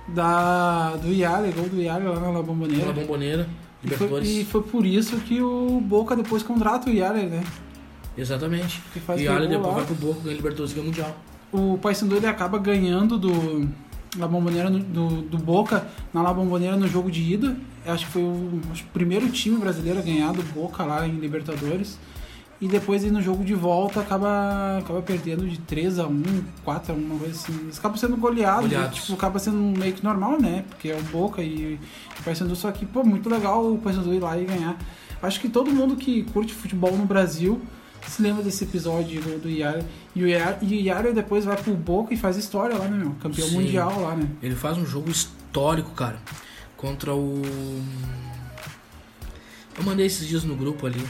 da, 0.07 0.95
do 0.95 1.11
Yale, 1.11 1.51
gol 1.51 1.67
do 1.67 1.81
Yale 1.81 2.05
lá 2.05 2.21
na 2.21 2.29
La 2.29 2.41
Bombonera. 2.41 2.79
Pela 2.79 2.93
Bomboneira, 2.93 3.49
E 3.83 3.87
foi, 3.89 3.97
Libertadores. 3.97 4.29
e 4.29 4.45
foi 4.45 4.63
por 4.63 4.85
isso 4.85 5.17
que 5.17 5.41
o 5.41 5.81
Boca 5.81 6.15
depois 6.15 6.41
contrata 6.41 6.89
o 6.89 6.93
Yale, 6.93 7.23
né? 7.23 7.43
Exatamente. 8.17 8.81
E 9.17 9.27
olha, 9.27 9.39
gol 9.41 9.49
depois 9.49 9.67
lá. 9.67 9.73
vai 9.73 9.85
pro 9.85 9.95
Boca, 9.95 10.21
ganha 10.23 10.37
Libertadores 10.37 10.71
ganha 10.71 10.85
Mundial. 10.85 11.17
O 11.51 11.77
Paysandu 11.81 12.15
ele 12.15 12.27
acaba 12.27 12.57
ganhando 12.57 13.17
do 13.17 13.67
La 14.17 14.27
Bombonera 14.27 14.69
no- 14.69 14.79
do, 14.79 15.21
do 15.23 15.37
Boca 15.37 15.87
na 16.13 16.21
La 16.21 16.33
Bombonera 16.33 16.75
no 16.75 16.87
jogo 16.87 17.09
de 17.11 17.21
ida. 17.21 17.55
Acho 17.85 18.05
que 18.05 18.11
foi 18.13 18.23
o, 18.23 18.61
que 18.73 18.81
o 18.83 18.85
primeiro 18.93 19.29
time 19.29 19.57
brasileiro 19.57 19.99
a 19.99 20.01
ganhar 20.01 20.31
do 20.33 20.41
Boca 20.53 20.83
lá 20.83 21.07
em 21.07 21.11
Libertadores. 21.19 21.97
E 22.61 22.67
depois 22.69 23.03
no 23.11 23.21
jogo 23.21 23.43
de 23.43 23.53
volta 23.53 23.99
acaba, 23.99 24.77
acaba 24.79 25.01
perdendo 25.01 25.45
de 25.47 25.59
3 25.59 25.99
a 25.99 26.07
1 26.07 26.23
4 26.63 26.93
a 26.93 26.95
1 26.95 26.99
uma 26.99 27.19
coisa 27.19 27.33
assim. 27.35 27.53
Eles 27.63 27.77
acabam 27.77 27.97
sendo 27.97 28.15
goleados, 28.15 28.69
Goleados. 28.69 28.99
tipo, 29.01 29.13
acaba 29.13 29.37
sendo 29.39 29.57
meio 29.77 29.93
que 29.93 30.01
normal, 30.03 30.39
né? 30.39 30.63
Porque 30.69 30.87
é 30.89 30.97
o 30.97 31.01
Boca 31.03 31.43
e 31.43 31.77
o 32.19 32.23
Paysandu, 32.23 32.55
só 32.55 32.71
que, 32.71 32.85
pô, 32.85 33.03
muito 33.03 33.29
legal 33.29 33.73
o 33.73 33.77
Paysandu 33.77 34.13
ir 34.13 34.19
lá 34.21 34.39
e 34.39 34.45
ganhar. 34.45 34.77
Acho 35.21 35.39
que 35.41 35.49
todo 35.49 35.69
mundo 35.69 35.97
que 35.97 36.23
curte 36.31 36.53
futebol 36.53 36.95
no 36.97 37.05
Brasil 37.05 37.61
se 38.07 38.21
lembra 38.21 38.43
desse 38.43 38.63
episódio 38.63 39.21
do, 39.21 39.39
do 39.43 39.49
Yara. 39.49 39.85
E 40.15 40.23
o 40.23 40.27
Yara, 40.27 40.57
e 40.61 40.65
o 40.75 40.79
Yara 40.81 41.13
depois 41.13 41.43
vai 41.45 41.57
pro 41.57 41.73
Boca 41.73 42.13
e 42.13 42.17
faz 42.17 42.37
história 42.37 42.77
lá, 42.77 42.85
né, 42.87 42.97
meu? 42.97 43.11
Campeão 43.21 43.47
Sim. 43.47 43.55
mundial 43.55 44.01
lá, 44.01 44.15
né? 44.15 44.27
Ele 44.41 44.55
faz 44.55 44.77
um 44.77 44.85
jogo 44.85 45.09
histórico, 45.09 45.91
cara. 45.91 46.17
Contra 46.77 47.13
o. 47.15 47.41
Eu 49.77 49.83
mandei 49.83 50.05
esses 50.05 50.27
dias 50.27 50.43
no 50.43 50.55
grupo 50.55 50.85
ali, 50.87 51.03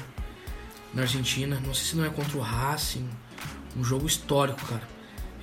na 0.93 1.03
Argentina. 1.03 1.59
Não 1.65 1.73
sei 1.73 1.85
se 1.85 1.95
não 1.95 2.05
é 2.05 2.09
contra 2.09 2.37
o 2.37 2.41
Racing. 2.41 3.05
Um 3.77 3.83
jogo 3.83 4.07
histórico, 4.07 4.65
cara. 4.65 4.81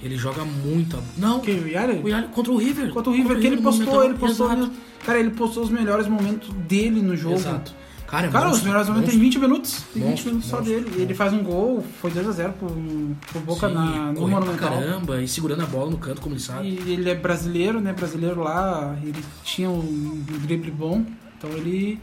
Ele 0.03 0.17
joga 0.17 0.45
muito. 0.45 0.97
a- 0.97 1.03
Não, 1.17 1.38
Quem, 1.41 1.61
o 1.61 1.69
Yara? 1.69 1.93
o 1.95 2.09
Yali- 2.09 2.29
contra 2.29 2.51
o 2.53 2.57
River. 2.57 2.91
Contra 2.93 3.11
o 3.11 3.15
River, 3.15 3.38
que 3.38 3.47
ele 3.47 3.59
postou, 3.62 4.03
ele 4.05 4.15
postou. 4.15 4.51
Exato. 4.51 4.73
Cara, 5.07 5.19
ele 5.21 5.31
postou 5.31 5.62
os 5.62 5.71
melhores 5.71 6.09
momentos 6.09 6.49
dele 6.67 7.01
no 7.03 7.17
jogo. 7.17 7.37
Exato. 7.37 7.73
Cara, 8.12 8.27
é 8.27 8.31
Cara, 8.31 8.44
os 8.44 8.51
monstro, 8.51 8.68
melhores 8.68 8.88
momentos 8.90 9.11
tem 9.11 9.18
monstro. 9.18 9.40
20 9.40 9.48
minutos. 9.48 9.83
Tem 9.94 10.03
20 10.03 10.11
Monstro, 10.11 10.29
minutos 10.29 10.51
só 10.51 10.57
monstro, 10.59 10.75
dele. 10.75 10.87
E 10.87 10.90
ele 10.90 10.98
monstro. 10.98 11.16
faz 11.16 11.33
um 11.33 11.42
gol, 11.42 11.85
foi 12.01 12.11
2x0 12.11 12.53
pro, 12.53 13.16
pro 13.33 13.40
Boca 13.40 13.68
Sim, 13.68 13.75
na, 13.75 14.12
no 14.12 14.14
pra 14.14 14.27
Monumental. 14.27 14.55
caramba 14.70 15.22
e 15.22 15.27
segurando 15.27 15.62
a 15.62 15.66
bola 15.66 15.90
no 15.90 15.96
canto, 15.96 16.20
como 16.20 16.35
ele 16.35 16.42
sabe. 16.42 16.68
E 16.68 16.92
ele 16.92 17.09
é 17.09 17.14
brasileiro, 17.14 17.81
né? 17.81 17.94
Brasileiro 17.94 18.42
lá, 18.42 18.94
ele 19.03 19.25
tinha 19.42 19.70
um, 19.70 19.79
um 19.81 20.25
drible 20.42 20.70
bom. 20.70 21.07
Então 21.38 21.48
ele. 21.53 21.98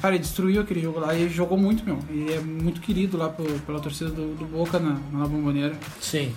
Cara, 0.00 0.14
ele 0.14 0.22
destruiu 0.24 0.62
aquele 0.62 0.80
jogo 0.80 0.98
lá 0.98 1.14
e 1.14 1.20
ele 1.20 1.30
jogou 1.34 1.58
muito, 1.58 1.84
meu. 1.84 1.98
Ele 2.08 2.32
é 2.32 2.40
muito 2.40 2.80
querido 2.80 3.18
lá 3.18 3.28
pro- 3.28 3.44
pela 3.60 3.78
torcida 3.78 4.08
do, 4.10 4.34
do 4.34 4.46
Boca 4.46 4.78
na, 4.78 4.96
na 5.12 5.26
Bomboneira. 5.28 5.76
Sim. 6.00 6.32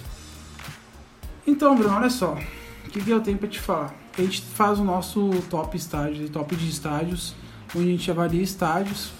Então, 1.47 1.75
Bruno, 1.75 1.95
olha 1.95 2.09
só. 2.09 2.37
O 2.85 2.89
que, 2.89 3.01
que 3.01 3.09
eu 3.09 3.21
tenho 3.21 3.37
pra 3.37 3.47
te 3.47 3.59
falar? 3.59 3.95
A 4.17 4.21
gente 4.21 4.41
faz 4.41 4.77
o 4.77 4.83
nosso 4.83 5.29
top 5.49 5.75
estádio, 5.77 6.29
top 6.29 6.55
de 6.55 6.69
estádios, 6.69 7.33
onde 7.75 7.87
a 7.87 7.91
gente 7.91 8.09
avalia 8.09 8.41
estádios. 8.41 9.11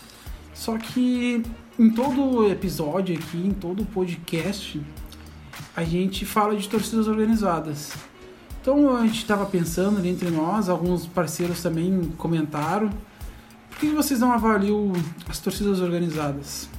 Só 0.54 0.78
que 0.78 1.44
em 1.78 1.90
todo 1.90 2.50
episódio 2.50 3.16
aqui, 3.16 3.38
em 3.38 3.52
todo 3.52 3.86
podcast, 3.86 4.82
a 5.76 5.84
gente 5.84 6.26
fala 6.26 6.56
de 6.56 6.68
torcidas 6.68 7.08
organizadas. 7.08 7.94
Então 8.62 8.96
a 8.96 9.06
gente 9.06 9.20
estava 9.20 9.46
pensando 9.46 9.98
ali 10.00 10.10
entre 10.10 10.30
nós, 10.30 10.70
alguns 10.70 11.06
parceiros 11.06 11.62
também 11.62 12.14
comentaram. 12.18 12.90
Por 13.70 13.80
que 13.80 13.88
vocês 13.90 14.22
não 14.22 14.32
avaliam 14.32 14.94
as 15.28 15.40
torcidas 15.40 15.82
organizadas? 15.82 16.70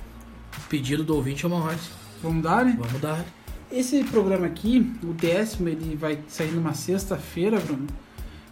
Pedido 0.69 1.05
do 1.05 1.15
ouvinte 1.15 1.45
é 1.45 1.49
uma 1.49 1.63
ordem. 1.63 1.79
Vamos 2.23 2.43
dar, 2.43 2.65
né? 2.65 2.77
Vamos 2.79 3.01
dar. 3.01 3.25
Esse 3.71 4.03
programa 4.05 4.47
aqui, 4.47 4.93
o 5.03 5.13
décimo, 5.13 5.69
ele 5.69 5.95
vai 5.95 6.19
sair 6.27 6.53
numa 6.53 6.73
sexta-feira, 6.73 7.61
Bruno. 7.61 7.87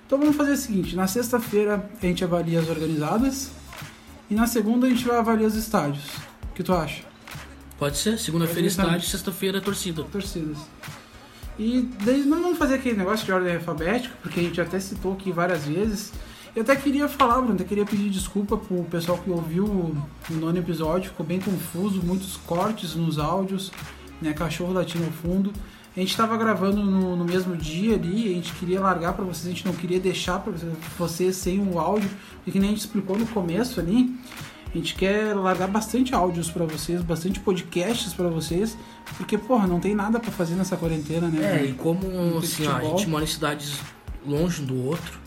Então 0.07 0.19
vamos 0.19 0.37
fazer 0.37 0.53
o 0.53 0.57
seguinte: 0.57 0.97
na 0.97 1.07
sexta-feira 1.07 1.91
a 2.01 2.07
gente 2.07 2.25
avalia 2.25 2.61
as 2.61 2.69
organizadas 2.69 3.51
e 4.31 4.35
na 4.35 4.47
segunda 4.47 4.87
a 4.87 4.91
gente 4.91 5.05
vai 5.05 5.17
avaliar 5.19 5.49
os 5.49 5.57
estádios. 5.57 6.05
O 6.51 6.55
que 6.55 6.63
tu 6.63 6.73
acha? 6.73 7.03
Pode 7.79 7.97
ser. 7.97 8.19
Segunda-feira 8.19 8.69
estádio, 8.69 9.07
sexta-feira 9.09 9.61
torcida. 9.61 10.05
Torcidas. 10.05 10.59
E 11.59 11.89
daí 12.05 12.23
não 12.25 12.43
vamos 12.43 12.59
fazer 12.59 12.75
aquele 12.75 12.97
negócio 12.97 13.25
de 13.25 13.33
ordem 13.33 13.55
alfabética, 13.55 14.15
porque 14.23 14.41
a 14.41 14.43
gente 14.43 14.61
até 14.61 14.79
citou 14.81 15.13
aqui 15.13 15.31
várias 15.31 15.65
vezes. 15.65 16.13
Eu 16.55 16.63
até 16.63 16.77
queria 16.77 17.09
falar, 17.09 17.37
Bruno, 17.37 17.55
até 17.55 17.65
queria 17.65 17.85
pedir 17.85 18.11
desculpa 18.11 18.57
pro 18.57 18.85
pessoal 18.85 19.19
que 19.19 19.29
ouviu 19.29 19.65
o 19.65 20.07
nono 20.31 20.59
episódio, 20.59 21.11
ficou 21.11 21.27
bem 21.27 21.41
confuso, 21.41 22.01
muitos 22.03 22.37
cortes 22.37 22.95
nos 22.95 23.19
áudios, 23.19 23.73
né? 24.23 24.33
Cachorro 24.33 24.73
latindo 24.73 25.05
ao 25.05 25.11
fundo. 25.11 25.53
A 25.97 26.01
gente 26.01 26.11
estava 26.11 26.37
gravando 26.37 26.83
no, 26.83 27.15
no 27.15 27.25
mesmo 27.25 27.57
dia 27.57 27.95
ali, 27.95 28.29
a 28.29 28.35
gente 28.35 28.53
queria 28.55 28.81
largar 28.81 29.13
para 29.13 29.25
vocês, 29.25 29.47
a 29.47 29.51
gente 29.51 29.65
não 29.65 29.73
queria 29.73 30.01
deixar 30.01 30.41
para 30.41 30.53
vocês, 30.99 31.37
sem 31.37 31.61
o 31.61 31.79
áudio, 31.79 32.11
porque 32.43 32.59
nem 32.59 32.71
a 32.71 32.73
gente 32.73 32.81
explicou 32.81 33.17
no 33.17 33.27
começo 33.27 33.79
ali. 33.79 34.13
A 34.75 34.77
gente 34.77 34.97
quer 34.97 35.37
largar 35.37 35.69
bastante 35.69 36.13
áudios 36.13 36.51
para 36.51 36.65
vocês, 36.65 37.01
bastante 37.01 37.39
podcasts 37.39 38.13
para 38.13 38.29
vocês, 38.29 38.77
porque, 39.17 39.39
porra, 39.39 39.69
não 39.69 39.79
tem 39.79 39.95
nada 39.95 40.19
para 40.19 40.33
fazer 40.33 40.57
nessa 40.57 40.77
quarentena, 40.77 41.29
né? 41.29 41.61
É, 41.61 41.65
e 41.67 41.75
como 41.75 42.39
assim, 42.39 42.67
ó, 42.67 42.77
a 42.77 42.83
gente 42.83 43.09
mora 43.09 43.23
em 43.23 43.29
cidades 43.29 43.79
longe 44.27 44.63
um 44.63 44.65
do 44.65 44.85
outro, 44.85 45.21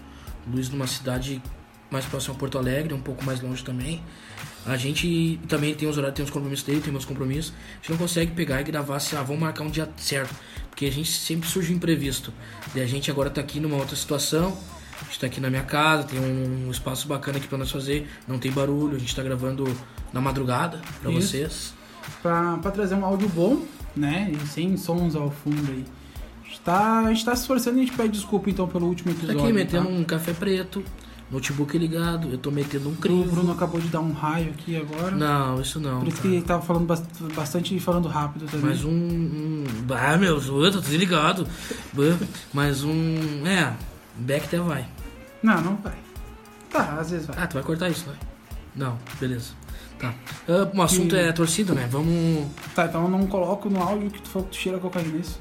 Luiz 0.52 0.70
numa 0.70 0.88
cidade 0.88 1.42
mais 1.90 2.06
próxima 2.06 2.36
a 2.36 2.38
Porto 2.38 2.58
Alegre, 2.58 2.94
um 2.94 3.00
pouco 3.00 3.24
mais 3.24 3.42
longe 3.42 3.64
também. 3.64 4.04
A 4.66 4.76
gente 4.76 5.40
também 5.48 5.74
tem 5.74 5.88
os 5.88 5.98
horários, 5.98 6.16
tem 6.16 6.26
os 6.26 6.32
compromissos 6.32 6.66
dele, 6.66 6.82
tem 6.82 6.92
meus 6.92 7.06
compromissos. 7.06 7.54
A 7.74 7.76
gente 7.78 7.92
não 7.92 7.98
consegue 7.98 8.32
pegar 8.32 8.60
e 8.62 8.64
gravar 8.64 8.98
assim, 8.98 9.16
ah, 9.16 9.24
vamos 9.24 9.42
marcar 9.42 9.64
um 9.64 9.70
dia 9.70 9.90
certo. 9.98 10.34
Porque 10.70 10.86
a 10.86 10.92
gente 10.92 11.12
sempre 11.12 11.48
surge 11.50 11.74
imprevisto. 11.74 12.34
E 12.76 12.82
a 12.82 12.86
gente 12.86 13.10
agora 13.10 13.30
tá 13.30 13.40
aqui 13.42 13.60
numa 13.60 13.78
outra 13.78 13.96
situação. 13.96 14.58
A 15.02 15.06
gente 15.06 15.20
tá 15.20 15.28
aqui 15.28 15.40
na 15.40 15.50
minha 15.50 15.64
casa, 15.64 16.04
tem 16.04 16.20
um 16.20 16.70
espaço 16.72 17.08
bacana 17.08 17.38
aqui 17.38 17.48
pra 17.48 17.58
nós 17.58 17.70
fazer, 17.72 18.10
não 18.28 18.40
tem 18.40 18.52
barulho, 18.52 18.96
a 18.96 19.00
gente 19.00 19.16
tá 19.16 19.22
gravando 19.22 19.72
na 20.12 20.20
madrugada 20.20 20.82
Isso. 21.04 21.12
vocês. 21.12 21.74
Pra, 22.22 22.58
pra 22.58 22.72
trazer 22.72 22.96
um 22.96 23.06
áudio 23.06 23.30
bom, 23.30 23.64
né? 23.96 24.32
E 24.34 24.48
sem 24.48 24.76
sons 24.76 25.16
ao 25.16 25.30
fundo 25.30 25.72
aí. 25.72 25.86
A 26.44 26.48
gente 26.48 26.60
tá, 26.62 27.00
a 27.06 27.14
gente 27.14 27.26
tá 27.26 27.36
se 27.36 27.42
esforçando 27.44 27.78
e 27.78 27.82
a 27.82 27.86
gente 27.86 27.96
pede 27.96 28.10
desculpa 28.10 28.50
então 28.50 28.68
pelo 28.68 28.88
último 28.88 29.14
Tá 29.14 29.18
episódio. 29.20 29.44
aqui 29.44 29.54
metendo 29.54 29.86
tá? 29.86 29.92
um 29.92 30.04
café 30.04 30.34
preto, 30.34 30.84
notebook 31.32 31.78
ligado, 31.78 32.30
eu 32.30 32.38
tô 32.38 32.50
metendo 32.52 32.90
um 32.90 32.94
O 32.94 32.96
crivo. 32.96 33.24
Bruno 33.32 33.52
acabou 33.52 33.80
de 33.82 33.88
dar 33.90 34.00
um 34.00 34.14
raio 34.14 34.52
aqui 34.52 34.76
agora. 34.78 35.12
Não, 35.16 35.60
isso 35.62 35.80
não. 35.80 36.00
Por 36.00 36.08
isso 36.08 36.18
que 36.18 36.24
cara. 36.24 36.36
ele 36.36 36.46
tava 36.46 36.62
falando 36.62 36.86
bast- 36.86 37.06
bastante 37.36 37.76
e 37.76 37.80
falando 37.80 38.08
rápido 38.08 38.46
também. 38.46 38.68
Mais 38.68 38.84
um. 38.86 38.90
um... 38.92 39.64
Ah, 39.94 40.18
meu, 40.18 40.38
eu 40.40 40.72
tô 40.72 40.80
desligado. 40.80 41.48
Mais 42.54 42.84
um. 42.84 43.46
É, 43.46 43.74
back 44.16 44.46
até 44.46 44.60
vai. 44.60 44.88
Não, 45.44 45.62
não 45.62 45.76
vai. 45.78 45.94
Tá, 46.70 46.98
às 47.00 47.12
vezes 47.12 47.28
vai. 47.28 47.36
Ah, 47.40 47.48
tu 47.48 47.54
vai 47.56 47.64
cortar 47.64 47.90
isso, 47.90 48.08
né? 48.10 48.16
Não, 48.76 48.98
beleza. 49.20 49.52
Tá. 50.00 50.14
Ah, 50.48 50.70
o 50.74 50.82
assunto 50.82 51.16
E- 51.16 51.20
é 51.20 51.32
torcida, 51.32 51.74
né? 51.74 51.88
Vamos. 51.92 52.48
Tá, 52.76 52.86
então 52.86 53.04
eu 53.04 53.10
não 53.10 53.26
coloco 53.28 53.70
no 53.70 53.82
áudio 53.82 54.12
que 54.12 54.22
tu 54.22 54.30
falou 54.30 54.48
que 54.48 54.56
tu 54.58 54.62
cheira 54.62 54.78
cocaína, 54.78 55.16
é 55.18 55.20
isso? 55.20 55.40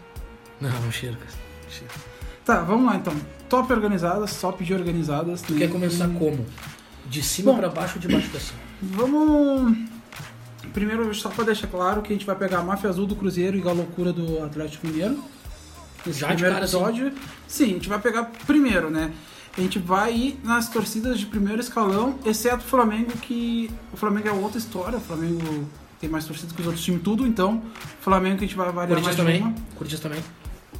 Não, 0.60 0.70
não 0.80 0.90
cheiro, 0.90 1.16
cara. 1.16 1.30
Cheiro. 1.68 1.92
Tá, 2.46 2.60
vamos 2.60 2.86
lá 2.86 2.94
então. 2.96 3.12
Top 3.48 3.70
organizadas, 3.72 4.40
top 4.40 4.64
de 4.64 4.72
organizadas. 4.72 5.42
Tu 5.42 5.54
quer 5.56 5.68
começar 5.68 6.08
como? 6.08 6.46
De 7.04 7.20
cima 7.20 7.52
pra 7.54 7.68
baixo 7.68 7.96
ou 7.96 8.00
de 8.00 8.06
baixo 8.06 8.30
pra 8.30 8.38
cima? 8.38 8.58
Vamos. 8.80 9.76
Primeiro, 10.72 11.12
só 11.12 11.28
pra 11.28 11.44
deixar 11.44 11.66
claro 11.66 12.02
que 12.02 12.12
a 12.12 12.16
gente 12.16 12.24
vai 12.24 12.36
pegar 12.36 12.60
a 12.60 12.62
Máfia 12.62 12.88
Azul 12.88 13.04
do 13.04 13.16
Cruzeiro 13.16 13.58
e 13.58 13.68
a 13.68 13.72
loucura 13.72 14.12
do 14.12 14.44
Atlético 14.44 14.86
Mineiro. 14.86 15.18
Esse 16.06 16.20
Já 16.20 16.28
de 16.28 16.34
primeiro 16.34 16.54
cara, 16.54 16.64
episódio. 16.64 17.12
Sim, 17.48 17.64
a 17.64 17.68
gente 17.68 17.88
vai 17.88 17.98
pegar 17.98 18.30
primeiro, 18.46 18.90
né? 18.90 19.12
A 19.58 19.60
gente 19.60 19.80
vai 19.80 20.14
ir 20.14 20.40
nas 20.44 20.68
torcidas 20.68 21.18
de 21.18 21.26
primeiro 21.26 21.60
escalão, 21.60 22.16
exceto 22.24 22.58
o 22.58 22.68
Flamengo, 22.68 23.10
que. 23.22 23.70
O 23.92 23.96
Flamengo 23.96 24.28
é 24.28 24.32
outra 24.32 24.58
história. 24.58 24.98
O 24.98 25.00
Flamengo 25.00 25.68
tem 26.00 26.08
mais 26.08 26.24
torcidas 26.24 26.52
que 26.52 26.60
os 26.60 26.66
outros 26.66 26.84
times, 26.84 27.02
tudo. 27.02 27.26
Então, 27.26 27.56
o 27.56 28.02
Flamengo 28.02 28.38
que 28.38 28.44
a 28.44 28.46
gente 28.46 28.56
vai 28.56 28.68
avaliar 28.68 29.00
Corinthians 29.00 29.16
mais 29.16 29.40
também. 29.40 29.42
uma. 29.42 29.54
Corinthians 29.76 30.00
também. 30.00 30.22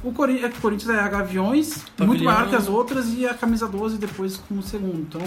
O 0.03 0.11
Corinthians, 0.13 0.53
é 0.53 0.57
o 0.57 0.61
Corinthians 0.61 0.89
é 0.95 0.99
a 0.99 1.07
Gaviões, 1.07 1.77
Pavilhão. 1.97 2.07
muito 2.07 2.23
maior 2.23 2.47
que 2.47 2.55
as 2.55 2.67
outras, 2.67 3.13
e 3.13 3.25
a 3.25 3.33
camisa 3.33 3.67
12 3.67 3.97
depois 3.97 4.37
como 4.37 4.61
segundo. 4.61 4.99
Então, 4.99 5.21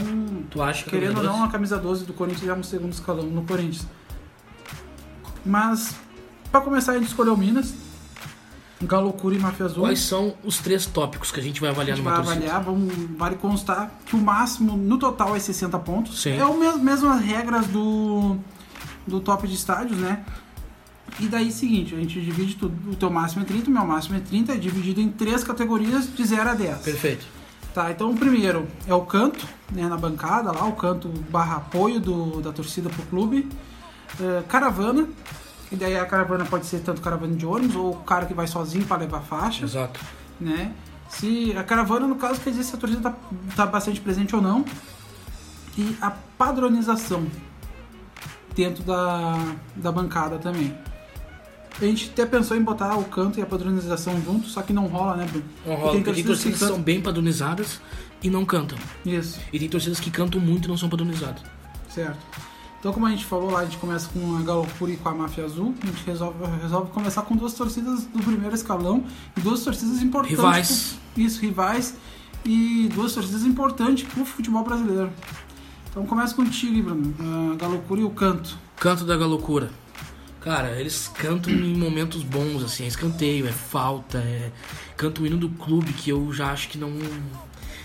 Tu 0.48 0.62
acha 0.62 0.84
que 0.84 0.90
Querendo 0.90 1.18
ou 1.18 1.24
não, 1.24 1.42
a 1.44 1.48
camisa 1.48 1.76
12 1.78 2.04
do 2.04 2.12
Corinthians 2.12 2.48
é 2.48 2.54
um 2.54 2.62
segundo 2.62 2.92
escalão 2.92 3.24
no 3.24 3.42
Corinthians. 3.42 3.86
Mas, 5.44 5.94
pra 6.50 6.60
começar, 6.60 6.92
a 6.92 6.98
gente 6.98 7.08
escolheu 7.08 7.36
Minas, 7.36 7.74
Galocura 8.82 9.34
e 9.34 9.38
Máfia 9.38 9.66
Azul. 9.66 9.82
Quais 9.82 10.00
são 10.00 10.34
os 10.42 10.58
três 10.58 10.86
tópicos 10.86 11.30
que 11.30 11.40
a 11.40 11.42
gente 11.42 11.60
vai 11.60 11.68
a 11.68 11.72
avaliar 11.72 11.96
gente 11.96 12.04
numa 12.04 12.16
vai 12.16 12.24
torcida? 12.24 12.46
avaliar, 12.46 12.64
vamos, 12.64 12.94
vale 13.18 13.36
constar 13.36 13.90
que 14.06 14.16
o 14.16 14.18
máximo 14.18 14.76
no 14.76 14.98
total 14.98 15.36
é 15.36 15.38
60 15.38 15.78
pontos. 15.80 16.22
Sim. 16.22 16.38
É 16.38 16.44
o 16.44 16.58
mesmo, 16.58 16.82
mesmas 16.82 17.20
regras 17.20 17.66
do, 17.66 18.36
do 19.06 19.20
top 19.20 19.46
de 19.46 19.54
estádios, 19.54 19.98
né? 19.98 20.24
E 21.18 21.26
daí, 21.26 21.50
seguinte, 21.50 21.94
a 21.94 21.98
gente 21.98 22.20
divide 22.20 22.56
tudo. 22.56 22.90
O 22.90 22.96
teu 22.96 23.10
máximo 23.10 23.42
é 23.42 23.44
30, 23.44 23.70
o 23.70 23.72
meu 23.72 23.84
máximo 23.84 24.16
é 24.16 24.20
30, 24.20 24.52
é 24.52 24.56
dividido 24.56 25.00
em 25.00 25.10
três 25.10 25.42
categorias 25.42 26.14
de 26.14 26.24
0 26.24 26.50
a 26.50 26.54
10. 26.54 26.78
Perfeito. 26.78 27.26
Tá, 27.74 27.90
então 27.90 28.10
o 28.10 28.16
primeiro 28.16 28.66
é 28.86 28.94
o 28.94 29.02
canto, 29.02 29.46
né, 29.70 29.86
na 29.86 29.96
bancada 29.96 30.50
lá, 30.50 30.64
o 30.64 30.72
canto 30.72 31.08
barra 31.30 31.56
apoio 31.56 32.00
do, 32.00 32.40
da 32.40 32.52
torcida 32.52 32.88
pro 32.88 33.02
clube. 33.04 33.48
É, 34.20 34.42
caravana, 34.48 35.08
e 35.70 35.76
daí 35.76 35.96
a 35.96 36.04
caravana 36.04 36.44
pode 36.44 36.66
ser 36.66 36.80
tanto 36.80 37.00
caravana 37.00 37.36
de 37.36 37.46
ônibus 37.46 37.76
ou 37.76 37.92
o 37.92 37.96
cara 38.02 38.26
que 38.26 38.34
vai 38.34 38.48
sozinho 38.48 38.84
para 38.84 38.96
levar 38.96 39.20
faixa, 39.20 39.64
Exato. 39.64 40.00
né? 40.40 40.72
Se 41.08 41.56
a 41.56 41.62
caravana, 41.62 42.06
no 42.06 42.16
caso, 42.16 42.40
quer 42.40 42.50
dizer 42.50 42.64
se 42.64 42.74
a 42.74 42.78
torcida 42.78 43.02
tá, 43.02 43.16
tá 43.56 43.66
bastante 43.66 44.00
presente 44.00 44.34
ou 44.34 44.40
não. 44.42 44.64
E 45.76 45.96
a 46.00 46.10
padronização 46.10 47.26
dentro 48.54 48.82
da, 48.84 49.54
da 49.76 49.92
bancada 49.92 50.38
também. 50.38 50.76
A 51.80 51.84
gente 51.84 52.10
até 52.12 52.26
pensou 52.26 52.56
em 52.56 52.62
botar 52.62 52.94
o 52.96 53.04
canto 53.04 53.38
e 53.38 53.42
a 53.42 53.46
padronização 53.46 54.20
junto, 54.22 54.48
só 54.48 54.60
que 54.62 54.72
não 54.72 54.86
rola, 54.86 55.16
né, 55.16 55.26
Bruno? 55.26 55.44
Não 55.66 55.74
rola, 55.76 55.92
Tem 55.92 56.02
tem 56.02 56.12
torcidas 56.24 56.42
que 56.42 56.52
são 56.58 56.82
bem 56.82 57.00
padronizadas 57.00 57.80
e 58.22 58.28
não 58.28 58.44
cantam. 58.44 58.76
Isso. 59.06 59.40
E 59.52 59.58
tem 59.58 59.68
torcidas 59.68 59.98
que 59.98 60.10
cantam 60.10 60.40
muito 60.40 60.66
e 60.66 60.68
não 60.68 60.76
são 60.76 60.88
padronizadas. 60.90 61.42
Certo. 61.88 62.18
Então, 62.78 62.92
como 62.92 63.06
a 63.06 63.10
gente 63.10 63.24
falou 63.26 63.50
lá, 63.50 63.60
a 63.60 63.64
gente 63.64 63.76
começa 63.78 64.08
com 64.08 64.36
a 64.38 64.42
Galopura 64.42 64.92
e 64.92 64.96
com 64.96 65.08
a 65.08 65.14
Máfia 65.14 65.44
Azul. 65.44 65.74
A 65.82 65.86
gente 65.86 66.02
resolve, 66.06 66.38
resolve 66.62 66.90
começar 66.92 67.22
com 67.22 67.36
duas 67.36 67.52
torcidas 67.54 68.04
do 68.04 68.22
primeiro 68.22 68.54
escalão 68.54 69.04
e 69.36 69.40
duas 69.40 69.62
torcidas 69.62 70.00
importantes. 70.02 70.38
Rivais. 70.38 70.96
pro- 71.14 71.22
isso, 71.22 71.40
rivais. 71.42 71.94
E 72.44 72.88
duas 72.94 73.12
torcidas 73.12 73.44
importantes 73.44 74.06
pro 74.08 74.24
futebol 74.24 74.64
brasileiro. 74.64 75.10
Então, 75.90 76.06
começa 76.06 76.34
contigo, 76.34 76.82
Bruno. 76.82 77.14
A 77.52 77.56
Galopura 77.56 78.00
e 78.00 78.04
o 78.04 78.10
Canto. 78.10 78.56
Canto 78.76 79.04
da 79.04 79.14
Galocura. 79.16 79.70
Cara, 80.40 80.80
eles 80.80 81.08
cantam 81.08 81.52
em 81.52 81.76
momentos 81.76 82.22
bons, 82.22 82.64
assim, 82.64 82.84
é 82.84 82.86
escanteio, 82.86 83.46
é 83.46 83.52
falta, 83.52 84.18
é. 84.18 84.50
Canta 84.96 85.20
o 85.20 85.26
hino 85.26 85.36
do 85.36 85.50
clube 85.50 85.92
que 85.92 86.10
eu 86.10 86.32
já 86.32 86.50
acho 86.50 86.68
que 86.68 86.78
não. 86.78 86.90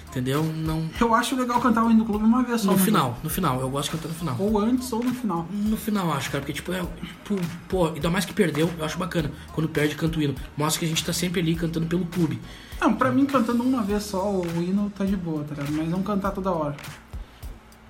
Entendeu? 0.09 0.41
Não. 0.41 0.89
Eu 0.99 1.13
acho 1.13 1.35
legal 1.35 1.59
cantar 1.59 1.83
o 1.83 1.91
hino 1.91 1.99
do 1.99 2.05
clube 2.05 2.23
uma 2.23 2.41
vez 2.41 2.61
só. 2.61 2.71
No 2.71 2.77
né, 2.77 2.83
final, 2.85 3.19
no 3.21 3.29
final, 3.29 3.59
eu 3.59 3.69
gosto 3.69 3.91
de 3.91 3.97
cantar 3.97 4.07
no 4.07 4.15
final. 4.15 4.35
Ou 4.39 4.57
antes 4.57 4.93
ou 4.93 5.03
no 5.03 5.13
final. 5.13 5.45
No 5.51 5.75
final, 5.75 6.13
acho, 6.13 6.31
cara, 6.31 6.41
porque, 6.41 6.53
tipo, 6.53 6.71
é. 6.71 6.79
Tipo, 6.79 7.35
pô, 7.67 7.87
ainda 7.87 8.09
mais 8.09 8.23
que 8.23 8.33
perdeu, 8.33 8.71
eu 8.77 8.85
acho 8.85 8.97
bacana. 8.97 9.29
Quando 9.51 9.67
perde, 9.67 9.95
canta 9.95 10.17
o 10.17 10.21
hino. 10.21 10.33
Mostra 10.55 10.79
que 10.79 10.85
a 10.85 10.87
gente 10.87 11.03
tá 11.03 11.11
sempre 11.11 11.41
ali 11.41 11.53
cantando 11.55 11.87
pelo 11.87 12.05
clube. 12.05 12.39
Não, 12.79 12.93
pra 12.93 13.11
mim, 13.11 13.25
cantando 13.25 13.61
uma 13.61 13.81
vez 13.81 14.03
só 14.03 14.31
o 14.31 14.45
hino 14.63 14.89
tá 14.97 15.03
de 15.03 15.17
boa, 15.17 15.43
tá 15.43 15.55
ligado? 15.55 15.73
Mas 15.73 15.89
não 15.89 16.01
cantar 16.01 16.31
toda 16.31 16.49
hora. 16.49 16.77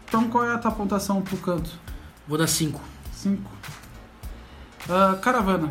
Então, 0.07 0.27
qual 0.27 0.45
é 0.45 0.53
a 0.53 0.57
tua 0.57 0.71
pontuação 0.71 1.21
pro 1.21 1.37
canto? 1.37 1.69
Vou 2.27 2.39
dar 2.39 2.47
cinco. 2.47 2.81
5. 3.13 3.41
Caravana. 5.21 5.69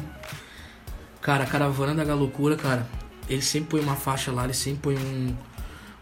Cara, 1.21 1.45
a 1.45 1.47
caravana 1.47 1.95
da 1.95 2.05
Galocura, 2.05 2.57
cara, 2.57 2.87
eles 3.29 3.45
sempre 3.47 3.71
põem 3.71 3.81
uma 3.83 3.97
faixa 3.97 4.31
lá, 4.31 4.45
eles 4.45 4.57
sempre 4.57 4.81
põem 4.81 4.99
um, 4.99 5.35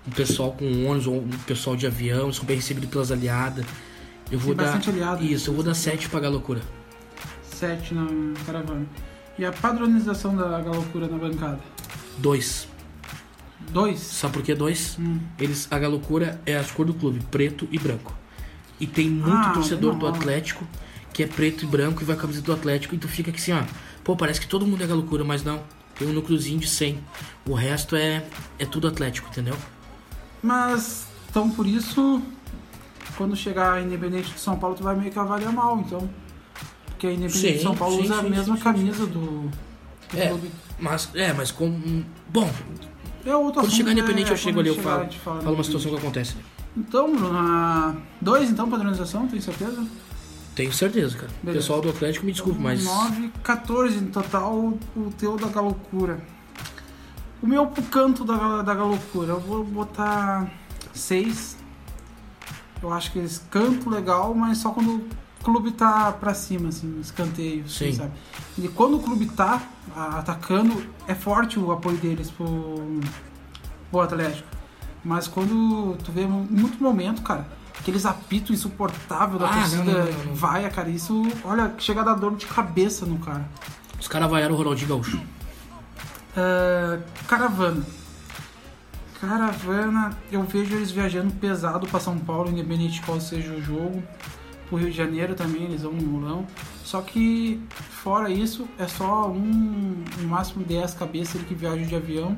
um 0.07 0.11
pessoal 0.11 0.53
com 0.53 0.65
ônibus 0.87 1.07
ou 1.07 1.19
um 1.23 1.29
pessoal 1.47 1.77
de 1.77 1.87
avião, 1.87 2.31
bem 2.45 2.57
recebidos 2.57 2.91
pelas 2.91 3.13
aliadas. 3.13 3.65
Eu 4.31 4.39
vou 4.39 4.55
Tem 4.55 4.65
dar. 4.65 4.73
bastante 4.73 4.91
aliado. 4.91 5.25
Isso, 5.25 5.51
eu 5.51 5.55
vou 5.55 5.63
dar 5.63 5.75
7 5.75 6.09
pra 6.09 6.19
Galocura. 6.19 6.61
7 7.45 7.95
na 7.95 8.07
caravana. 8.45 8.87
E 9.39 9.45
a 9.45 9.53
padronização 9.53 10.37
da 10.37 10.61
galocura 10.61 11.07
na 11.07 11.17
bancada? 11.17 11.61
2. 12.19 12.69
2. 13.71 13.99
Sabe 13.99 14.33
por 14.35 14.43
que 14.43 14.55
2? 14.55 14.97
Hum. 14.99 15.21
Eles, 15.39 15.69
a 15.71 15.79
Galocura 15.79 16.41
é 16.45 16.59
a 16.59 16.65
cor 16.65 16.85
do 16.85 16.93
clube, 16.93 17.21
preto 17.31 17.67
e 17.71 17.79
branco. 17.79 18.15
E 18.81 18.87
tem 18.87 19.09
muito 19.09 19.31
Ah, 19.35 19.53
torcedor 19.53 19.95
do. 19.95 20.07
Atlético 20.07 20.67
que 21.13 21.23
é 21.23 21.27
preto 21.27 21.65
e 21.65 21.67
branco 21.67 22.03
e 22.03 22.05
vai 22.05 22.17
com 22.17 22.21
a 22.21 22.23
camisa 22.23 22.41
do 22.43 22.53
Atlético. 22.53 22.95
E 22.95 22.99
tu 22.99 23.09
fica 23.09 23.31
aqui 23.31 23.39
assim, 23.41 23.53
ó. 23.53 23.63
Pô, 24.05 24.17
parece 24.17 24.41
que 24.41 24.47
todo 24.47 24.67
mundo 24.67 24.83
é 24.83 24.87
Galocura, 24.87 25.25
mas 25.25 25.43
não. 25.45 25.63
Tem 25.99 26.09
um 26.09 26.13
núcleozinho 26.13 26.59
de 26.59 26.69
100. 26.69 26.99
O 27.47 27.55
resto 27.55 27.95
é, 27.97 28.25
é 28.59 28.65
tudo 28.65 28.89
Atlético, 28.89 29.29
entendeu? 29.29 29.57
Mas, 30.43 31.07
então 31.31 31.51
por 31.51 31.67
isso, 31.67 32.21
quando 33.17 33.37
chegar 33.37 33.75
a 33.75 33.81
Independente 33.83 34.33
de 34.33 34.41
São 34.41 34.59
Paulo, 34.59 34.75
tu 34.75 34.83
vai 34.83 34.97
meio 34.97 35.11
que 35.11 35.19
avaliar 35.19 35.53
mal, 35.53 35.79
então. 35.81 36.09
Porque 36.87 37.07
a 37.07 37.13
Independente 37.13 37.39
Sim, 37.39 37.53
de 37.55 37.63
São 37.63 37.77
Paulo 37.77 37.97
sim, 37.97 38.03
usa 38.05 38.19
a 38.19 38.23
sim, 38.23 38.31
mesma 38.31 38.45
sim, 38.45 38.57
sim, 38.57 38.65
camisa 38.65 39.07
do, 39.07 39.51
do 40.11 40.19
É. 40.19 40.29
clube. 40.29 40.51
Mas, 40.79 41.09
é, 41.15 41.33
mas 41.33 41.51
como. 41.51 42.05
Bom, 42.29 42.51
É 43.25 43.37
outro 43.37 43.61
quando 43.63 43.71
chegar 43.71 43.93
independente 43.93 44.31
eu 44.31 44.35
É, 44.35 44.37
chego 44.37 44.59
quando 44.59 44.67
ali, 44.67 44.77
eu 44.77 44.83
falo, 44.83 45.05
a 45.05 45.11
falo 45.11 45.55
uma 45.55 45.63
situação 45.65 45.91
que 45.93 45.99
acontece. 45.99 46.35
Então, 46.77 47.15
Bruno, 47.15 47.39
a... 47.39 47.95
dois 48.21 48.51
então, 48.51 48.69
padronização, 48.69 49.29
tem 49.29 49.41
certeza? 49.41 49.87
Tenho 50.55 50.72
certeza, 50.72 51.16
cara. 51.16 51.30
Beleza. 51.42 51.61
Pessoal 51.62 51.80
do 51.80 51.88
Atlético, 51.90 52.26
me 52.26 52.32
desculpe, 52.32 52.61
mas. 52.61 52.84
9, 52.84 53.32
14 53.42 54.00
no 54.00 54.11
total, 54.11 54.55
o 54.96 55.12
teu 55.16 55.36
da 55.36 55.48
galocura. 55.48 56.20
O 57.42 57.46
meu 57.46 57.66
pro 57.66 57.82
canto 57.84 58.24
da, 58.24 58.62
da 58.62 58.74
galocura, 58.74 59.32
eu 59.32 59.40
vou 59.40 59.64
botar 59.64 60.50
6. 60.92 61.57
Eu 62.82 62.92
acho 62.92 63.12
que 63.12 63.18
eles 63.18 63.42
cantam 63.50 63.92
legal, 63.92 64.34
mas 64.34 64.59
só 64.59 64.70
quando 64.70 64.96
o 64.96 65.05
clube 65.44 65.72
tá 65.72 66.12
pra 66.12 66.34
cima, 66.34 66.68
assim, 66.68 67.00
escanteio, 67.00 67.64
assim, 67.64 67.86
Sim. 67.86 67.94
sabe? 67.94 68.12
E 68.59 68.68
quando 68.68 68.96
o 68.96 69.00
clube 69.00 69.26
tá 69.26 69.62
atacando, 69.96 70.84
é 71.09 71.14
forte 71.14 71.59
o 71.59 71.72
apoio 71.72 71.96
deles 71.96 72.30
pro, 72.30 73.00
pro 73.90 74.00
Atlético. 74.00 74.46
Mas 75.05 75.26
quando 75.26 75.96
tu 76.05 76.12
vê 76.12 76.26
mu- 76.26 76.46
muito 76.48 76.80
momento, 76.82 77.22
cara, 77.22 77.46
aqueles 77.83 78.07
apitos 78.07 78.51
insuportáveis 78.57 79.41
da 79.41 79.49
Ah, 79.49 79.53
torcida 79.61 79.85
não, 79.85 79.93
não, 80.05 80.24
não. 80.26 80.35
vaia, 80.35 80.70
cara, 80.70 80.89
isso, 80.89 81.20
olha, 81.45 81.74
chega 81.78 82.01
a 82.01 82.05
dar 82.05 82.14
dor 82.14 82.37
de 82.37 82.47
cabeça 82.47 83.05
no 83.05 83.18
cara. 83.18 83.47
Os 84.01 84.07
caras 84.09 84.30
vaiaram 84.30 84.55
o 84.55 84.59
Ronaldinho 84.59 84.89
Gaúcho. 84.89 85.20
Ah, 86.37 86.99
caravana. 87.26 87.85
Caravana, 89.20 90.16
eu 90.33 90.43
vejo 90.43 90.74
eles 90.74 90.91
viajando 90.91 91.33
pesado 91.35 91.87
pra 91.87 92.01
São 92.01 92.18
Paulo, 92.18 92.51
independente 92.51 92.95
de 92.95 93.03
qual 93.03 93.20
seja 93.20 93.53
o 93.53 93.62
jogo. 93.62 94.03
Pro 94.68 94.78
Rio 94.78 94.91
de 94.91 94.97
Janeiro 94.97 95.35
também, 95.35 95.64
eles 95.64 95.83
vão 95.83 95.93
no 95.93 96.03
mulão. 96.03 96.47
Só 96.85 97.01
que, 97.03 97.62
fora 98.03 98.30
isso, 98.30 98.66
é 98.78 98.89
só 98.89 99.28
um, 99.28 100.03
no 100.18 100.28
máximo 100.28 100.64
10 100.64 100.95
cabeças 100.95 101.41
que 101.43 101.55
viajam 101.55 101.87
de 101.87 101.95
avião. 101.95 102.37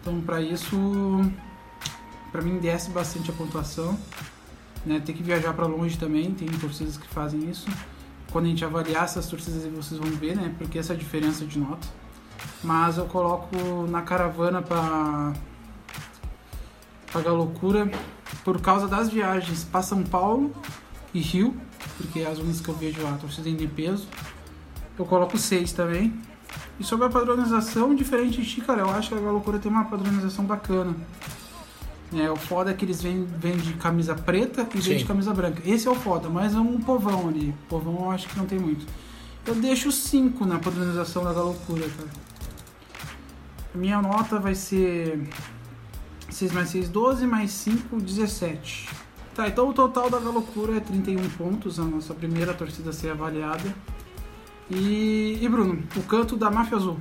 Então, 0.00 0.20
pra 0.20 0.40
isso, 0.40 0.76
pra 2.30 2.40
mim 2.42 2.58
desce 2.58 2.90
bastante 2.90 3.30
a 3.30 3.34
pontuação. 3.34 3.98
Né? 4.84 5.00
Tem 5.04 5.14
que 5.14 5.22
viajar 5.22 5.52
pra 5.52 5.66
longe 5.66 5.96
também, 5.96 6.32
tem 6.32 6.48
torcidas 6.48 6.96
que 6.96 7.06
fazem 7.08 7.48
isso. 7.48 7.68
Quando 8.30 8.46
a 8.46 8.48
gente 8.48 8.64
avaliar 8.64 9.04
essas 9.04 9.26
torcidas, 9.26 9.64
vocês 9.64 10.00
vão 10.00 10.10
ver, 10.10 10.34
né? 10.36 10.54
Porque 10.58 10.78
essa 10.78 10.94
é 10.94 10.96
diferença 10.96 11.44
de 11.44 11.58
nota 11.58 11.86
mas 12.62 12.98
eu 12.98 13.06
coloco 13.06 13.56
na 13.88 14.02
caravana 14.02 14.62
para 14.62 15.32
pagar 17.12 17.32
loucura 17.32 17.90
por 18.44 18.60
causa 18.60 18.88
das 18.88 19.08
viagens 19.08 19.64
para 19.64 19.82
São 19.82 20.02
Paulo 20.02 20.52
e 21.12 21.20
Rio, 21.20 21.56
porque 21.96 22.22
as 22.22 22.38
únicas 22.38 22.60
que 22.60 22.68
eu 22.68 22.74
vejo 22.74 23.06
a 23.06 23.12
torcida 23.12 23.48
em 23.48 23.68
peso. 23.68 24.06
Eu 24.98 25.04
coloco 25.04 25.36
seis 25.38 25.72
também. 25.72 26.12
E 26.78 26.84
sobre 26.84 27.06
a 27.06 27.08
padronização, 27.08 27.94
diferente 27.94 28.40
de 28.40 28.48
ti, 28.48 28.60
cara, 28.60 28.82
eu 28.82 28.90
acho 28.90 29.08
que 29.08 29.14
a 29.14 29.30
loucura 29.30 29.58
tem 29.58 29.70
uma 29.70 29.84
padronização 29.84 30.44
bacana. 30.44 30.94
É, 32.14 32.30
o 32.30 32.36
foda 32.36 32.70
é 32.70 32.74
que 32.74 32.84
eles 32.84 33.00
vêm, 33.00 33.24
vêm 33.24 33.56
de 33.56 33.72
camisa 33.74 34.14
preta 34.14 34.68
e 34.74 34.78
vêm 34.78 34.98
de 34.98 35.04
camisa 35.04 35.32
branca. 35.32 35.62
Esse 35.64 35.88
é 35.88 35.90
o 35.90 35.94
foda, 35.94 36.28
mas 36.28 36.54
é 36.54 36.58
um 36.58 36.78
povão 36.80 37.28
ali. 37.28 37.54
Povão 37.68 38.04
eu 38.04 38.10
acho 38.10 38.28
que 38.28 38.36
não 38.36 38.46
tem 38.46 38.58
muito. 38.58 38.86
Eu 39.46 39.54
deixo 39.54 39.90
5 39.90 40.44
na 40.44 40.58
padronização 40.58 41.24
da 41.24 41.32
loucura, 41.32 41.88
cara. 41.88 42.08
A 43.74 43.78
minha 43.78 44.00
nota 44.02 44.38
vai 44.38 44.54
ser 44.54 45.26
6 46.30 46.52
mais 46.52 46.68
6, 46.68 46.88
12, 46.88 47.26
mais 47.26 47.50
5, 47.50 48.00
17. 48.00 48.88
Tá, 49.34 49.48
então 49.48 49.68
o 49.68 49.72
total 49.72 50.10
da 50.10 50.18
loucura 50.18 50.76
é 50.76 50.80
31 50.80 51.28
pontos, 51.30 51.80
a 51.80 51.84
nossa 51.84 52.12
primeira 52.12 52.52
torcida 52.52 52.90
a 52.90 52.92
ser 52.92 53.10
avaliada. 53.10 53.74
E, 54.70 55.38
e 55.40 55.48
Bruno, 55.48 55.82
o 55.96 56.02
canto 56.02 56.36
da 56.36 56.50
Máfia 56.50 56.76
Azul. 56.76 56.98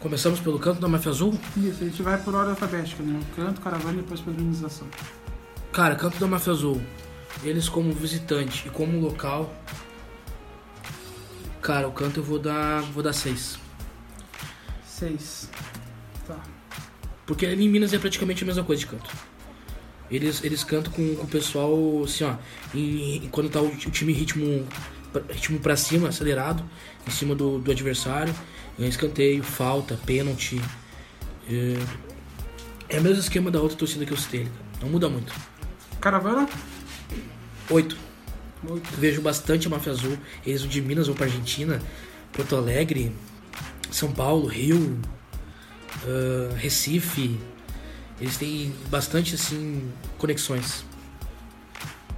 Começamos 0.00 0.40
pelo 0.40 0.58
canto 0.58 0.80
da 0.80 0.88
Máfia 0.88 1.10
Azul. 1.10 1.38
Isso, 1.56 1.82
a 1.82 1.86
gente 1.86 2.02
vai 2.02 2.16
por 2.22 2.34
ordem 2.34 2.50
alfabética, 2.52 3.02
né? 3.02 3.20
O 3.20 3.36
canto, 3.36 3.60
caravana 3.60 3.94
e 3.98 4.02
depois 4.02 4.20
padronização. 4.20 4.88
Cara, 5.72 5.94
canto 5.94 6.18
da 6.18 6.26
Máfia 6.26 6.52
Azul. 6.52 6.80
Eles 7.44 7.68
como 7.68 7.92
visitante 7.92 8.66
e 8.66 8.70
como 8.70 8.98
local. 8.98 9.54
Cara, 11.60 11.86
o 11.86 11.92
canto 11.92 12.20
eu 12.20 12.24
vou 12.24 12.38
dar. 12.38 12.80
vou 12.82 13.02
dar 13.02 13.12
6. 13.12 13.58
6. 14.86 15.50
Tá. 16.26 16.36
Porque 17.26 17.44
ali 17.44 17.64
em 17.64 17.68
Minas 17.68 17.92
é 17.92 17.98
praticamente 17.98 18.42
a 18.42 18.46
mesma 18.46 18.64
coisa 18.64 18.80
de 18.80 18.86
canto. 18.86 19.10
Eles, 20.10 20.42
eles 20.42 20.64
cantam 20.64 20.92
com, 20.92 21.14
com 21.14 21.24
o 21.24 21.28
pessoal, 21.28 22.02
assim, 22.04 22.24
ó. 22.24 22.34
em- 22.74 23.28
quando 23.30 23.48
tá 23.50 23.60
o, 23.60 23.66
o 23.68 23.76
time 23.76 24.12
ritmo, 24.12 24.66
ritmo 25.30 25.58
pra 25.58 25.76
cima, 25.76 26.08
acelerado, 26.08 26.62
em 27.06 27.10
cima 27.10 27.34
do, 27.34 27.58
do 27.58 27.70
adversário. 27.70 28.34
É 28.78 28.86
escanteio, 28.86 29.42
falta, 29.42 29.98
pênalti. 30.06 30.60
É, 31.48 32.96
é 32.96 32.98
o 32.98 33.02
mesmo 33.02 33.20
esquema 33.20 33.50
da 33.50 33.60
outra 33.60 33.76
torcida 33.76 34.04
que 34.06 34.12
eu 34.12 34.16
citei. 34.16 34.48
Não 34.80 34.88
muda 34.88 35.08
muito. 35.08 35.32
Caravana? 36.00 36.48
8. 37.68 37.96
8. 38.68 38.90
Vejo 38.98 39.20
bastante 39.20 39.66
a 39.66 39.70
Máfia 39.70 39.92
Azul. 39.92 40.16
Eles 40.46 40.62
de 40.62 40.80
Minas 40.80 41.06
vão 41.06 41.14
pra 41.14 41.26
Argentina, 41.26 41.80
Porto 42.32 42.56
Alegre, 42.56 43.12
São 43.90 44.10
Paulo, 44.12 44.46
Rio, 44.46 44.98
ah, 46.06 46.54
Recife. 46.56 47.38
Eles 48.20 48.36
têm 48.36 48.74
bastante, 48.90 49.34
assim, 49.34 49.90
conexões. 50.18 50.84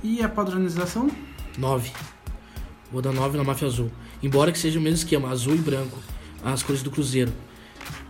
E 0.03 0.23
a 0.23 0.29
padronização? 0.29 1.09
9. 1.57 1.93
Vou 2.93 3.01
dar 3.01 3.13
9 3.13 3.39
na 3.39 3.45
Máfia 3.45 3.67
Azul. 3.67 3.91
Embora 4.23 4.53
que 4.53 4.59
seja 4.59 4.79
o 4.79 4.83
mesmo 4.83 4.99
esquema, 4.99 5.31
azul 5.31 5.55
e 5.55 5.59
branco, 5.59 5.99
as 6.45 6.63
cores 6.63 6.83
do 6.83 6.91
Cruzeiro. 6.91 7.33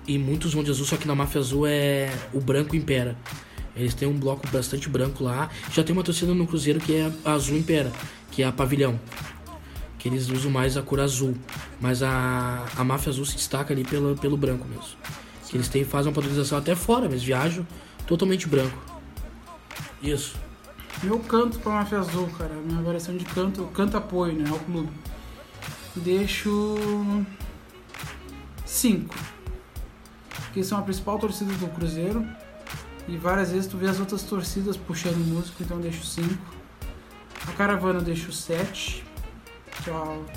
E 0.09 0.19
muitos 0.19 0.53
vão 0.53 0.65
de 0.65 0.73
azul, 0.73 0.85
só 0.85 0.97
que 0.97 1.07
na 1.07 1.15
Máfia 1.15 1.41
Azul 1.41 1.65
é 1.69 2.11
o 2.33 2.41
branco 2.41 2.75
impera. 2.75 3.17
Eles 3.77 3.95
têm 3.95 4.09
um 4.09 4.19
bloco 4.19 4.47
bastante 4.49 4.89
branco 4.89 5.23
lá. 5.23 5.49
Já 5.73 5.85
tem 5.85 5.95
uma 5.95 6.03
torcida 6.03 6.35
no 6.35 6.49
Cruzeiro 6.49 6.81
que 6.81 6.97
é 6.97 7.13
azul 7.25 7.57
impera, 7.57 7.93
que 8.33 8.43
é 8.43 8.47
a 8.47 8.51
pavilhão. 8.51 8.99
Que 10.01 10.09
eles 10.09 10.29
usam 10.29 10.51
mais 10.51 10.77
a 10.77 10.83
cor 10.83 10.99
azul. 10.99 11.37
Mas 11.81 12.03
a, 12.03 12.67
a 12.77 12.83
Máfia 12.83 13.11
Azul 13.11 13.25
se 13.25 13.37
destaca 13.37 13.73
ali 13.73 13.85
pelo, 13.85 14.17
pelo 14.17 14.37
branco 14.37 14.67
mesmo. 14.67 14.97
Que 15.49 15.57
eles 15.57 15.69
têm, 15.69 15.85
fazem 15.85 16.09
uma 16.11 16.15
padronização 16.15 16.59
até 16.59 16.75
fora, 16.75 17.09
mas 17.09 17.23
viajam 17.23 17.65
totalmente 18.05 18.49
branco. 18.49 18.77
Isso. 20.03 20.35
Meu 21.03 21.19
canto 21.19 21.59
pra 21.59 21.73
Máfia 21.73 21.99
Azul, 21.99 22.29
cara. 22.39 22.55
Minha 22.55 22.83
variação 22.83 23.17
de 23.17 23.25
canto, 23.25 23.65
canto 23.75 23.97
apoio, 23.97 24.35
né? 24.35 24.49
Ao 24.49 24.59
clube. 24.59 24.91
Deixo. 25.97 26.77
5. 28.65 29.15
Porque 30.45 30.63
são 30.65 30.79
a 30.79 30.83
principal 30.83 31.19
torcida 31.19 31.53
do 31.55 31.69
Cruzeiro. 31.69 32.27
E 33.09 33.17
várias 33.17 33.51
vezes 33.51 33.67
tu 33.67 33.77
vê 33.77 33.89
as 33.89 33.99
outras 33.99 34.23
torcidas 34.23 34.77
puxando 34.77 35.17
músico, 35.17 35.63
então 35.63 35.81
deixo 35.81 36.05
5. 36.05 36.29
A 37.49 37.53
caravana 37.53 37.99
eu 37.99 38.05
deixo 38.05 38.33
7. 38.33 39.05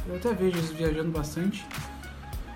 Eu 0.08 0.16
até 0.16 0.34
vejo 0.34 0.58
eles 0.58 0.72
viajando 0.72 1.12
bastante. 1.12 1.64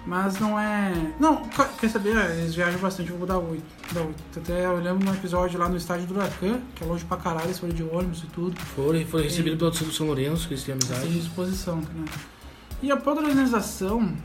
Mas 0.06 0.40
não 0.40 0.60
é. 0.60 1.14
Não, 1.20 1.44
quer 1.80 1.90
saber? 1.90 2.16
Eles 2.32 2.56
viajam 2.56 2.80
bastante, 2.80 3.12
eu 3.12 3.18
vou 3.18 3.28
dar 3.28 3.38
8. 3.38 3.64
Dar 3.94 4.02
8. 4.02 4.16
Até 4.38 4.66
eu 4.66 4.78
lembro 4.78 5.06
num 5.06 5.14
episódio 5.14 5.60
lá 5.60 5.70
no 5.70 5.78
estádio 5.78 6.08
do 6.08 6.16
Huracan, 6.16 6.62
que 6.74 6.84
é 6.84 6.88
longe 6.88 7.06
pra 7.06 7.18
caralho, 7.18 7.46
eles 7.46 7.60
foram 7.60 7.74
de 7.74 7.84
ônibus 7.84 8.24
e 8.24 8.28
tudo. 8.28 8.60
Foram, 8.60 9.06
foram 9.06 9.24
recebidos 9.24 9.60
pela 9.60 9.72
torcida 9.72 9.90
do 9.90 9.96
São 9.96 10.08
Lourenço, 10.08 10.48
que 10.48 10.54
eles 10.54 10.64
têm 10.64 10.74
amizade. 10.74 11.08
disposição, 11.10 11.78
né? 11.78 12.06
E 12.82 12.92
a 12.92 12.98
padronização, 12.98 14.16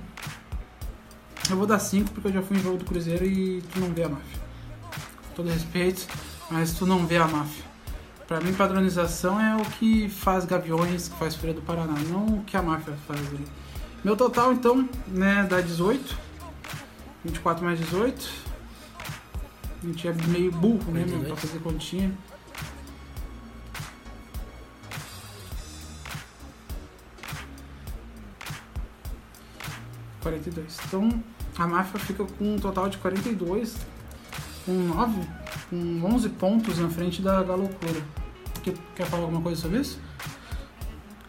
eu 1.51 1.57
vou 1.57 1.67
dar 1.67 1.79
5 1.79 2.13
porque 2.13 2.29
eu 2.29 2.33
já 2.33 2.43
fui 2.43 2.57
em 2.57 2.61
jogo 2.61 2.79
do 2.79 2.85
Cruzeiro 2.85 3.27
e 3.27 3.61
tu 3.73 3.81
não 3.81 3.89
vê 3.93 4.05
a 4.05 4.09
máfia. 4.09 4.41
Com 5.29 5.35
todo 5.35 5.51
respeito, 5.51 6.07
mas 6.51 6.73
tu 6.73 6.87
não 6.87 7.05
vê 7.05 7.17
a 7.17 7.27
máfia. 7.27 7.65
Pra 8.27 8.41
mim, 8.41 8.55
padronização 8.55 9.39
é 9.39 9.57
o 9.57 9.65
que 9.65 10.09
faz 10.09 10.45
Gaviões, 10.47 11.09
que 11.09 11.19
faz 11.19 11.35
Feira 11.35 11.55
do 11.55 11.61
Paraná, 11.61 11.95
não 12.09 12.39
o 12.39 12.45
que 12.45 12.57
a 12.57 12.63
máfia 12.63 12.95
faz 13.07 13.21
ali. 13.21 13.45
Meu 14.05 14.15
total, 14.15 14.53
então, 14.53 14.87
né, 15.09 15.47
dá 15.49 15.63
18. 15.63 16.15
24 17.25 17.65
mais 17.65 17.79
18. 17.81 18.31
A 19.83 19.87
gente 19.87 20.07
é 20.07 20.13
meio 20.29 20.53
burro, 20.53 20.93
né, 20.93 21.05
meu, 21.07 21.21
42. 21.21 21.27
pra 21.29 21.37
fazer 21.37 21.59
continha. 21.61 22.13
Quarenta 30.21 30.49
e 30.51 30.53
dois. 30.53 30.79
Então 30.87 31.23
a 31.57 31.67
máfia 31.67 31.99
fica 32.01 32.25
com 32.25 32.57
um 32.57 32.59
total 32.59 32.91
de 32.91 32.99
42, 32.99 33.75
com 34.67 34.73
9, 34.73 35.21
com 35.71 36.15
11 36.15 36.29
pontos 36.31 36.79
na 36.79 36.91
frente 36.91 37.23
da, 37.23 37.43
da 37.43 37.55
loucura. 37.55 38.03
Quer, 38.63 38.75
quer 38.95 39.07
falar 39.07 39.23
alguma 39.23 39.41
coisa 39.41 39.63
sobre 39.63 39.81
isso? 39.81 39.99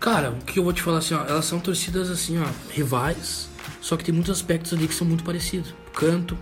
Cara, 0.05 0.29
o 0.29 0.35
que 0.45 0.59
eu 0.59 0.63
vou 0.63 0.71
te 0.71 0.83
falar 0.83 0.99
assim, 0.99 1.15
ó, 1.15 1.25
elas 1.25 1.45
são 1.45 1.59
torcidas 1.59 2.11
assim, 2.11 2.37
ó, 2.37 2.45
rivais, 2.69 3.49
só 3.81 3.97
que 3.97 4.03
tem 4.03 4.13
muitos 4.13 4.31
aspectos 4.31 4.71
ali 4.71 4.87
que 4.87 4.93
são 4.93 5.07
muito 5.07 5.23
parecidos. 5.23 5.73
Canto, 5.95 6.37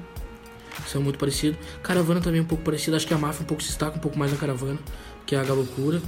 são 0.85 1.01
muito 1.01 1.17
parecidos. 1.17 1.57
Caravana 1.81 2.19
também 2.19 2.41
é 2.41 2.43
um 2.43 2.45
pouco 2.45 2.61
parecido, 2.61 2.97
acho 2.97 3.07
que 3.07 3.13
a 3.13 3.17
máfia 3.17 3.41
um 3.41 3.45
pouco 3.45 3.63
se 3.63 3.69
destaca 3.69 3.95
um 3.95 4.01
pouco 4.01 4.19
mais 4.19 4.33
na 4.33 4.37
caravana, 4.37 4.77
que 5.25 5.33
é 5.33 5.39
a 5.39 5.45
galocura. 5.45 6.01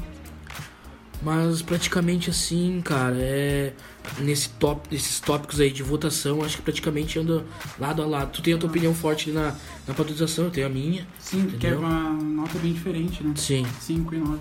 Mas 1.22 1.62
praticamente 1.62 2.30
assim, 2.30 2.82
cara, 2.84 3.16
é 3.20 3.72
nesse 4.20 4.50
top, 4.50 4.90
nesses 4.92 5.22
tópicos 5.22 5.62
aí 5.62 5.72
de 5.72 5.82
votação, 5.82 6.44
acho 6.44 6.58
que 6.58 6.62
praticamente 6.62 7.18
anda 7.18 7.46
lado 7.80 8.02
a 8.02 8.06
lado. 8.06 8.34
Tu 8.34 8.42
tem 8.42 8.54
a 8.54 8.58
tua 8.58 8.70
opinião 8.70 8.94
forte 8.94 9.30
ali 9.30 9.40
na, 9.40 9.56
na 9.88 9.94
padronização, 9.94 10.44
eu 10.44 10.52
tenho 10.52 10.68
a 10.68 10.70
minha. 10.70 11.08
Sim, 11.20 11.46
que 11.46 11.68
é 11.68 11.70
Entendeu? 11.70 11.80
uma 11.80 12.12
nota 12.22 12.60
bem 12.60 12.74
diferente, 12.74 13.24
né? 13.24 13.32
Sim. 13.38 13.66
5 13.80 14.14
e 14.14 14.18
9. 14.18 14.40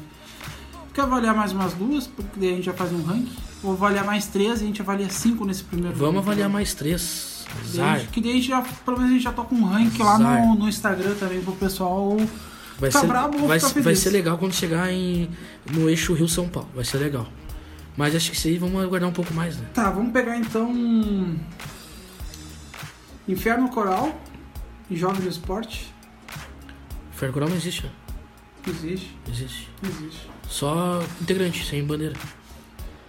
Quer 0.95 1.01
avaliar 1.03 1.35
mais 1.35 1.53
umas 1.53 1.73
duas, 1.75 2.07
porque 2.07 2.39
daí 2.41 2.53
a 2.53 2.57
gente 2.57 2.65
já 2.65 2.73
faz 2.73 2.93
um 2.93 3.03
ranking? 3.03 3.33
Ou 3.63 3.73
avaliar 3.73 4.05
mais 4.05 4.27
três 4.27 4.61
e 4.61 4.65
a 4.65 4.67
gente 4.67 4.81
avalia 4.81 5.11
cinco 5.11 5.45
nesse 5.45 5.65
primeiro 5.65 5.97
Vamos 5.97 6.15
ranking? 6.17 6.29
avaliar 6.29 6.49
mais 6.49 6.73
três. 6.75 7.45
Gente- 7.73 8.09
Que 8.09 8.21
daí 8.21 8.31
a 8.31 8.35
gente 8.35 8.49
já, 8.49 8.63
pelo 8.63 8.97
menos 8.99 9.11
a 9.11 9.15
gente 9.15 9.23
já 9.25 9.33
toca 9.33 9.55
um 9.55 9.65
ranking 9.65 10.03
lá 10.03 10.19
Zar. 10.19 10.47
no, 10.47 10.55
no 10.55 10.69
Instagram 10.69 11.15
também 11.17 11.41
pro 11.43 11.53
pessoal. 11.55 12.17
Vai 12.79 12.91
Ficar 12.91 13.01
ser, 13.03 13.07
brabo 13.07 13.41
ou 13.41 13.49
vai, 13.49 13.59
ficar 13.59 13.69
ser- 13.69 13.75
vai 13.75 13.83
feliz? 13.85 13.99
ser 14.01 14.11
legal 14.11 14.39
quando 14.39 14.53
chegar 14.53 14.93
em, 14.93 15.29
no 15.71 15.89
eixo 15.89 16.13
Rio-São 16.15 16.49
Paulo. 16.49 16.69
Vai 16.75 16.85
ser 16.85 16.99
legal. 16.99 17.27
Mas 17.97 18.15
acho 18.15 18.31
que 18.31 18.37
isso 18.37 18.49
aí 18.49 18.59
vamos 18.59 18.83
aguardar 18.83 19.09
um 19.09 19.13
pouco 19.13 19.33
mais, 19.35 19.57
né? 19.57 19.67
Tá, 19.75 19.91
vamos 19.91 20.13
pegar 20.13 20.37
então. 20.37 20.69
Inferno 23.29 23.69
Coral 23.69 24.15
e 24.91 24.97
Jovem 24.97 25.23
do 25.23 25.29
Esporte. 25.29 25.93
Inferno 27.13 27.33
Coral 27.35 27.49
não 27.49 27.57
existe, 27.57 27.85
né? 27.85 27.91
Existe, 28.67 29.17
Existe. 29.29 29.69
existe. 29.83 30.29
Só 30.49 31.01
integrante, 31.21 31.65
sem 31.65 31.85
bandeira. 31.85 32.15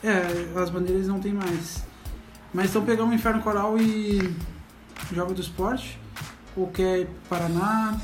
É, 0.04 0.22
as 0.62 0.70
bandeiras 0.70 1.08
não 1.08 1.20
tem 1.20 1.34
mais. 1.34 1.84
Mas 2.54 2.70
então 2.70 2.84
pegamos 2.86 3.14
Inferno 3.14 3.42
Coral 3.42 3.78
e 3.78 4.34
Jovem 5.14 5.34
do 5.34 5.42
Esporte. 5.42 6.00
Ou 6.56 6.68
quer 6.68 7.08
Paraná. 7.30 7.98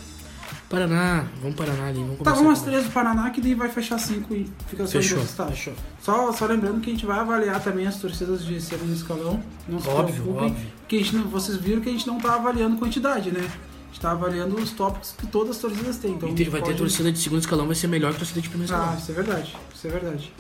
Paraná, 0.69 1.25
vamos 1.41 1.55
Paraná 1.57 1.87
ali, 1.87 1.99
vamos 1.99 2.17
Tá, 2.19 2.23
começar. 2.23 2.35
vamos 2.43 2.59
as 2.59 2.65
três 2.65 2.83
do 2.85 2.91
Paraná 2.91 3.29
que 3.29 3.41
daí 3.41 3.53
vai 3.53 3.67
fechar 3.69 3.97
cinco 3.99 4.33
e 4.33 4.49
fica 4.67 4.85
só 4.85 4.91
Fechou, 4.93 5.19
fechou. 5.19 5.73
Só, 6.01 6.31
só 6.31 6.45
lembrando 6.45 6.79
que 6.79 6.89
a 6.89 6.93
gente 6.93 7.05
vai 7.05 7.19
avaliar 7.19 7.61
também 7.61 7.87
as 7.87 7.97
torcidas 7.97 8.45
de 8.45 8.59
segundo 8.61 8.93
escalão. 8.93 9.41
Não 9.67 9.79
se 9.81 9.89
Óbvio, 9.89 10.15
preocupem, 10.23 10.51
óbvio. 10.51 10.67
que 10.87 10.95
a 10.95 10.99
gente 10.99 11.15
não, 11.15 11.23
vocês 11.27 11.57
viram 11.57 11.81
que 11.81 11.89
a 11.89 11.91
gente 11.91 12.07
não 12.07 12.19
tá 12.19 12.35
avaliando 12.35 12.77
quantidade, 12.77 13.31
né? 13.31 13.49
A 13.91 13.93
gente 13.93 13.99
tá 14.01 14.11
avaliando 14.11 14.55
os 14.55 14.71
tópicos 14.71 15.13
que 15.17 15.27
todas 15.27 15.57
as 15.57 15.61
torcidas 15.61 15.97
têm. 15.97 16.11
Então 16.13 16.29
E 16.29 16.33
tem- 16.33 16.49
vai 16.49 16.61
ter 16.61 16.67
pode- 16.67 16.77
torcida 16.77 17.11
de 17.11 17.19
segundo 17.19 17.39
escalão, 17.41 17.65
vai 17.67 17.75
ser 17.75 17.87
melhor 17.87 18.13
que 18.13 18.19
torcida 18.19 18.39
de 18.41 18.47
primeiro 18.49 18.73
Ah, 18.73 18.77
escalão. 18.77 18.97
isso 18.97 19.11
é 19.11 19.13
verdade. 19.15 19.57
Isso 19.75 19.87
é 19.87 19.89
verdade. 19.89 20.33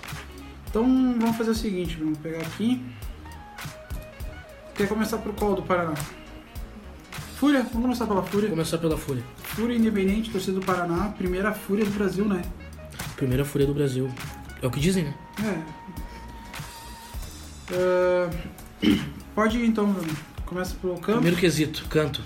Então 0.69 0.83
vamos 1.19 1.35
fazer 1.37 1.51
o 1.51 1.55
seguinte, 1.55 1.97
vamos 1.97 2.17
pegar 2.19 2.39
aqui. 2.41 2.81
Quer 4.73 4.87
começar 4.87 5.17
por 5.17 5.33
qual 5.35 5.53
do 5.53 5.63
Paraná? 5.63 5.93
Fúria? 7.35 7.59
Vamos 7.63 7.81
começar 7.81 8.07
pela 8.07 8.23
Fúria. 8.23 8.47
Vou 8.47 8.55
começar 8.57 8.77
pela 8.77 8.97
Fúria. 8.97 9.23
Fúria 9.43 9.75
Independente, 9.75 10.29
torcida 10.31 10.53
do 10.59 10.65
Paraná, 10.65 11.09
primeira 11.17 11.51
Fúria 11.53 11.83
do 11.83 11.91
Brasil, 11.91 12.23
né? 12.25 12.41
Primeira 13.17 13.43
Fúria 13.43 13.67
do 13.67 13.73
Brasil. 13.73 14.09
É 14.61 14.67
o 14.67 14.71
que 14.71 14.79
dizem, 14.79 15.03
né? 15.03 15.13
É. 15.43 15.81
Ah, 17.73 18.29
pode 19.35 19.57
ir 19.57 19.65
então. 19.65 19.93
Começa 20.45 20.75
pelo 20.75 20.93
campo. 20.95 21.13
Primeiro 21.13 21.37
quesito, 21.37 21.85
canto. 21.89 22.21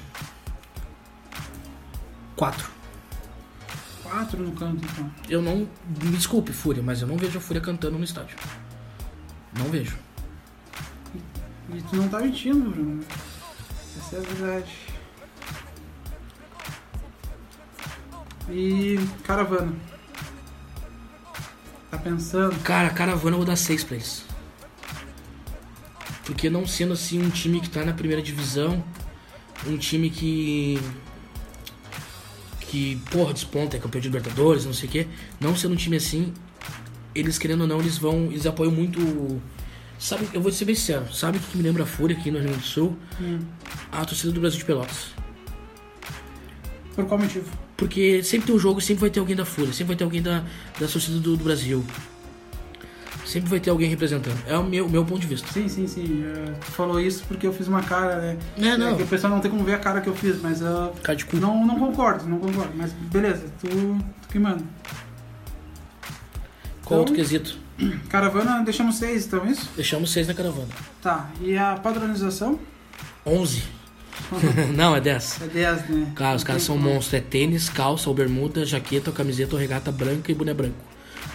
Quatro. 2.36 2.70
quatro 4.04 4.44
no 4.44 4.52
canto, 4.52 4.86
então. 4.86 5.12
Eu 5.30 5.42
não. 5.42 5.68
Me 6.04 6.12
desculpe, 6.12 6.52
Fúria, 6.52 6.84
mas 6.84 7.02
eu 7.02 7.08
não 7.08 7.18
vejo 7.18 7.38
a 7.38 7.42
Fúria 7.42 7.62
cantando 7.62 7.98
no 7.98 8.04
estádio. 8.04 8.38
Não 9.58 9.66
vejo. 9.70 9.98
E 11.74 11.82
tu 11.90 11.96
não 11.96 12.08
tá 12.08 12.20
mentindo, 12.20 12.70
Bruno. 12.70 13.04
Essa 13.98 14.18
é 14.18 14.20
a 14.20 14.22
verdade. 14.22 14.76
E 18.50 19.00
caravana. 19.24 19.74
Tá 21.90 21.98
pensando? 21.98 22.60
Cara, 22.62 22.90
caravana 22.90 23.36
eu 23.36 23.38
vou 23.38 23.46
dar 23.46 23.56
6 23.56 23.84
pra 23.84 23.96
eles. 23.96 24.26
Porque 26.26 26.50
não 26.50 26.68
sendo 26.68 26.94
assim 26.94 27.22
um 27.22 27.30
time 27.30 27.60
que 27.62 27.70
tá 27.70 27.84
na 27.86 27.94
primeira 27.94 28.22
divisão, 28.22 28.84
um 29.66 29.78
time 29.78 30.10
que. 30.10 30.80
Que, 32.76 32.98
porra, 33.10 33.34
desponta, 33.34 33.78
é 33.78 33.80
campeão 33.80 34.02
de 34.02 34.10
Libertadores, 34.10 34.66
não 34.66 34.74
sei 34.74 34.90
o 34.90 34.92
quê. 34.92 35.08
Não 35.40 35.56
sendo 35.56 35.74
um 35.74 35.78
time 35.78 35.96
assim, 35.96 36.34
eles 37.14 37.38
querendo 37.38 37.62
ou 37.62 37.68
não, 37.68 37.80
eles 37.80 37.98
vão. 37.98 38.26
Eles 38.26 38.46
apoiam 38.46 38.72
muito. 38.72 39.42
Sabe, 39.98 40.28
eu 40.34 40.42
vou 40.42 40.52
ser 40.52 40.66
bem 40.66 40.76
sincero, 40.76 41.12
sabe 41.14 41.38
o 41.38 41.42
que 41.42 41.56
me 41.56 41.64
lembra 41.64 41.84
a 41.84 41.86
Fúria 41.86 42.18
aqui 42.18 42.30
no 42.30 42.38
Rio 42.38 42.50
Grande 42.50 42.62
do 42.62 42.68
Sul? 42.68 42.98
Hum. 43.22 43.40
A 43.94 44.04
torcida 44.04 44.34
do 44.34 44.42
Brasil 44.42 44.60
de 44.60 44.66
Pelotas. 44.66 45.14
Por 46.94 47.06
qual 47.06 47.18
motivo? 47.18 47.50
Porque 47.78 48.22
sempre 48.22 48.48
tem 48.48 48.56
um 48.56 48.60
jogo, 48.60 48.82
sempre 48.82 49.02
vai 49.02 49.10
ter 49.10 49.22
alguém 49.22 49.38
da 49.38 49.46
Fúria, 49.46 49.72
sempre 49.72 49.88
vai 49.88 49.96
ter 49.96 50.04
alguém 50.04 50.22
da, 50.22 50.44
da 50.78 50.88
torcida 50.88 51.18
do, 51.18 51.38
do 51.38 51.44
Brasil. 51.46 51.86
Sempre 53.26 53.50
vai 53.50 53.60
ter 53.60 53.72
alguém 53.72 53.90
representando. 53.90 54.38
É 54.48 54.56
o 54.58 54.64
meu, 54.64 54.88
meu 54.88 55.04
ponto 55.04 55.20
de 55.20 55.28
vista. 55.28 55.48
Sim, 55.52 55.68
sim, 55.68 55.88
sim. 55.88 56.24
É, 56.26 56.52
tu 56.60 56.72
falou 56.72 57.00
isso 57.02 57.24
porque 57.28 57.48
eu 57.48 57.52
fiz 57.52 57.68
uma 57.68 57.82
cara, 57.82 58.18
né? 58.22 58.38
É, 58.58 58.78
não. 58.78 58.96
que 58.96 59.04
o 59.04 59.08
pessoal 59.08 59.34
não 59.34 59.40
tem 59.42 59.50
como 59.50 59.64
ver 59.64 59.74
a 59.74 59.80
cara 59.80 60.00
que 60.00 60.08
eu 60.08 60.16
fiz, 60.16 60.40
mas 60.42 60.62
eu 60.62 60.94
Cara 61.02 61.16
de 61.16 61.26
cu. 61.26 61.38
não, 61.38 61.66
não 61.66 61.80
concordo, 61.80 62.26
não 62.30 62.38
concordo. 62.40 62.72
Mas 62.76 62.94
beleza, 62.94 63.44
tu, 63.60 63.68
tu 63.68 64.28
que 64.30 64.38
manda. 64.38 64.64
Qual 66.84 67.00
outro 67.00 67.14
Então- 67.16 67.26
quesito? 67.26 67.58
Caravana, 68.10 68.64
deixamos 68.64 68.96
seis, 68.98 69.26
então 69.26 69.46
isso? 69.46 69.70
Deixamos 69.76 70.12
seis 70.12 70.28
na 70.28 70.34
caravana. 70.34 70.68
Tá. 71.02 71.30
E 71.42 71.58
a 71.58 71.76
padronização? 71.76 72.60
11. 73.26 73.64
não, 74.78 74.96
é 74.96 75.02
10. 75.02 75.42
É 75.42 75.48
10, 75.48 75.90
né? 75.90 76.12
Cara, 76.16 76.36
os 76.38 76.44
caras 76.44 76.62
são 76.64 76.78
monstros. 76.78 77.16
É 77.16 77.20
tênis, 77.22 77.70
calça, 77.70 78.08
ou 78.08 78.16
bermuda, 78.16 78.66
jaqueta, 78.66 79.10
ou 79.10 79.16
camiseta, 79.16 79.56
ou 79.56 79.60
regata 79.60 79.92
branca 79.92 80.32
e 80.32 80.36
boné 80.36 80.54
branco. 80.54 80.78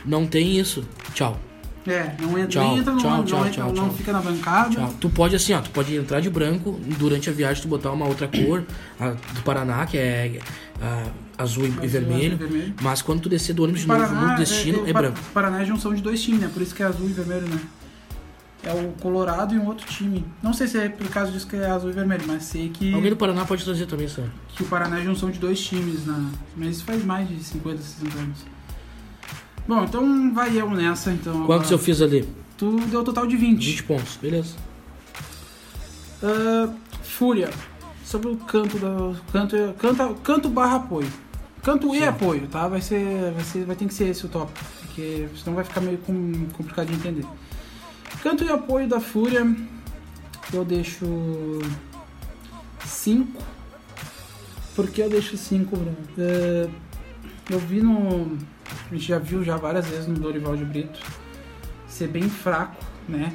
Não 0.05 0.27
tem 0.27 0.59
isso. 0.59 0.87
Tchau. 1.13 1.39
É, 1.87 2.15
não 2.21 2.39
entra, 2.39 2.49
Tchau, 2.49 2.77
entra, 2.77 2.93
no, 2.93 2.99
tchau, 3.01 3.11
não, 3.17 3.25
tchau, 3.25 3.39
entra, 3.39 3.51
tchau, 3.53 3.67
não 3.73 3.75
tchau. 3.87 3.93
fica 3.95 4.13
na 4.13 4.21
bancada. 4.21 4.71
Tchau. 4.71 4.95
Tu 5.01 5.09
pode 5.11 5.35
assim, 5.35 5.55
ó, 5.55 5.61
tu 5.63 5.71
pode 5.71 5.97
entrar 5.97 6.21
de 6.21 6.29
branco, 6.29 6.79
durante 6.99 7.31
a 7.31 7.33
viagem 7.33 7.63
tu 7.63 7.69
botar 7.69 7.91
uma 7.91 8.07
outra 8.07 8.29
cor, 8.29 8.65
a 8.99 9.11
do 9.11 9.43
Paraná, 9.43 9.87
que 9.87 9.97
é 9.97 10.41
a, 10.83 11.43
azul 11.43 11.65
e 11.65 11.69
Azul, 11.69 11.89
vermelho. 11.89 12.35
azul 12.35 12.47
e 12.47 12.51
vermelho. 12.51 12.75
Mas 12.83 13.01
quando 13.01 13.23
tu 13.23 13.29
descer 13.31 13.55
do 13.55 13.63
ônibus 13.65 13.81
de 13.81 13.87
novo 13.89 14.15
no 14.15 14.37
destino, 14.37 14.85
é, 14.87 14.91
é, 14.91 14.93
Pa- 14.93 15.01
branco. 15.01 15.19
Paraná 15.33 15.63
é 15.63 15.65
junção 15.65 15.95
de 15.95 16.03
dois 16.03 16.23
times, 16.23 16.41
né? 16.43 16.51
Por 16.53 16.61
isso 16.61 16.75
que 16.75 16.83
é 16.83 16.87
azul 16.87 17.09
e 17.09 17.13
vermelho, 17.13 17.49
né? 17.49 17.59
É 18.63 18.75
o 18.75 18.93
Colorado 19.01 19.55
e 19.55 19.59
um 19.59 19.65
outro 19.67 19.87
time. 19.87 20.23
Não 20.43 20.53
sei 20.53 20.67
se 20.69 20.77
é 20.79 20.87
por 20.91 21.09
causa 21.09 21.33
disso 21.33 21.47
que 21.47 21.57
é 21.57 21.65
azul 21.71 21.89
e 21.89 21.95
vermelho, 21.95 22.25
mas 22.27 22.43
sei 22.43 22.69
que, 22.69 22.93
Alguém 22.93 23.09
do 23.09 23.17
Paraná 23.17 23.47
pode 23.47 23.65
trazer 23.65 23.87
também, 23.87 24.07
sabe? 24.07 24.29
que 24.55 24.63
o 24.63 24.67
Paraná 24.67 25.01
é 25.01 25.03
junção 25.03 25.31
de 25.31 25.39
dois 25.39 25.59
times, 25.63 26.05
né? 26.05 26.27
Mas 26.55 26.77
isso 26.77 26.85
faz 26.85 27.03
mais 27.03 27.27
de 27.27 27.43
50, 27.43 27.79
60 27.81 28.19
anos. 28.19 28.39
Bom, 29.71 29.85
então 29.85 30.35
vai 30.35 30.61
eu 30.61 30.69
nessa, 30.69 31.13
então. 31.13 31.47
Quantos 31.47 31.71
eu 31.71 31.79
fiz 31.79 32.03
ali? 32.03 32.29
Tu 32.59 32.77
deu 32.87 33.05
total 33.05 33.25
de 33.25 33.37
20. 33.37 33.65
20 33.65 33.83
pontos, 33.85 34.17
beleza. 34.17 34.57
Ah, 36.21 36.75
Fúria. 37.05 37.51
Sobre 38.05 38.31
o 38.31 38.37
canto 38.37 38.77
da. 38.81 39.15
Canto, 39.31 39.57
canto, 39.79 40.15
canto 40.25 40.49
barra 40.51 40.75
apoio. 40.79 41.09
Canto 41.63 41.95
e 41.95 41.99
Sim. 42.01 42.05
apoio, 42.05 42.49
tá? 42.49 42.67
Vai 42.67 42.81
ser, 42.81 43.31
vai 43.31 43.45
ser. 43.45 43.65
Vai 43.65 43.77
ter 43.77 43.87
que 43.87 43.95
ser 43.95 44.09
esse 44.09 44.27
o 44.27 44.29
tópico. 44.29 44.59
Porque 44.81 45.29
senão 45.41 45.55
vai 45.55 45.63
ficar 45.63 45.81
meio 45.83 45.99
com- 45.99 46.47
complicado 46.57 46.89
de 46.89 46.95
entender. 46.95 47.25
Canto 48.25 48.43
e 48.43 48.51
apoio 48.51 48.89
da 48.89 48.99
Fúria. 48.99 49.47
Eu 50.53 50.65
deixo. 50.65 51.07
5. 52.85 53.41
Por 54.75 54.89
que 54.89 55.01
eu 55.01 55.09
deixo 55.09 55.37
5, 55.37 55.77
Bruno? 55.77 55.97
Ah, 56.19 56.69
eu 57.49 57.59
vi 57.61 57.81
no. 57.81 58.37
A 58.91 58.95
gente 58.95 59.07
já 59.07 59.19
viu 59.19 59.43
já 59.45 59.57
várias 59.57 59.87
vezes 59.87 60.07
no 60.07 60.15
Dorival 60.15 60.57
de 60.57 60.65
Brito 60.65 61.01
ser 61.87 62.09
bem 62.09 62.29
fraco, 62.29 62.83
né? 63.09 63.33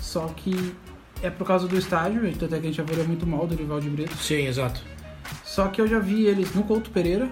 Só 0.00 0.26
que 0.28 0.74
é 1.22 1.28
por 1.30 1.46
causa 1.46 1.68
do 1.68 1.76
estádio, 1.76 2.20
tanto 2.36 2.54
é 2.54 2.58
que 2.58 2.66
a 2.66 2.70
gente 2.70 2.80
avaliou 2.80 3.06
muito 3.06 3.26
mal 3.26 3.44
o 3.44 3.46
Dorival 3.46 3.80
de 3.80 3.90
Brito. 3.90 4.16
Sim, 4.16 4.46
exato. 4.46 4.80
Só 5.44 5.68
que 5.68 5.80
eu 5.80 5.86
já 5.86 5.98
vi 5.98 6.24
eles 6.26 6.54
no 6.54 6.62
Couto 6.64 6.90
Pereira, 6.90 7.28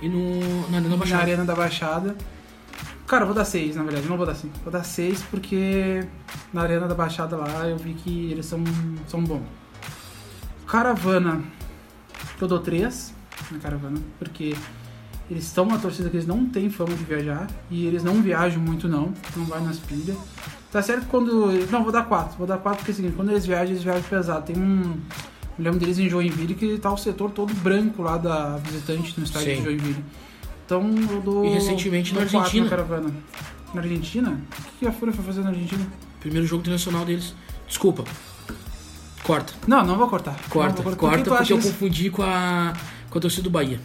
E 0.00 0.08
no, 0.08 0.68
na 0.68 0.78
Arena 0.78 0.88
na 0.88 0.96
Baixada. 0.96 1.22
Arena 1.22 1.44
da 1.44 1.54
Baixada. 1.54 2.16
Cara, 3.06 3.22
eu 3.22 3.26
vou 3.26 3.34
dar 3.36 3.44
6, 3.44 3.76
na 3.76 3.82
verdade, 3.82 4.08
não 4.08 4.16
vou 4.16 4.26
dar 4.26 4.34
5. 4.34 4.58
Vou 4.64 4.72
dar 4.72 4.84
6 4.84 5.22
porque 5.30 6.04
na 6.52 6.62
Arena 6.62 6.88
da 6.88 6.94
Baixada 6.94 7.36
lá 7.36 7.68
eu 7.68 7.76
vi 7.76 7.94
que 7.94 8.32
eles 8.32 8.46
são, 8.46 8.64
são 9.06 9.22
bons. 9.22 9.42
Caravana, 10.66 11.42
eu 12.40 12.48
dou 12.48 12.58
3 12.58 13.14
na 13.50 13.58
Caravana, 13.58 14.00
porque 14.18 14.56
eles 15.32 15.44
estão 15.44 15.64
uma 15.64 15.78
torcida 15.78 16.10
que 16.10 16.16
eles 16.16 16.26
não 16.26 16.46
têm 16.46 16.68
fama 16.68 16.94
de 16.94 17.04
viajar 17.04 17.48
e 17.70 17.86
eles 17.86 18.04
não 18.04 18.20
viajam 18.20 18.60
muito 18.60 18.86
não, 18.86 19.12
não 19.34 19.44
vai 19.46 19.60
nas 19.62 19.78
pilhas. 19.78 20.16
Tá 20.70 20.82
certo 20.82 21.06
quando. 21.06 21.50
Não, 21.70 21.82
vou 21.82 21.90
dar 21.90 22.04
4. 22.04 22.36
Vou 22.36 22.46
dar 22.46 22.58
4 22.58 22.78
porque 22.78 22.90
é 22.90 22.94
o 22.94 22.96
seguinte, 22.96 23.14
quando 23.16 23.30
eles 23.30 23.46
viajam, 23.46 23.72
eles 23.72 23.82
viajam 23.82 24.02
pesado. 24.02 24.44
Tem 24.44 24.56
um. 24.56 24.94
Eu 25.58 25.64
lembro 25.64 25.78
deles 25.80 25.98
em 25.98 26.08
Joinville 26.08 26.54
que 26.54 26.78
tá 26.78 26.92
o 26.92 26.96
setor 26.96 27.30
todo 27.30 27.52
branco 27.54 28.02
lá 28.02 28.16
da 28.18 28.58
visitante 28.58 29.18
no 29.18 29.24
estádio 29.24 29.50
Sim. 29.50 29.58
de 29.58 29.64
Joinville. 29.64 30.04
Então 30.66 30.94
eu 31.10 31.20
dou. 31.20 31.44
E 31.46 31.48
recentemente 31.50 32.12
dou 32.12 32.22
na 32.22 32.30
quatro 32.30 32.38
Argentina. 32.38 32.64
Na 32.64 32.70
caravana. 32.70 33.14
Na 33.74 33.80
Argentina? 33.80 34.30
O 34.30 34.78
que 34.78 34.86
a 34.86 34.92
Fúria 34.92 35.14
foi 35.14 35.24
fazer 35.24 35.42
na 35.42 35.48
Argentina? 35.48 35.86
Primeiro 36.20 36.46
jogo 36.46 36.60
internacional 36.60 37.04
deles. 37.04 37.34
Desculpa. 37.66 38.04
Corta. 39.22 39.54
Não, 39.66 39.84
não 39.84 39.96
vou 39.96 40.08
cortar. 40.08 40.36
Corta, 40.50 40.76
não 40.76 40.82
vou 40.82 40.96
corta, 40.96 41.16
Por 41.16 41.18
que 41.18 41.24
tu 41.24 41.30
porque 41.30 41.42
acha 41.42 41.52
eu 41.52 41.58
isso? 41.58 41.68
confundi 41.68 42.10
com 42.10 42.22
a, 42.22 42.72
com 43.08 43.18
a 43.18 43.20
torcida 43.20 43.42
do 43.42 43.50
Bahia. 43.50 43.80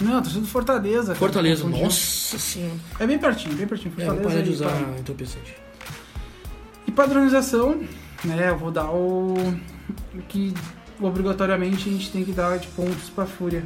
Não, 0.00 0.20
torcida 0.22 0.40
do 0.42 0.46
Fortaleza. 0.46 1.06
cara, 1.08 1.18
Fortaleza, 1.18 1.62
confundi. 1.62 1.82
nossa 1.84 2.38
senhora. 2.38 2.74
É 3.00 3.06
bem 3.06 3.18
pertinho, 3.18 3.54
bem 3.56 3.66
pertinho. 3.66 3.94
É, 3.98 4.04
vou 4.04 4.14
Fortaleza 4.14 4.28
parar 4.30 4.42
de 4.44 4.50
e 4.50 4.52
usar 4.54 4.66
Paraná. 4.70 4.98
entorpecente. 4.98 5.56
E 6.86 6.92
padronização, 6.92 7.82
né? 8.24 8.50
Eu 8.50 8.58
vou 8.58 8.70
dar 8.70 8.90
o 8.90 9.34
o 10.14 10.22
que 10.28 10.52
obrigatoriamente 11.00 11.88
a 11.88 11.92
gente 11.92 12.10
tem 12.10 12.24
que 12.24 12.32
dar 12.32 12.58
de 12.58 12.66
pontos 12.68 13.08
pra 13.10 13.24
Fúria, 13.26 13.64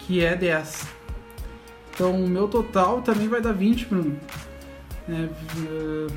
que 0.00 0.22
é 0.24 0.34
10. 0.36 0.86
Então 1.94 2.12
o 2.24 2.28
meu 2.28 2.46
total 2.48 3.02
também 3.02 3.26
vai 3.28 3.40
dar 3.40 3.52
20, 3.52 3.86
Bruno. 3.86 4.18
Né? 5.06 5.28
eh, 5.66 6.12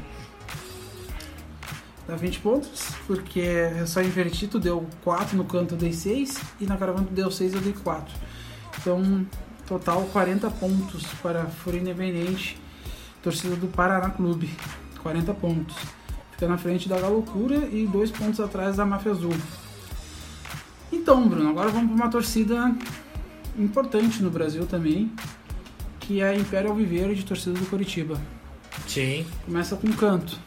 Dá 2.08 2.16
20 2.16 2.40
pontos, 2.40 2.84
porque 3.08 3.40
é 3.42 3.86
só 3.86 4.02
invertir, 4.02 4.50
tu 4.50 4.60
deu 4.60 4.86
4 5.04 5.38
no 5.38 5.46
canto, 5.46 5.76
eu 5.76 5.78
dei 5.78 5.94
6, 5.94 6.36
e 6.60 6.66
na 6.66 6.76
caravana 6.76 7.06
tu 7.08 7.14
deu 7.14 7.30
6, 7.32 7.54
eu 7.54 7.62
dei 7.62 7.74
4. 7.74 8.14
Então, 8.82 9.26
total 9.68 10.02
40 10.12 10.50
pontos 10.52 11.06
para 11.22 11.46
Fúria 11.46 11.80
Independente, 11.80 12.58
torcida 13.22 13.56
do 13.56 13.68
Paraná 13.68 14.10
Clube. 14.10 14.50
40 15.04 15.34
pontos. 15.36 15.76
Fica 16.32 16.48
na 16.48 16.58
frente 16.58 16.90
da 16.90 17.00
Galocura 17.00 17.56
e 17.72 17.88
dois 17.88 18.12
pontos 18.12 18.40
atrás 18.40 18.78
da 18.78 18.86
Máfia 18.86 19.12
Azul. 19.12 19.34
Então, 20.92 21.28
Bruno, 21.28 21.50
agora 21.50 21.70
vamos 21.70 21.88
para 21.88 21.96
uma 21.96 22.10
torcida 22.10 22.76
importante 23.58 24.22
no 24.22 24.30
Brasil 24.30 24.66
também, 24.66 25.12
que 26.00 26.22
é 26.22 26.30
a 26.30 26.36
Imperial 26.36 26.76
Viverde, 26.76 27.24
torcida 27.24 27.58
do 27.58 27.66
Curitiba. 27.68 28.20
Sim. 28.88 29.26
Começa 29.46 29.76
com 29.76 29.92
canto. 29.94 30.40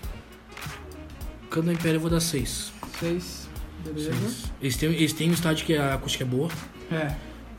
Cano 1.50 1.66
da 1.66 1.72
Império 1.72 1.98
eu 1.98 2.00
vou 2.00 2.10
dar 2.10 2.20
6. 2.20 2.72
6, 2.98 3.48
beleza? 3.84 4.50
Eles 4.60 4.76
têm, 4.76 4.90
eles 4.92 5.12
têm 5.12 5.30
um 5.30 5.34
estádio 5.34 5.64
que 5.64 5.76
a 5.76 5.94
acústica 5.94 6.24
é 6.24 6.26
boa. 6.26 6.50
É, 6.90 7.14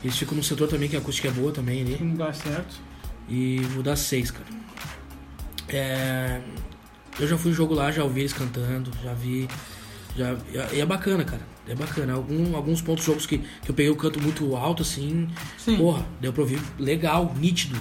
Eles 0.06 0.16
ficam 0.16 0.36
num 0.36 0.42
setor 0.42 0.68
também 0.68 0.88
que 0.88 0.94
a 0.94 1.00
acústica 1.00 1.26
é 1.26 1.32
boa 1.32 1.50
também 1.50 1.80
ali. 1.80 1.98
no 1.98 2.12
lugar 2.12 2.32
certo. 2.32 2.76
E 3.28 3.58
vou 3.74 3.82
dar 3.82 3.96
6, 3.96 4.30
cara. 4.30 4.46
É, 5.68 6.40
eu 7.18 7.26
já 7.26 7.36
fui 7.36 7.50
no 7.50 7.56
jogo 7.56 7.74
lá, 7.74 7.90
já 7.90 8.04
ouvi 8.04 8.20
eles 8.20 8.32
cantando, 8.32 8.92
já 9.02 9.12
vi. 9.14 9.48
Já, 10.16 10.36
e 10.72 10.80
é 10.80 10.86
bacana, 10.86 11.24
cara. 11.24 11.42
É 11.66 11.74
bacana. 11.74 12.12
Algum, 12.12 12.54
alguns 12.54 12.80
pontos 12.80 13.04
jogos 13.04 13.26
que, 13.26 13.38
que 13.38 13.68
eu 13.68 13.74
peguei 13.74 13.90
o 13.90 13.96
canto 13.96 14.22
muito 14.22 14.54
alto, 14.54 14.82
assim. 14.82 15.28
Sim. 15.58 15.76
Porra, 15.76 16.06
deu 16.20 16.32
pra 16.32 16.42
ouvir 16.42 16.62
legal, 16.78 17.34
nítido. 17.36 17.76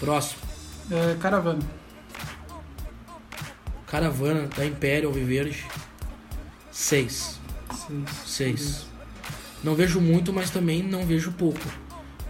Próximo. 0.00 0.40
É, 0.90 1.14
caravana. 1.20 1.62
Caravana 3.86 4.48
da 4.48 4.66
Império 4.66 5.08
Alviverde. 5.10 5.64
6. 6.72 7.38
6. 7.86 8.10
6. 8.26 8.86
Não 9.62 9.74
vejo 9.74 10.00
muito, 10.00 10.32
mas 10.32 10.50
também 10.50 10.82
não 10.82 11.04
vejo 11.06 11.32
pouco. 11.32 11.60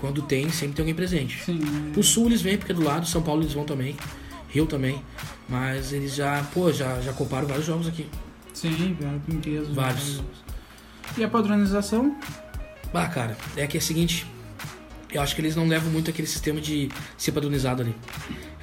Quando 0.00 0.22
tem, 0.22 0.48
sempre 0.50 0.76
tem 0.76 0.82
alguém 0.82 0.94
presente. 0.94 1.42
Sim. 1.44 1.60
é, 1.88 1.92
Pro 1.92 2.02
sul 2.02 2.26
eles 2.26 2.40
vêm, 2.40 2.56
porque 2.56 2.72
é 2.72 2.74
do 2.74 2.82
lado, 2.82 3.06
São 3.06 3.20
Paulo 3.22 3.42
eles 3.42 3.52
vão 3.52 3.64
também. 3.64 3.96
Rio 4.48 4.64
também. 4.66 5.02
Mas 5.48 5.92
eles 5.92 6.14
já, 6.14 6.42
pô, 6.54 6.72
já, 6.72 7.00
já 7.00 7.12
coparam 7.12 7.46
vários 7.46 7.66
jogos 7.66 7.86
aqui. 7.88 8.06
Sim, 8.54 8.96
vieram 8.98 9.18
com 9.20 9.40
peso. 9.40 9.72
Vários. 9.72 10.22
E 11.16 11.24
a 11.24 11.28
padronização? 11.28 12.16
Bah, 12.92 13.08
cara, 13.08 13.36
é 13.56 13.66
que 13.66 13.76
é 13.76 13.80
o 13.80 13.82
seguinte. 13.82 14.26
Eu 15.10 15.22
acho 15.22 15.34
que 15.34 15.40
eles 15.40 15.56
não 15.56 15.66
levam 15.66 15.90
muito 15.90 16.10
aquele 16.10 16.28
sistema 16.28 16.60
de 16.60 16.90
ser 17.16 17.32
padronizado 17.32 17.82
ali. 17.82 17.94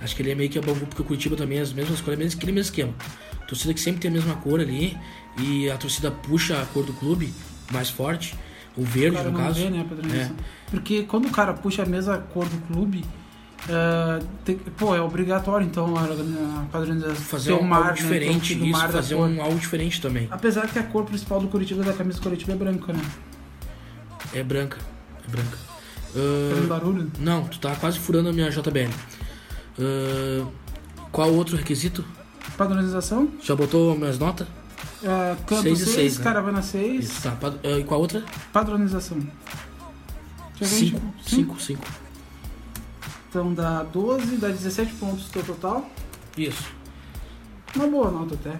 Acho 0.02 0.16
que 0.16 0.22
ele 0.22 0.32
é 0.32 0.36
meio 0.36 0.50
que 0.50 0.60
a 0.60 0.62
Bangu, 0.62 0.86
porque 0.86 1.02
o 1.02 1.06
Curitiba 1.06 1.36
também 1.36 1.58
é 1.58 1.62
as 1.62 1.74
mesmas 1.74 2.02
cores, 2.02 2.20
mesmo- 2.20 2.38
aquele 2.38 2.52
mesmo 2.52 2.70
esquema. 2.70 2.94
Torcida 3.48 3.74
que 3.74 3.80
sempre 3.80 4.02
tem 4.02 4.12
a 4.12 4.14
mesma 4.14 4.36
cor 4.36 4.60
ali 4.60 4.96
e 5.40 5.70
a 5.70 5.78
torcida 5.78 6.12
puxa 6.12 6.62
a 6.62 6.66
cor 6.68 6.84
do 6.86 6.94
clube 6.94 7.34
mais 7.72 7.90
forte, 7.90 8.36
o 8.78 8.84
verde 8.84 9.22
no 9.24 9.34
caso. 9.38 9.60
vê, 9.64 9.70
né, 9.70 9.86
padronização. 9.88 10.36
Porque 10.70 11.04
quando 11.04 11.28
o 11.28 11.32
cara 11.32 11.54
puxa 11.54 11.84
a 11.84 11.86
mesma 11.86 12.18
cor 12.18 12.46
do 12.48 12.58
clube, 12.68 13.06
ah, 13.70 14.20
tem- 14.44 14.58
pô, 14.58 14.96
é 14.96 15.02
obrigatório 15.02 15.66
então 15.66 15.94
a, 15.98 16.66
padronização. 16.72 17.16
Fazer 17.16 17.54
um, 17.54 17.62
mar, 17.64 17.78
algo 17.78 17.90
né, 17.90 17.94
diferente, 17.96 18.54
então, 18.54 18.66
o 18.66 18.70
isso, 18.70 18.78
mar 18.80 18.88
da 18.88 18.94
fazer 18.94 19.16
um 19.16 19.42
algo 19.42 19.58
diferente 19.58 20.02
também. 20.02 20.28
Apesar 20.30 20.68
que 20.68 20.78
a 20.78 20.84
cor 20.84 21.06
principal 21.06 21.40
do 21.40 21.48
Curitiba, 21.48 21.84
da 21.84 21.94
camisa 21.94 22.20
do 22.20 22.24
Curitiba 22.24 22.52
é 22.54 22.56
branca, 22.56 22.94
né? 22.94 23.02
É 24.34 24.44
branca, 24.44 24.78
é 25.28 25.32
branca. 25.32 25.58
Fazendo 26.14 26.64
Ah, 26.66 26.68
barulho. 26.80 27.12
não, 27.20 27.44
tu 27.46 27.60
tá 27.60 27.76
quase 27.76 28.00
furando 28.00 28.30
a 28.30 28.34
minha 28.34 28.50
JBL. 28.50 28.90
Ah, 29.80 30.48
qual 31.12 31.34
outro 31.34 31.56
requisito? 31.58 32.04
Padronização. 32.58 33.30
Já 33.42 33.56
botou 33.56 33.98
minhas 33.98 34.18
notas? 34.20 34.48
Ah, 35.04 35.36
canto 35.48 35.64
Seis 35.64 35.78
6, 35.80 35.90
e 35.90 35.94
seis, 35.94 36.18
né? 36.18 36.24
caravana 36.24 36.62
6, 36.62 37.06
Isso, 37.06 37.22
tá. 37.24 37.32
Pad- 37.32 37.60
ah, 37.64 37.80
E 37.80 37.84
qual 37.84 38.00
outra? 38.02 38.24
padronização. 38.54 39.20
Já 40.60 40.66
vem, 40.68 40.80
5, 40.80 41.00
tipo, 41.26 41.30
5, 41.60 41.62
5. 41.62 41.84
Então 43.30 43.54
dá 43.54 43.84
12, 43.84 44.38
dá 44.38 44.48
17 44.48 44.94
pontos 44.94 45.30
no 45.36 45.44
total. 45.44 45.90
Isso. 46.38 46.64
Uma 47.76 47.88
boa 47.88 48.10
nota 48.10 48.36
até. 48.36 48.58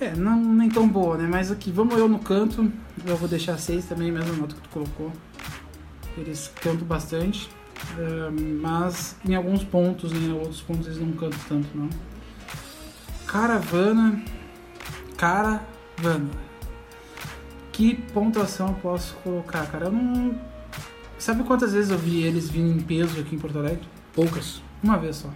É, 0.00 0.16
não 0.16 0.36
nem 0.42 0.68
tão 0.68 0.88
boa, 0.88 1.16
né? 1.16 1.28
Mas 1.30 1.50
aqui, 1.52 1.70
vamos 1.70 1.96
eu 1.96 2.08
no 2.08 2.18
canto. 2.18 2.72
Eu 3.06 3.16
vou 3.16 3.28
deixar 3.28 3.56
6 3.56 3.84
também, 3.84 4.10
mesma 4.10 4.34
nota 4.34 4.56
que 4.56 4.60
tu 4.62 4.68
colocou. 4.70 5.12
Eles 6.16 6.50
cantam 6.60 6.84
bastante. 6.86 7.48
é, 7.96 8.30
mas 8.60 9.14
em 9.24 9.34
alguns 9.36 9.62
pontos, 9.62 10.10
né? 10.12 10.18
Em 10.18 10.32
outros 10.32 10.60
pontos 10.60 10.86
eles 10.86 10.98
não 10.98 11.12
cantam 11.12 11.38
tanto, 11.48 11.68
não. 11.74 11.88
Caravana. 13.32 14.22
Caravana. 15.16 16.30
Que 17.72 17.94
pontuação 18.12 18.68
eu 18.68 18.74
posso 18.74 19.14
colocar, 19.24 19.66
cara? 19.68 19.86
Eu 19.86 19.92
não. 19.92 20.38
Sabe 21.18 21.42
quantas 21.44 21.72
vezes 21.72 21.90
eu 21.90 21.96
vi 21.96 22.22
eles 22.24 22.50
vindo 22.50 22.78
em 22.78 22.82
peso 22.82 23.18
aqui 23.18 23.34
em 23.34 23.38
Porto 23.38 23.58
Alegre? 23.58 23.88
Poucas. 24.12 24.60
Uma 24.82 24.98
vez 24.98 25.16
só. 25.16 25.30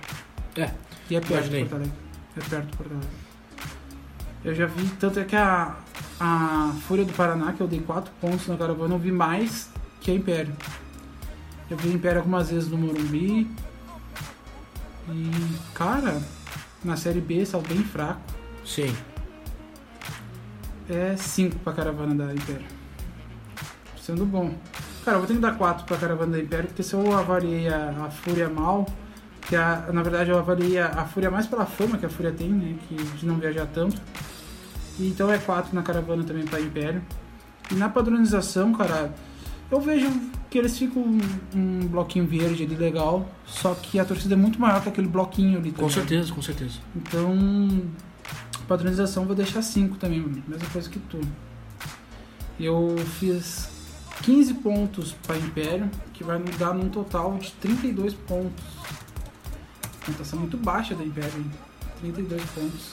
É. 0.56 0.70
E 1.08 1.16
é 1.16 1.20
perto 1.20 1.32
Imaginei. 1.32 1.62
de 1.62 1.68
Porto 1.70 1.80
Alegre. 1.80 1.98
É 2.36 2.40
perto 2.40 2.66
de 2.66 2.76
Porto 2.76 2.90
Alegre. 2.90 3.08
Eu 4.44 4.54
já 4.54 4.66
vi, 4.66 4.88
tanto 5.00 5.18
é 5.18 5.24
que 5.24 5.34
a, 5.34 5.76
a 6.20 6.74
Fúria 6.86 7.04
do 7.04 7.12
Paraná, 7.14 7.52
que 7.54 7.62
eu 7.62 7.66
dei 7.66 7.80
4 7.80 8.12
pontos 8.20 8.46
na 8.46 8.56
caravana, 8.58 8.94
eu 8.94 8.98
vi 8.98 9.10
mais 9.10 9.70
que 10.02 10.10
a 10.10 10.14
Império. 10.14 10.54
Eu 11.70 11.78
vi 11.78 11.90
a 11.90 11.92
Império 11.94 12.18
algumas 12.18 12.50
vezes 12.50 12.68
no 12.68 12.76
Morumbi. 12.76 13.50
E, 15.08 15.30
cara, 15.72 16.20
na 16.84 16.96
Série 16.96 17.20
B 17.20 17.44
saiu 17.44 17.62
bem 17.62 17.78
fraco. 17.82 18.20
Sim. 18.64 18.94
É 20.88 21.16
5 21.16 21.58
pra 21.60 21.72
caravana 21.72 22.14
da 22.14 22.32
Império. 22.32 22.64
Sendo 24.00 24.24
bom. 24.24 24.54
Cara, 25.04 25.16
eu 25.16 25.20
vou 25.20 25.26
ter 25.28 25.34
que 25.34 25.40
dar 25.40 25.56
4 25.56 25.84
pra 25.84 25.96
caravana 25.96 26.32
da 26.32 26.38
Império, 26.42 26.66
porque 26.68 26.82
se 26.82 26.94
eu 26.94 27.16
avaliei 27.16 27.68
a, 27.68 27.90
a 28.06 28.10
Fúria 28.10 28.48
mal, 28.48 28.86
que 29.42 29.56
a- 29.56 29.88
na 29.92 30.02
verdade 30.02 30.30
eu 30.30 30.38
avaliei 30.38 30.78
a, 30.78 30.86
a 30.88 31.04
Fúria 31.04 31.30
mais 31.30 31.46
pela 31.46 31.66
fama 31.66 31.98
que 31.98 32.06
a 32.06 32.08
Fúria 32.08 32.32
tem, 32.32 32.48
né? 32.50 32.76
Que, 32.88 32.94
de 32.94 33.26
não 33.26 33.36
viajar 33.36 33.66
tanto. 33.66 34.00
E 34.98 35.08
então 35.08 35.30
é 35.30 35.38
4 35.38 35.74
na 35.74 35.82
caravana 35.82 36.22
também 36.24 36.44
pra 36.44 36.60
Império. 36.60 37.02
E 37.70 37.74
na 37.74 37.88
padronização, 37.88 38.72
cara, 38.72 39.12
eu 39.70 39.80
vejo 39.80 40.08
eles 40.58 40.78
ficam 40.78 41.02
um, 41.02 41.20
um 41.54 41.86
bloquinho 41.86 42.26
verde 42.26 42.64
ali 42.64 42.74
legal, 42.74 43.28
só 43.44 43.74
que 43.74 43.98
a 43.98 44.04
torcida 44.04 44.34
é 44.34 44.36
muito 44.36 44.60
maior 44.60 44.82
que 44.82 44.88
aquele 44.88 45.08
bloquinho 45.08 45.58
ali. 45.58 45.72
tá 45.72 45.82
Com 45.82 45.90
certeza, 45.90 46.32
com 46.32 46.42
certeza. 46.42 46.78
Então, 46.94 47.82
padronização 48.66 49.24
vou 49.26 49.34
deixar 49.34 49.62
5 49.62 49.96
também, 49.96 50.20
mesma 50.20 50.68
coisa 50.72 50.88
que 50.88 50.98
tu. 50.98 51.20
Eu 52.58 52.96
fiz 53.18 53.68
15 54.22 54.54
pontos 54.54 55.12
para 55.26 55.36
Império, 55.36 55.90
que 56.12 56.24
vai 56.24 56.38
me 56.38 56.50
dar 56.52 56.74
num 56.74 56.88
total 56.88 57.36
de 57.38 57.52
32 57.52 58.14
pontos. 58.14 58.64
Pontuação 60.04 60.38
muito 60.38 60.56
baixa 60.56 60.94
da 60.94 61.04
Império, 61.04 61.38
hein? 61.38 61.50
32 62.00 62.42
pontos. 62.50 62.92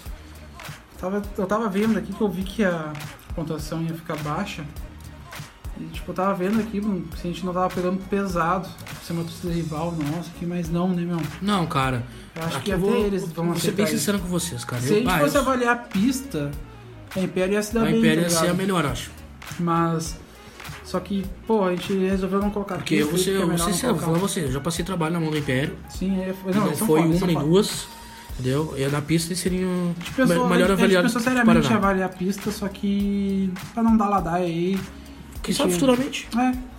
Eu 1.38 1.46
tava 1.46 1.68
vendo 1.70 1.98
aqui 1.98 2.14
que 2.14 2.22
eu 2.22 2.30
vi 2.30 2.44
que 2.44 2.64
a 2.64 2.94
pontuação 3.36 3.82
ia 3.82 3.94
ficar 3.94 4.16
baixa. 4.18 4.66
E, 5.80 5.86
tipo, 5.86 6.12
eu 6.12 6.16
tava 6.16 6.34
vendo 6.36 6.60
aqui 6.60 6.80
mano, 6.80 7.04
se 7.20 7.28
a 7.28 7.32
gente 7.32 7.44
não 7.46 7.52
tava 7.54 7.74
pegando 7.74 7.98
pesado, 8.08 8.68
ser 9.04 9.14
uma 9.14 9.24
torcida 9.24 9.52
rival, 9.52 9.92
nossa, 9.94 10.30
aqui, 10.36 10.46
mas 10.46 10.70
não, 10.70 10.88
né, 10.90 11.02
meu? 11.04 11.20
Não, 11.42 11.66
cara. 11.66 12.04
Eu 12.36 12.44
acho 12.44 12.62
que 12.62 12.72
até 12.72 12.80
vou, 12.80 12.96
eles 12.96 13.28
vão 13.32 13.48
vou 13.48 13.56
ser 13.60 13.72
bem 13.72 13.86
isso. 13.86 13.98
sincero 13.98 14.20
com 14.20 14.28
vocês, 14.28 14.64
cara. 14.64 14.82
Se 14.82 14.90
Eu- 14.90 14.96
a 14.96 15.00
gente 15.00 15.10
ah, 15.10 15.20
fosse 15.20 15.36
eu- 15.38 15.42
avaliar 15.42 15.74
a 15.74 15.80
pista, 15.80 16.52
a 17.16 17.20
Império 17.20 17.54
ia 17.54 17.64
se 17.64 17.74
dar 17.74 17.82
a 17.82 17.86
bem, 17.86 17.98
Império 18.00 18.24
tá 18.24 18.30
ia 18.30 18.36
ser 18.36 18.48
a 18.50 18.54
melhor, 18.54 18.86
acho. 18.86 19.10
Mas, 19.60 20.16
só 20.84 21.00
que, 21.00 21.26
pô, 21.48 21.66
a 21.66 21.72
gente 21.76 21.92
resolveu 21.98 22.40
não 22.40 22.52
colocar 22.52 22.76
Porque 22.76 22.96
pista, 22.98 23.04
é 23.04 23.08
eu 23.08 23.10
vou 23.10 23.20
ser 23.20 23.32
sincero, 23.74 23.94
vou 23.96 24.04
falar 24.04 24.18
você, 24.20 24.42
eu 24.46 24.52
já 24.52 24.60
passei 24.60 24.86
trabalho 24.86 25.14
na 25.14 25.20
mão 25.20 25.32
do 25.32 25.38
Império. 25.38 25.76
Sim, 25.90 26.22
é, 26.22 26.34
foi- 26.34 26.54
Não, 26.54 26.66
não, 26.68 26.76
foi 26.76 26.88
foda, 26.88 27.02
uma 27.18 27.28
nem 27.28 27.36
foda. 27.36 27.46
duas, 27.48 27.88
entendeu? 28.34 28.74
E 28.78 28.88
na 28.88 29.02
pista 29.02 29.34
A 30.12 30.16
pensou, 30.16 30.44
me- 30.44 30.50
melhor 30.52 30.54
a 30.54 30.58
gente, 30.58 30.62
a 30.62 30.74
avaliado 30.74 31.08
gente 31.08 31.14
pensou 31.14 31.22
seriamente 31.22 31.68
em 31.72 31.76
avaliar 31.76 32.10
a 32.10 32.14
pista, 32.14 32.52
só 32.52 32.68
que 32.68 33.52
pra 33.74 33.82
não 33.84 33.98
dar 33.98 34.08
ladaia 34.10 34.46
aí. 34.46 34.80
Quem 35.44 35.54
sabe 35.54 35.74
futuramente. 35.74 36.28
É. 36.38 36.74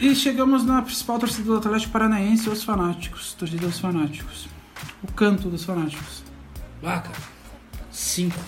E 0.00 0.14
chegamos 0.16 0.64
na 0.64 0.82
principal 0.82 1.18
torcida 1.18 1.44
do 1.44 1.56
Atlético 1.56 1.92
Paranaense, 1.92 2.50
os 2.50 2.64
fanáticos. 2.64 3.34
Torcida 3.34 3.66
dos 3.66 3.78
fanáticos. 3.78 4.48
O 5.02 5.12
canto 5.12 5.48
dos 5.48 5.64
fanáticos. 5.64 6.24
Ah, 6.82 6.98
cara. 6.98 7.18
Cinco. 7.92 8.38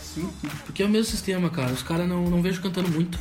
Sim. 0.00 0.30
Porque 0.64 0.82
é 0.82 0.86
o 0.86 0.88
mesmo 0.88 1.10
sistema, 1.10 1.50
cara. 1.50 1.72
Os 1.72 1.82
caras 1.82 2.08
não, 2.08 2.30
não 2.30 2.40
vejo 2.40 2.62
cantando 2.62 2.88
muito. 2.88 3.18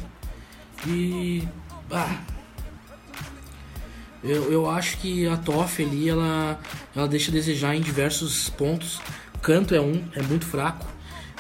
E. 0.86 1.48
Ah. 1.90 2.20
Eu, 4.24 4.52
eu 4.52 4.70
acho 4.70 5.00
que 5.00 5.28
a 5.28 5.36
Toff 5.36 5.84
ali, 5.84 6.08
ela, 6.08 6.60
ela 6.96 7.08
deixa 7.08 7.32
a 7.32 7.34
desejar 7.34 7.76
em 7.76 7.82
diversos 7.82 8.50
pontos. 8.52 9.02
Canto 9.42 9.74
é 9.74 9.82
um, 9.82 10.04
é 10.14 10.22
muito 10.22 10.46
fraco. 10.46 10.86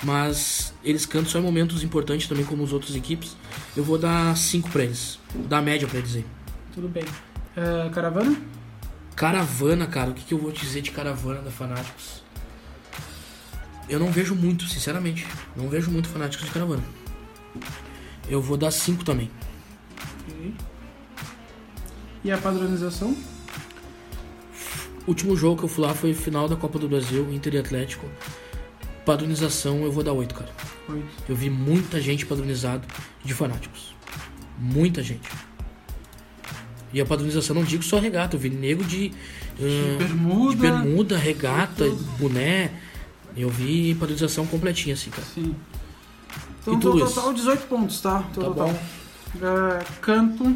Mas 0.04 0.74
eles 0.84 1.06
cantam 1.06 1.30
só 1.30 1.40
em 1.40 1.44
momentos 1.44 1.84
importantes 1.84 2.28
também, 2.28 2.44
como 2.44 2.64
as 2.64 2.74
outras 2.74 2.96
equipes. 2.96 3.36
Eu 3.76 3.84
vou 3.84 3.98
dar 3.98 4.36
5 4.36 4.70
pra 4.70 4.84
eles. 4.84 5.20
Vou 5.34 5.46
dar 5.46 5.62
média 5.62 5.88
pra 5.88 6.00
eles 6.00 6.16
aí. 6.16 6.26
Tudo 6.74 6.88
bem. 6.88 7.06
É, 7.56 7.90
caravana? 7.90 8.36
Caravana, 9.16 9.86
cara, 9.86 10.12
o 10.12 10.14
que, 10.14 10.24
que 10.24 10.34
eu 10.34 10.38
vou 10.38 10.52
dizer 10.52 10.82
de 10.82 10.92
caravana 10.92 11.42
da 11.42 11.52
Fanáticos? 11.52 12.24
Eu 13.88 14.00
não 14.00 14.12
vejo 14.12 14.34
muito, 14.34 14.66
sinceramente. 14.66 15.28
Não 15.56 15.70
vejo 15.70 15.92
muito 15.92 16.08
Fanáticos 16.08 16.48
de 16.48 16.54
caravana. 16.54 16.84
Eu 18.28 18.42
vou 18.42 18.58
dar 18.58 18.72
5 18.72 19.04
também. 19.04 19.30
Ok. 20.30 20.54
E 22.24 22.32
a 22.32 22.38
padronização? 22.38 23.16
O 25.06 25.10
último 25.10 25.36
jogo 25.36 25.58
que 25.58 25.66
eu 25.66 25.70
fui 25.70 25.86
lá 25.86 25.94
foi 25.94 26.14
final 26.14 26.48
da 26.48 26.56
Copa 26.56 26.80
do 26.80 26.88
Brasil, 26.88 27.32
Inter 27.34 27.56
e 27.56 27.58
Atlético. 27.58 28.08
Padronização 29.06 29.84
eu 29.84 29.92
vou 29.92 30.04
dar 30.04 30.14
8, 30.14 30.34
cara. 30.36 30.50
Oito. 30.90 31.06
Eu 31.28 31.36
vi 31.36 31.50
muita 31.50 32.00
gente 32.00 32.26
padronizado 32.26 32.88
de 33.24 33.34
Fanáticos. 33.34 33.96
Muita 34.60 35.02
gente. 35.02 35.28
E 36.94 37.00
a 37.02 37.06
padronização 37.06 37.56
não 37.56 37.64
digo 37.64 37.84
só 37.84 38.00
regata, 38.00 38.36
eu 38.36 38.40
vi 38.40 38.50
nego 38.50 38.84
de, 38.84 39.12
ah, 39.60 39.98
Bermuda. 39.98 40.52
de 40.56 40.62
bermuda, 40.62 41.18
regata, 41.18 41.86
boné. 42.20 42.70
Eu 43.36 43.50
vi 43.50 43.96
padronização 43.96 44.46
completinha 44.46 44.94
assim, 44.94 45.10
cara. 45.10 45.24
Sim. 45.34 45.56
Então, 46.62 46.74
E 46.76 46.80
tu, 46.80 46.90
no 46.90 46.96
Luiz? 46.96 47.14
total, 47.14 47.34
18 47.34 47.68
pontos, 47.68 48.02
tá? 48.02 48.20
Tá 48.20 48.42
total. 48.42 48.68
bom. 48.68 48.80
É, 49.42 49.84
canto. 50.02 50.54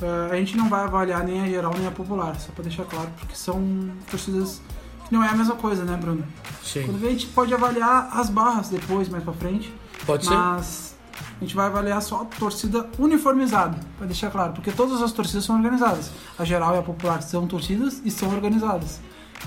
é, 0.00 0.32
a 0.32 0.36
gente 0.36 0.56
não 0.56 0.68
vai 0.70 0.82
avaliar 0.84 1.22
nem 1.24 1.42
a 1.42 1.46
geral 1.46 1.74
nem 1.76 1.86
a 1.86 1.90
popular, 1.90 2.40
só 2.40 2.50
pra 2.52 2.62
deixar 2.64 2.84
claro, 2.84 3.10
porque 3.18 3.36
são 3.36 3.90
torcidas 4.10 4.62
não 5.10 5.22
é 5.24 5.28
a 5.28 5.34
mesma 5.34 5.54
coisa, 5.56 5.84
né, 5.84 5.96
Bruno? 5.96 6.24
Sim. 6.62 6.84
Quando 6.84 6.98
vem, 7.00 7.10
a 7.10 7.12
gente 7.12 7.26
pode 7.28 7.52
avaliar 7.54 8.08
as 8.12 8.28
barras 8.30 8.68
depois, 8.68 9.08
mais 9.08 9.24
pra 9.24 9.32
frente, 9.32 9.72
Pode 10.06 10.24
ser? 10.26 10.34
mas 10.34 10.96
a 11.40 11.44
gente 11.44 11.54
vai 11.54 11.66
avaliar 11.66 12.00
só 12.02 12.22
a 12.22 12.24
torcida 12.24 12.88
uniformizada, 12.98 13.78
pra 13.96 14.06
deixar 14.06 14.30
claro, 14.30 14.52
porque 14.52 14.70
todas 14.70 15.00
as 15.02 15.12
torcidas 15.12 15.44
são 15.44 15.56
organizadas. 15.56 16.10
A 16.38 16.44
geral 16.44 16.74
e 16.74 16.78
a 16.78 16.82
popular 16.82 17.22
são 17.22 17.46
torcidas 17.46 18.00
e 18.04 18.10
são 18.10 18.28
organizadas. 18.30 19.00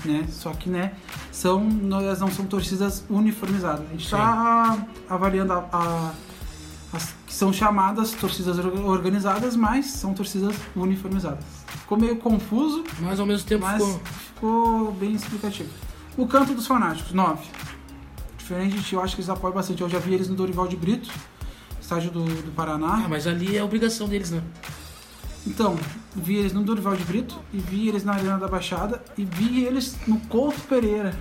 Né? 0.04 0.26
Só 0.30 0.50
que 0.54 0.70
né, 0.70 0.92
são, 1.30 1.68
elas 2.00 2.18
não 2.18 2.30
são 2.30 2.46
torcidas 2.46 3.04
uniformizadas. 3.10 3.84
A 3.86 3.90
gente 3.92 4.04
está 4.04 4.78
avaliando 5.08 5.52
a, 5.52 5.64
a- 5.70 6.10
as 6.94 7.14
que 7.26 7.32
são 7.34 7.52
chamadas 7.52 8.12
torcidas 8.12 8.58
or- 8.58 8.86
organizadas, 8.86 9.54
mas 9.54 9.86
são 9.86 10.14
torcidas 10.14 10.54
uniformizadas. 10.74 11.44
Ficou 11.66 11.98
meio 11.98 12.16
confuso, 12.16 12.82
Mas 13.00 13.20
ao 13.20 13.26
mesmo 13.26 13.46
tempo 13.46 13.64
mas 13.64 13.82
ficou. 13.82 14.00
Ficou 14.42 14.90
bem 14.92 15.12
explicativo. 15.12 15.70
O 16.16 16.26
canto 16.26 16.52
dos 16.52 16.66
fanáticos, 16.66 17.12
9. 17.12 17.48
Diferente 18.36 18.76
de 18.76 18.82
ti, 18.82 18.94
eu 18.94 19.00
acho 19.00 19.14
que 19.14 19.20
eles 19.20 19.30
apoiam 19.30 19.54
bastante. 19.54 19.80
Eu 19.80 19.88
já 19.88 20.00
vi 20.00 20.14
eles 20.14 20.28
no 20.28 20.34
Dorival 20.34 20.66
de 20.66 20.76
Brito. 20.76 21.08
estádio 21.80 22.10
do, 22.10 22.24
do 22.24 22.50
Paraná. 22.50 23.04
Ah, 23.04 23.08
mas 23.08 23.28
ali 23.28 23.56
é 23.56 23.62
obrigação 23.62 24.08
deles, 24.08 24.32
né? 24.32 24.42
Então, 25.46 25.78
vi 26.14 26.36
eles 26.36 26.52
no 26.52 26.62
Dorival 26.64 26.96
de 26.96 27.04
Brito, 27.04 27.38
e 27.52 27.58
vi 27.58 27.88
eles 27.88 28.04
na 28.04 28.14
Arena 28.14 28.38
da 28.38 28.48
Baixada, 28.48 29.02
e 29.16 29.24
vi 29.24 29.64
eles 29.64 29.96
no 30.08 30.18
Couto 30.20 30.60
Pereira. 30.62 31.14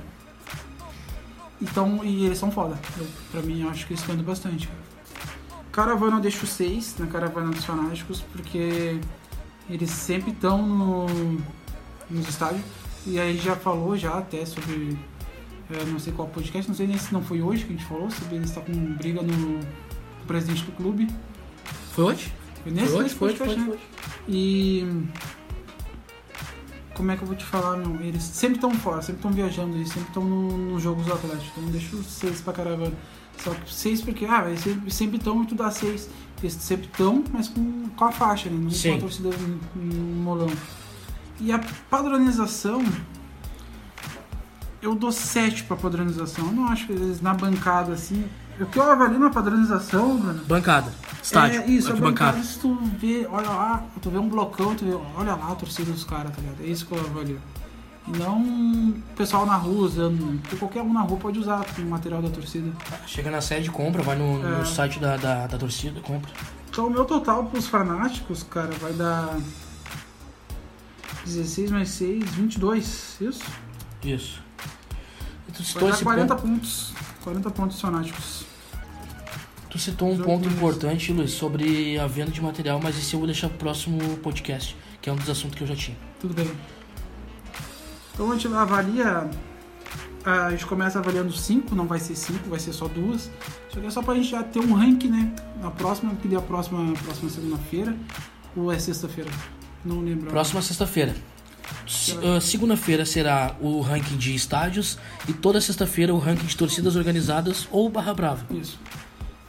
Então, 1.62 2.04
e 2.04 2.26
eles 2.26 2.40
são 2.40 2.52
foda. 2.52 2.78
Eu, 2.98 3.08
pra 3.32 3.42
mim, 3.44 3.62
eu 3.62 3.70
acho 3.70 3.86
que 3.86 3.94
eles 3.94 4.02
estão 4.02 4.16
indo 4.16 4.24
bastante. 4.24 4.68
Caravana 5.72 6.18
eu 6.18 6.22
deixo 6.22 6.48
6 6.48 6.98
na 6.98 7.06
Caravana 7.06 7.52
dos 7.52 7.64
Fanáticos, 7.64 8.22
porque 8.32 9.00
eles 9.70 9.92
sempre 9.92 10.32
estão 10.32 10.68
no, 10.68 11.06
nos 12.10 12.28
estádios. 12.28 12.81
E 13.06 13.20
aí 13.20 13.38
já 13.38 13.56
falou 13.56 13.98
já 13.98 14.18
até 14.18 14.46
sobre. 14.46 14.98
é, 15.72 15.86
não 15.86 16.00
sei 16.00 16.14
qual 16.14 16.28
podcast, 16.28 16.70
não 16.70 16.76
sei 16.76 16.88
nem 16.88 16.98
se 16.98 17.12
não 17.14 17.24
foi 17.24 17.42
hoje 17.42 17.66
que 17.66 17.74
a 17.74 17.76
gente 17.76 17.88
falou, 17.88 18.10
sobre 18.12 18.36
eles 18.36 18.50
estar 18.50 18.62
com 18.62 18.72
briga 18.94 19.22
no, 19.22 19.34
com 19.34 20.24
o 20.24 20.28
presidente 20.28 20.64
do 20.64 20.72
clube. 20.74 21.08
Foi 21.94 22.04
hoje? 22.06 22.34
Foi 22.64 22.72
nesse, 22.72 22.92
foi 22.92 23.04
hoje, 23.04 23.16
foi 23.16 23.28
hoje, 23.30 23.38
foi 23.38 23.48
podcast, 23.48 23.50
hoje, 23.50 23.60
né? 23.60 23.66
foi 23.66 23.76
hoje. 23.76 23.84
E. 24.30 25.04
Como 26.94 27.10
é 27.12 27.16
que 27.16 27.24
eu 27.24 27.28
vou 27.28 27.36
te 27.36 27.46
falar, 27.46 27.78
meu? 27.78 28.00
Eles 28.02 28.22
sempre 28.22 28.56
estão 28.56 28.72
fora, 28.76 29.02
sempre 29.02 29.20
estão 29.20 29.32
viajando, 29.32 29.76
eles 29.76 29.88
sempre 29.90 30.10
estão 30.10 30.24
no, 30.24 30.58
nos 30.74 30.84
jogos 30.84 31.06
do 31.06 31.14
Atlético. 31.14 31.46
Então 31.52 31.64
eu 31.64 31.70
deixo 31.70 32.04
seis 32.04 32.42
pra 32.42 32.54
caravana. 32.54 32.94
Só 33.38 33.52
que 33.52 33.74
seis 33.74 34.02
porque, 34.02 34.26
ah, 34.26 34.46
eles 34.48 34.94
sempre- 34.94 35.18
estão 35.18 35.42
e 35.42 35.48
tu 35.48 35.56
dá 35.56 35.72
seis. 35.72 36.10
Eles 36.44 36.54
sempre 36.54 36.86
estão, 36.86 37.24
mas 37.32 37.48
com, 37.48 37.90
com 37.96 38.06
a 38.06 38.12
faixa, 38.12 38.50
né? 38.50 38.58
Não 38.58 38.70
com 38.70 38.98
a 38.98 39.00
torcida 39.00 39.30
no, 39.30 39.82
no 39.82 40.22
molão. 40.22 40.50
E 41.42 41.52
a 41.52 41.60
padronização. 41.90 42.84
Eu 44.82 44.96
dou 44.96 45.12
sete 45.12 45.64
pra 45.64 45.76
padronização. 45.78 46.48
Eu 46.48 46.52
não 46.54 46.68
acho 46.68 46.88
que 46.88 46.94
eles 46.94 47.22
na 47.22 47.34
bancada 47.34 47.94
assim. 47.94 48.26
O 48.60 48.66
que 48.66 48.78
eu 48.78 48.84
avalio 48.92 49.18
na 49.18 49.30
padronização, 49.30 50.18
Bruno, 50.18 50.44
Bancada. 50.46 50.92
Estádio. 51.22 51.62
é 51.62 51.68
isso, 51.68 51.88
a 51.88 51.92
arquibancada. 51.92 52.32
bancada, 52.34 52.48
se 52.48 52.60
tu 52.60 52.76
vê, 53.00 53.28
olha 53.32 53.50
lá, 53.50 53.84
tu 54.02 54.10
vê 54.12 54.18
um 54.20 54.28
blocão, 54.30 54.76
tu 54.76 54.86
vê, 54.86 54.94
olha 55.18 55.36
lá 55.36 55.52
a 55.52 55.56
torcida 55.56 55.92
dos 55.92 56.04
caras, 56.04 56.32
tá 56.36 56.42
ligado? 56.42 56.62
É 56.62 56.66
isso 56.68 56.86
que 56.86 56.92
eu 56.92 57.00
avalio. 57.00 57.40
E 58.08 58.12
não 58.18 58.40
o 58.42 59.02
pessoal 59.16 59.46
na 59.48 59.56
rua 59.56 59.86
usando, 59.86 60.40
porque 60.42 60.58
qualquer 60.58 60.82
um 60.84 60.94
na 60.94 61.02
rua 61.02 61.18
pode 61.18 61.40
usar 61.40 61.66
o 61.78 61.82
material 61.84 62.22
da 62.22 62.30
torcida. 62.30 62.72
Chega 63.08 63.32
na 63.32 63.42
sede, 63.42 63.70
compra, 63.72 64.04
vai 64.04 64.16
no, 64.16 64.40
no 64.40 64.62
É. 64.62 64.66
site 64.66 65.00
da, 65.00 65.18
da, 65.18 65.48
da 65.48 65.58
torcida, 65.58 66.00
compra. 66.02 66.30
Então 66.70 66.86
o 66.88 66.90
meu 66.90 67.06
total 67.06 67.46
pros 67.46 67.66
fanáticos, 67.68 68.44
cara, 68.44 68.72
vai 68.80 68.94
dar 68.94 69.38
16 71.26 71.72
mais 71.72 71.90
6, 71.90 72.24
22, 72.32 73.18
isso? 73.22 73.44
Isso. 74.04 74.42
E 75.48 75.52
tu 75.52 75.58
Vai 75.60 75.66
citou 75.66 75.88
dar 75.90 75.94
esse 75.96 76.04
40 76.04 76.36
ponto, 76.36 76.48
pontos, 76.48 76.94
40 77.24 77.52
pontos 77.52 77.82
fanáticos. 77.82 78.46
tu 79.70 79.78
citou 79.80 80.12
um 80.12 80.18
ponto 80.18 80.48
isso. 80.48 80.58
importante, 80.58 81.14
Luiz, 81.14 81.32
sobre 81.32 81.98
a 82.00 82.08
venda 82.08 82.32
de 82.32 82.42
material, 82.42 82.80
mas 82.82 82.98
esse 82.98 83.14
eu 83.14 83.20
vou 83.20 83.28
deixar 83.28 83.50
pro 83.50 83.58
próximo 83.60 84.18
podcast, 84.18 84.76
que 85.02 85.10
é 85.10 85.14
um 85.14 85.16
dos 85.16 85.30
assuntos 85.30 85.56
que 85.58 85.64
eu 85.64 85.68
já 85.68 85.76
tinha. 85.76 85.98
Tudo 86.20 86.34
bem. 86.34 86.52
Então 88.14 88.32
a 88.32 88.36
gente 88.36 88.48
avalia. 88.54 89.30
A 90.24 90.52
gente 90.52 90.68
começa 90.68 91.00
avaliando 91.00 91.34
5, 91.34 91.74
não 91.74 91.88
vai 91.88 92.00
ser 92.00 92.16
5, 92.16 92.48
vai 92.48 92.60
ser 92.60 92.74
só 92.74 92.88
duas. 92.88 93.22
Isso 93.70 93.78
aqui 93.80 93.88
é 93.88 93.90
só 93.90 94.04
pra 94.04 94.14
gente 94.14 94.30
já 94.30 94.44
ter 94.44 94.60
um 94.60 94.74
ranking, 94.74 95.10
né? 95.10 95.34
Na 95.60 95.72
próxima, 95.72 96.14
que 96.16 96.28
dê 96.28 96.36
a 96.36 96.42
próxima, 96.42 96.94
próxima 97.04 97.28
segunda-feira. 97.30 97.96
Ou 98.56 98.72
é 98.72 98.78
sexta-feira? 98.78 99.32
Não 99.84 100.02
lembro. 100.02 100.30
Próxima 100.30 100.62
sexta-feira. 100.62 101.16
Se- 101.88 102.18
ah, 102.24 102.40
Segunda-feira 102.42 103.06
será 103.06 103.56
o 103.62 103.82
ranking 103.82 104.18
de 104.18 104.36
estádios 104.36 104.98
e 105.28 105.34
toda 105.34 105.60
sexta-feira 105.62 106.14
o 106.14 106.20
ranking 106.20 106.46
de 106.46 106.56
torcidas 106.58 106.96
organizadas 106.96 107.68
ou 107.72 107.90
barra 107.90 108.14
brava. 108.14 108.46
Isso. 108.54 108.80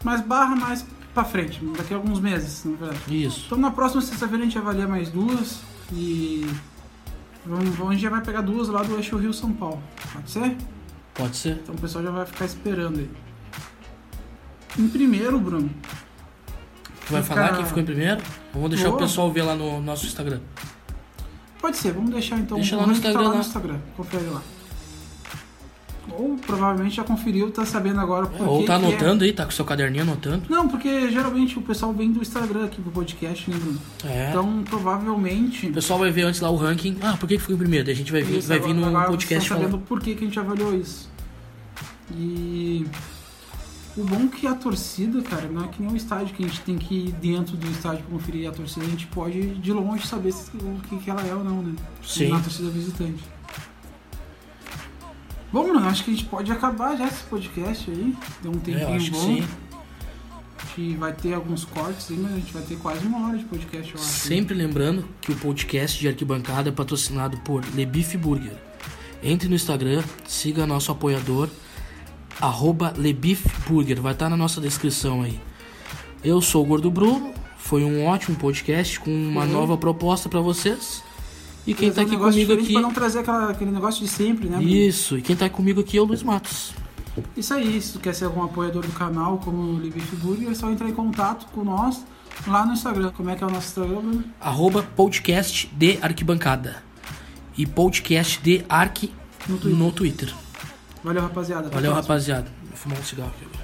Mas 0.05 0.21
barra 0.21 0.55
mais 0.57 0.85
pra 1.15 1.25
frente, 1.25 1.61
daqui 1.77 1.93
a 1.93 1.97
alguns 1.97 2.21
meses, 2.21 2.65
na 2.65 2.77
verdade. 2.77 3.25
Isso. 3.25 3.45
Então 3.47 3.59
na 3.59 3.71
próxima 3.71 4.01
sexta-feira 4.03 4.43
a 4.43 4.47
gente 4.47 4.59
avalia 4.59 4.87
mais 4.89 5.09
duas 5.11 5.61
e. 5.93 6.47
Vamos- 7.45 7.81
a 7.81 7.93
gente 7.93 8.03
já 8.03 8.11
vai 8.11 8.21
pegar 8.23 8.41
duas 8.41 8.69
lá 8.69 8.83
do 8.83 8.95
Eixo 8.97 9.17
Rio 9.17 9.33
São 9.33 9.53
Paulo. 9.53 9.83
Pode 10.13 10.31
ser? 10.31 10.57
Pode 11.15 11.37
ser? 11.37 11.59
Então 11.63 11.75
o 11.75 11.79
pessoal 11.79 12.05
já 12.05 12.11
vai 12.11 12.25
ficar 12.25 12.45
esperando 12.45 12.99
aí. 13.01 13.11
Em 14.79 14.89
primeiro, 14.89 15.39
Bruno. 15.39 15.71
Tu 17.07 17.13
vai 17.13 17.23
Fica- 17.23 17.35
falar 17.35 17.57
quem 17.57 17.65
ficou 17.67 17.83
em 17.83 17.87
primeiro? 17.87 18.21
Vamos 18.55 18.71
deixar 18.71 18.89
Vou. 18.89 18.97
o 18.97 18.99
pessoal 18.99 19.31
ver 19.33 19.43
lá 19.43 19.55
no 19.55 19.81
nosso 19.81 20.07
Instagram. 20.07 20.41
Pode 21.61 21.77
ser, 21.77 21.93
vamos 21.93 22.11
deixar 22.11 22.39
então 22.39 22.57
Deixa 22.59 22.77
lá 22.77 22.83
no 22.83 22.89
ranking 22.89 23.01
tá 23.03 23.09
Instagram, 23.09 23.29
lá 23.29 23.35
no? 23.35 23.41
Instagram. 23.41 23.79
Confere 23.97 24.25
lá. 24.27 24.43
Ou 26.19 26.37
provavelmente 26.37 26.97
já 26.97 27.05
conferiu, 27.05 27.51
tá 27.53 27.65
sabendo 27.65 28.01
agora 28.01 28.27
por 28.27 28.47
Ou 28.47 28.61
que 28.61 28.67
tá 28.67 28.77
que 28.79 28.85
é. 28.85 28.89
anotando 28.89 29.23
aí, 29.25 29.33
tá 29.33 29.45
com 29.45 29.53
seu 29.53 29.65
caderninho 29.65 30.03
anotando. 30.03 30.43
Não, 30.49 30.67
porque 30.67 31.09
geralmente 31.13 31.57
o 31.57 31.63
pessoal 31.63 31.93
vem 31.93 32.11
do 32.11 32.21
Instagram 32.21 32.65
aqui 32.65 32.83
pro 32.83 32.91
podcast, 32.91 33.49
né, 33.49 33.57
Bruno? 33.57 33.79
É. 34.05 34.31
Então 34.31 34.65
provavelmente. 34.69 35.69
O 35.69 35.73
pessoal 35.73 36.01
vai 36.01 36.11
ver 36.11 36.23
antes 36.23 36.41
lá 36.41 36.51
o 36.51 36.57
ranking. 36.57 36.99
Ah, 37.01 37.17
por 37.17 37.29
que 37.29 37.37
que 37.37 37.41
ficou 37.41 37.55
em 37.55 37.59
primeiro? 37.59 37.85
Daí 37.87 37.95
a 37.95 37.97
gente 37.97 38.11
vai 38.11 38.23
vir, 38.23 38.39
Isso, 38.39 38.49
vai 38.49 38.59
vir 38.59 38.75
no 38.75 38.85
agora 38.85 39.07
podcast 39.11 39.49
sabendo 39.49 39.69
falando. 39.71 39.87
por 39.87 40.01
que, 40.01 40.15
que 40.17 40.25
a 40.25 40.27
gente 40.27 40.39
avaliou 40.41 40.75
isso. 40.75 41.09
E 42.17 42.85
o 43.97 44.05
bom 44.05 44.25
é 44.25 44.29
que 44.29 44.47
a 44.47 44.55
torcida, 44.55 45.21
cara, 45.23 45.49
não 45.49 45.65
é 45.65 45.69
que 45.69 45.83
nem 45.83 45.93
o 45.93 45.97
estádio 45.97 46.35
que 46.35 46.45
a 46.45 46.47
gente 46.49 46.61
tem 46.63 46.79
que 46.79 46.95
ir 46.95 47.13
dentro 47.13 47.57
do 47.57 47.71
estádio 47.71 48.03
pra 48.05 48.13
conferir 48.19 48.49
a 48.49 48.53
torcida, 48.53 48.87
a 48.87 48.89
gente 48.89 49.07
pode 49.09 49.55
de 49.57 49.73
longe 49.73 50.07
saber 50.07 50.33
se- 50.33 50.51
o 50.57 50.81
que, 50.89 50.97
que 50.99 51.11
ela 51.11 51.21
é 51.27 51.35
ou 51.35 51.45
não, 51.45 51.63
né? 51.63 51.75
Sim. 52.03 52.29
Na 52.29 52.41
torcida 52.41 52.71
visitante. 52.71 53.23
Bom, 55.53 55.65
Bruno, 55.65 55.87
acho 55.87 56.05
que 56.05 56.11
a 56.11 56.15
gente 56.15 56.27
pode 56.27 56.51
acabar 56.51 56.97
já 56.97 57.07
esse 57.07 57.25
podcast 57.25 57.91
aí. 57.91 58.15
Deu 58.43 58.51
um 58.53 58.55
É, 58.55 58.59
tempinho 58.59 58.81
eu 58.89 58.95
acho 58.95 59.05
que 59.05 59.11
bom. 59.11 59.21
sim. 59.27 59.45
A 60.57 60.81
gente 60.81 60.97
vai 60.97 61.13
ter 61.13 61.35
alguns 61.35 61.65
cortes 61.67 62.11
aí, 62.11 62.17
mas 62.17 62.33
a 62.33 62.37
gente 62.37 62.53
vai 62.55 62.63
ter 62.63 62.77
quase 62.79 63.07
uma 63.07 63.29
hora 63.29 63.37
de 63.37 63.45
podcast, 63.45 63.95
eu 63.95 64.01
acho. 64.01 64.09
Sempre 64.09 64.55
lembrando 64.55 65.05
que 65.21 65.31
o 65.33 65.37
podcast 65.37 66.01
de 66.01 66.09
arquibancada 66.09 66.71
é 66.71 66.73
patrocinado 66.73 67.37
por 67.41 67.63
Lebif 67.75 68.17
Burger. 68.17 68.57
Entre 69.23 69.49
no 69.51 69.55
Instagram, 69.55 70.03
siga 70.27 70.67
nosso 70.67 70.91
apoiador, 70.91 71.51
arroba 72.41 72.93
Lebif 72.97 73.47
Burger. 73.69 74.01
Vai 74.01 74.13
estar 74.13 74.29
na 74.29 74.37
nossa 74.37 74.61
descrição 74.61 75.23
aí. 75.23 75.41
Eu 76.25 76.41
sou 76.41 76.63
o 76.63 76.67
Gordo 76.67 76.91
Bruno. 76.91 77.33
Foi 77.59 77.85
um 77.85 78.05
ótimo 78.07 78.37
podcast 78.37 78.99
com 79.01 79.11
uma 79.11 79.43
Uhum. 79.45 79.53
nova 79.53 79.77
proposta 79.77 80.29
pra 80.29 80.41
vocês. 80.41 81.03
E 81.67 81.75
quem 81.75 81.93
tá 81.93 82.03
um 82.03 82.05
aqui 82.05 82.17
comigo 82.17 82.53
aqui. 82.53 82.73
Pra 82.73 82.83
não 82.83 82.93
trazer 82.93 83.21
aquela- 83.21 83.51
aquele 83.51 83.71
negócio 83.71 84.05
de 84.05 84.11
sempre, 84.11 84.49
né? 84.49 84.63
Isso, 84.63 85.17
e 85.17 85.23
quem 85.23 85.37
tá 85.37 85.49
comigo 85.49 85.81
aqui 85.81 85.97
é 85.97 86.01
o 86.01 86.05
Luiz 86.05 86.23
Matos. 86.23 86.73
Isso 87.37 87.55
aí, 87.55 87.81
se 87.81 87.93
tu 87.93 88.01
quer 88.01 88.15
ser 88.15 88.25
algum 88.25 88.43
apoiador 88.43 88.83
do 88.85 88.93
canal, 88.93 89.39
como 89.39 89.63
o 89.75 89.79
Libif 89.79 90.17
Burger, 90.17 90.51
é 90.51 90.55
só 90.55 90.71
entrar 90.71 90.89
em 90.89 90.93
contato 90.95 91.47
com 91.53 91.63
nós 91.63 92.05
lá 92.49 92.67
no 92.67 92.73
Instagram. 92.73 93.13
Como 93.17 93.31
é 93.31 93.37
que 93.37 93.45
é 93.45 93.47
o 93.47 93.51
nosso 93.51 93.69
Instagram, 93.69 94.01
Bruno? 94.01 94.25
Arroba 94.41 94.83
podcast 94.83 95.71
de 95.77 95.99
arquibancada. 96.03 96.83
E 97.57 97.65
podcast 97.67 98.41
de 98.43 98.65
arqui 98.69 99.13
No 99.47 99.57
Twitter. 99.59 99.79
no 99.79 99.93
Twitter. 99.93 100.35
Valeu, 101.05 101.23
rapaziada. 101.23 101.69
Valeu, 101.69 101.93
rapaziada. 101.93 102.47
Vou 102.69 102.77
fumar 102.77 102.99
um 102.99 103.03
cigarro 103.03 103.33
aqui. 103.37 103.62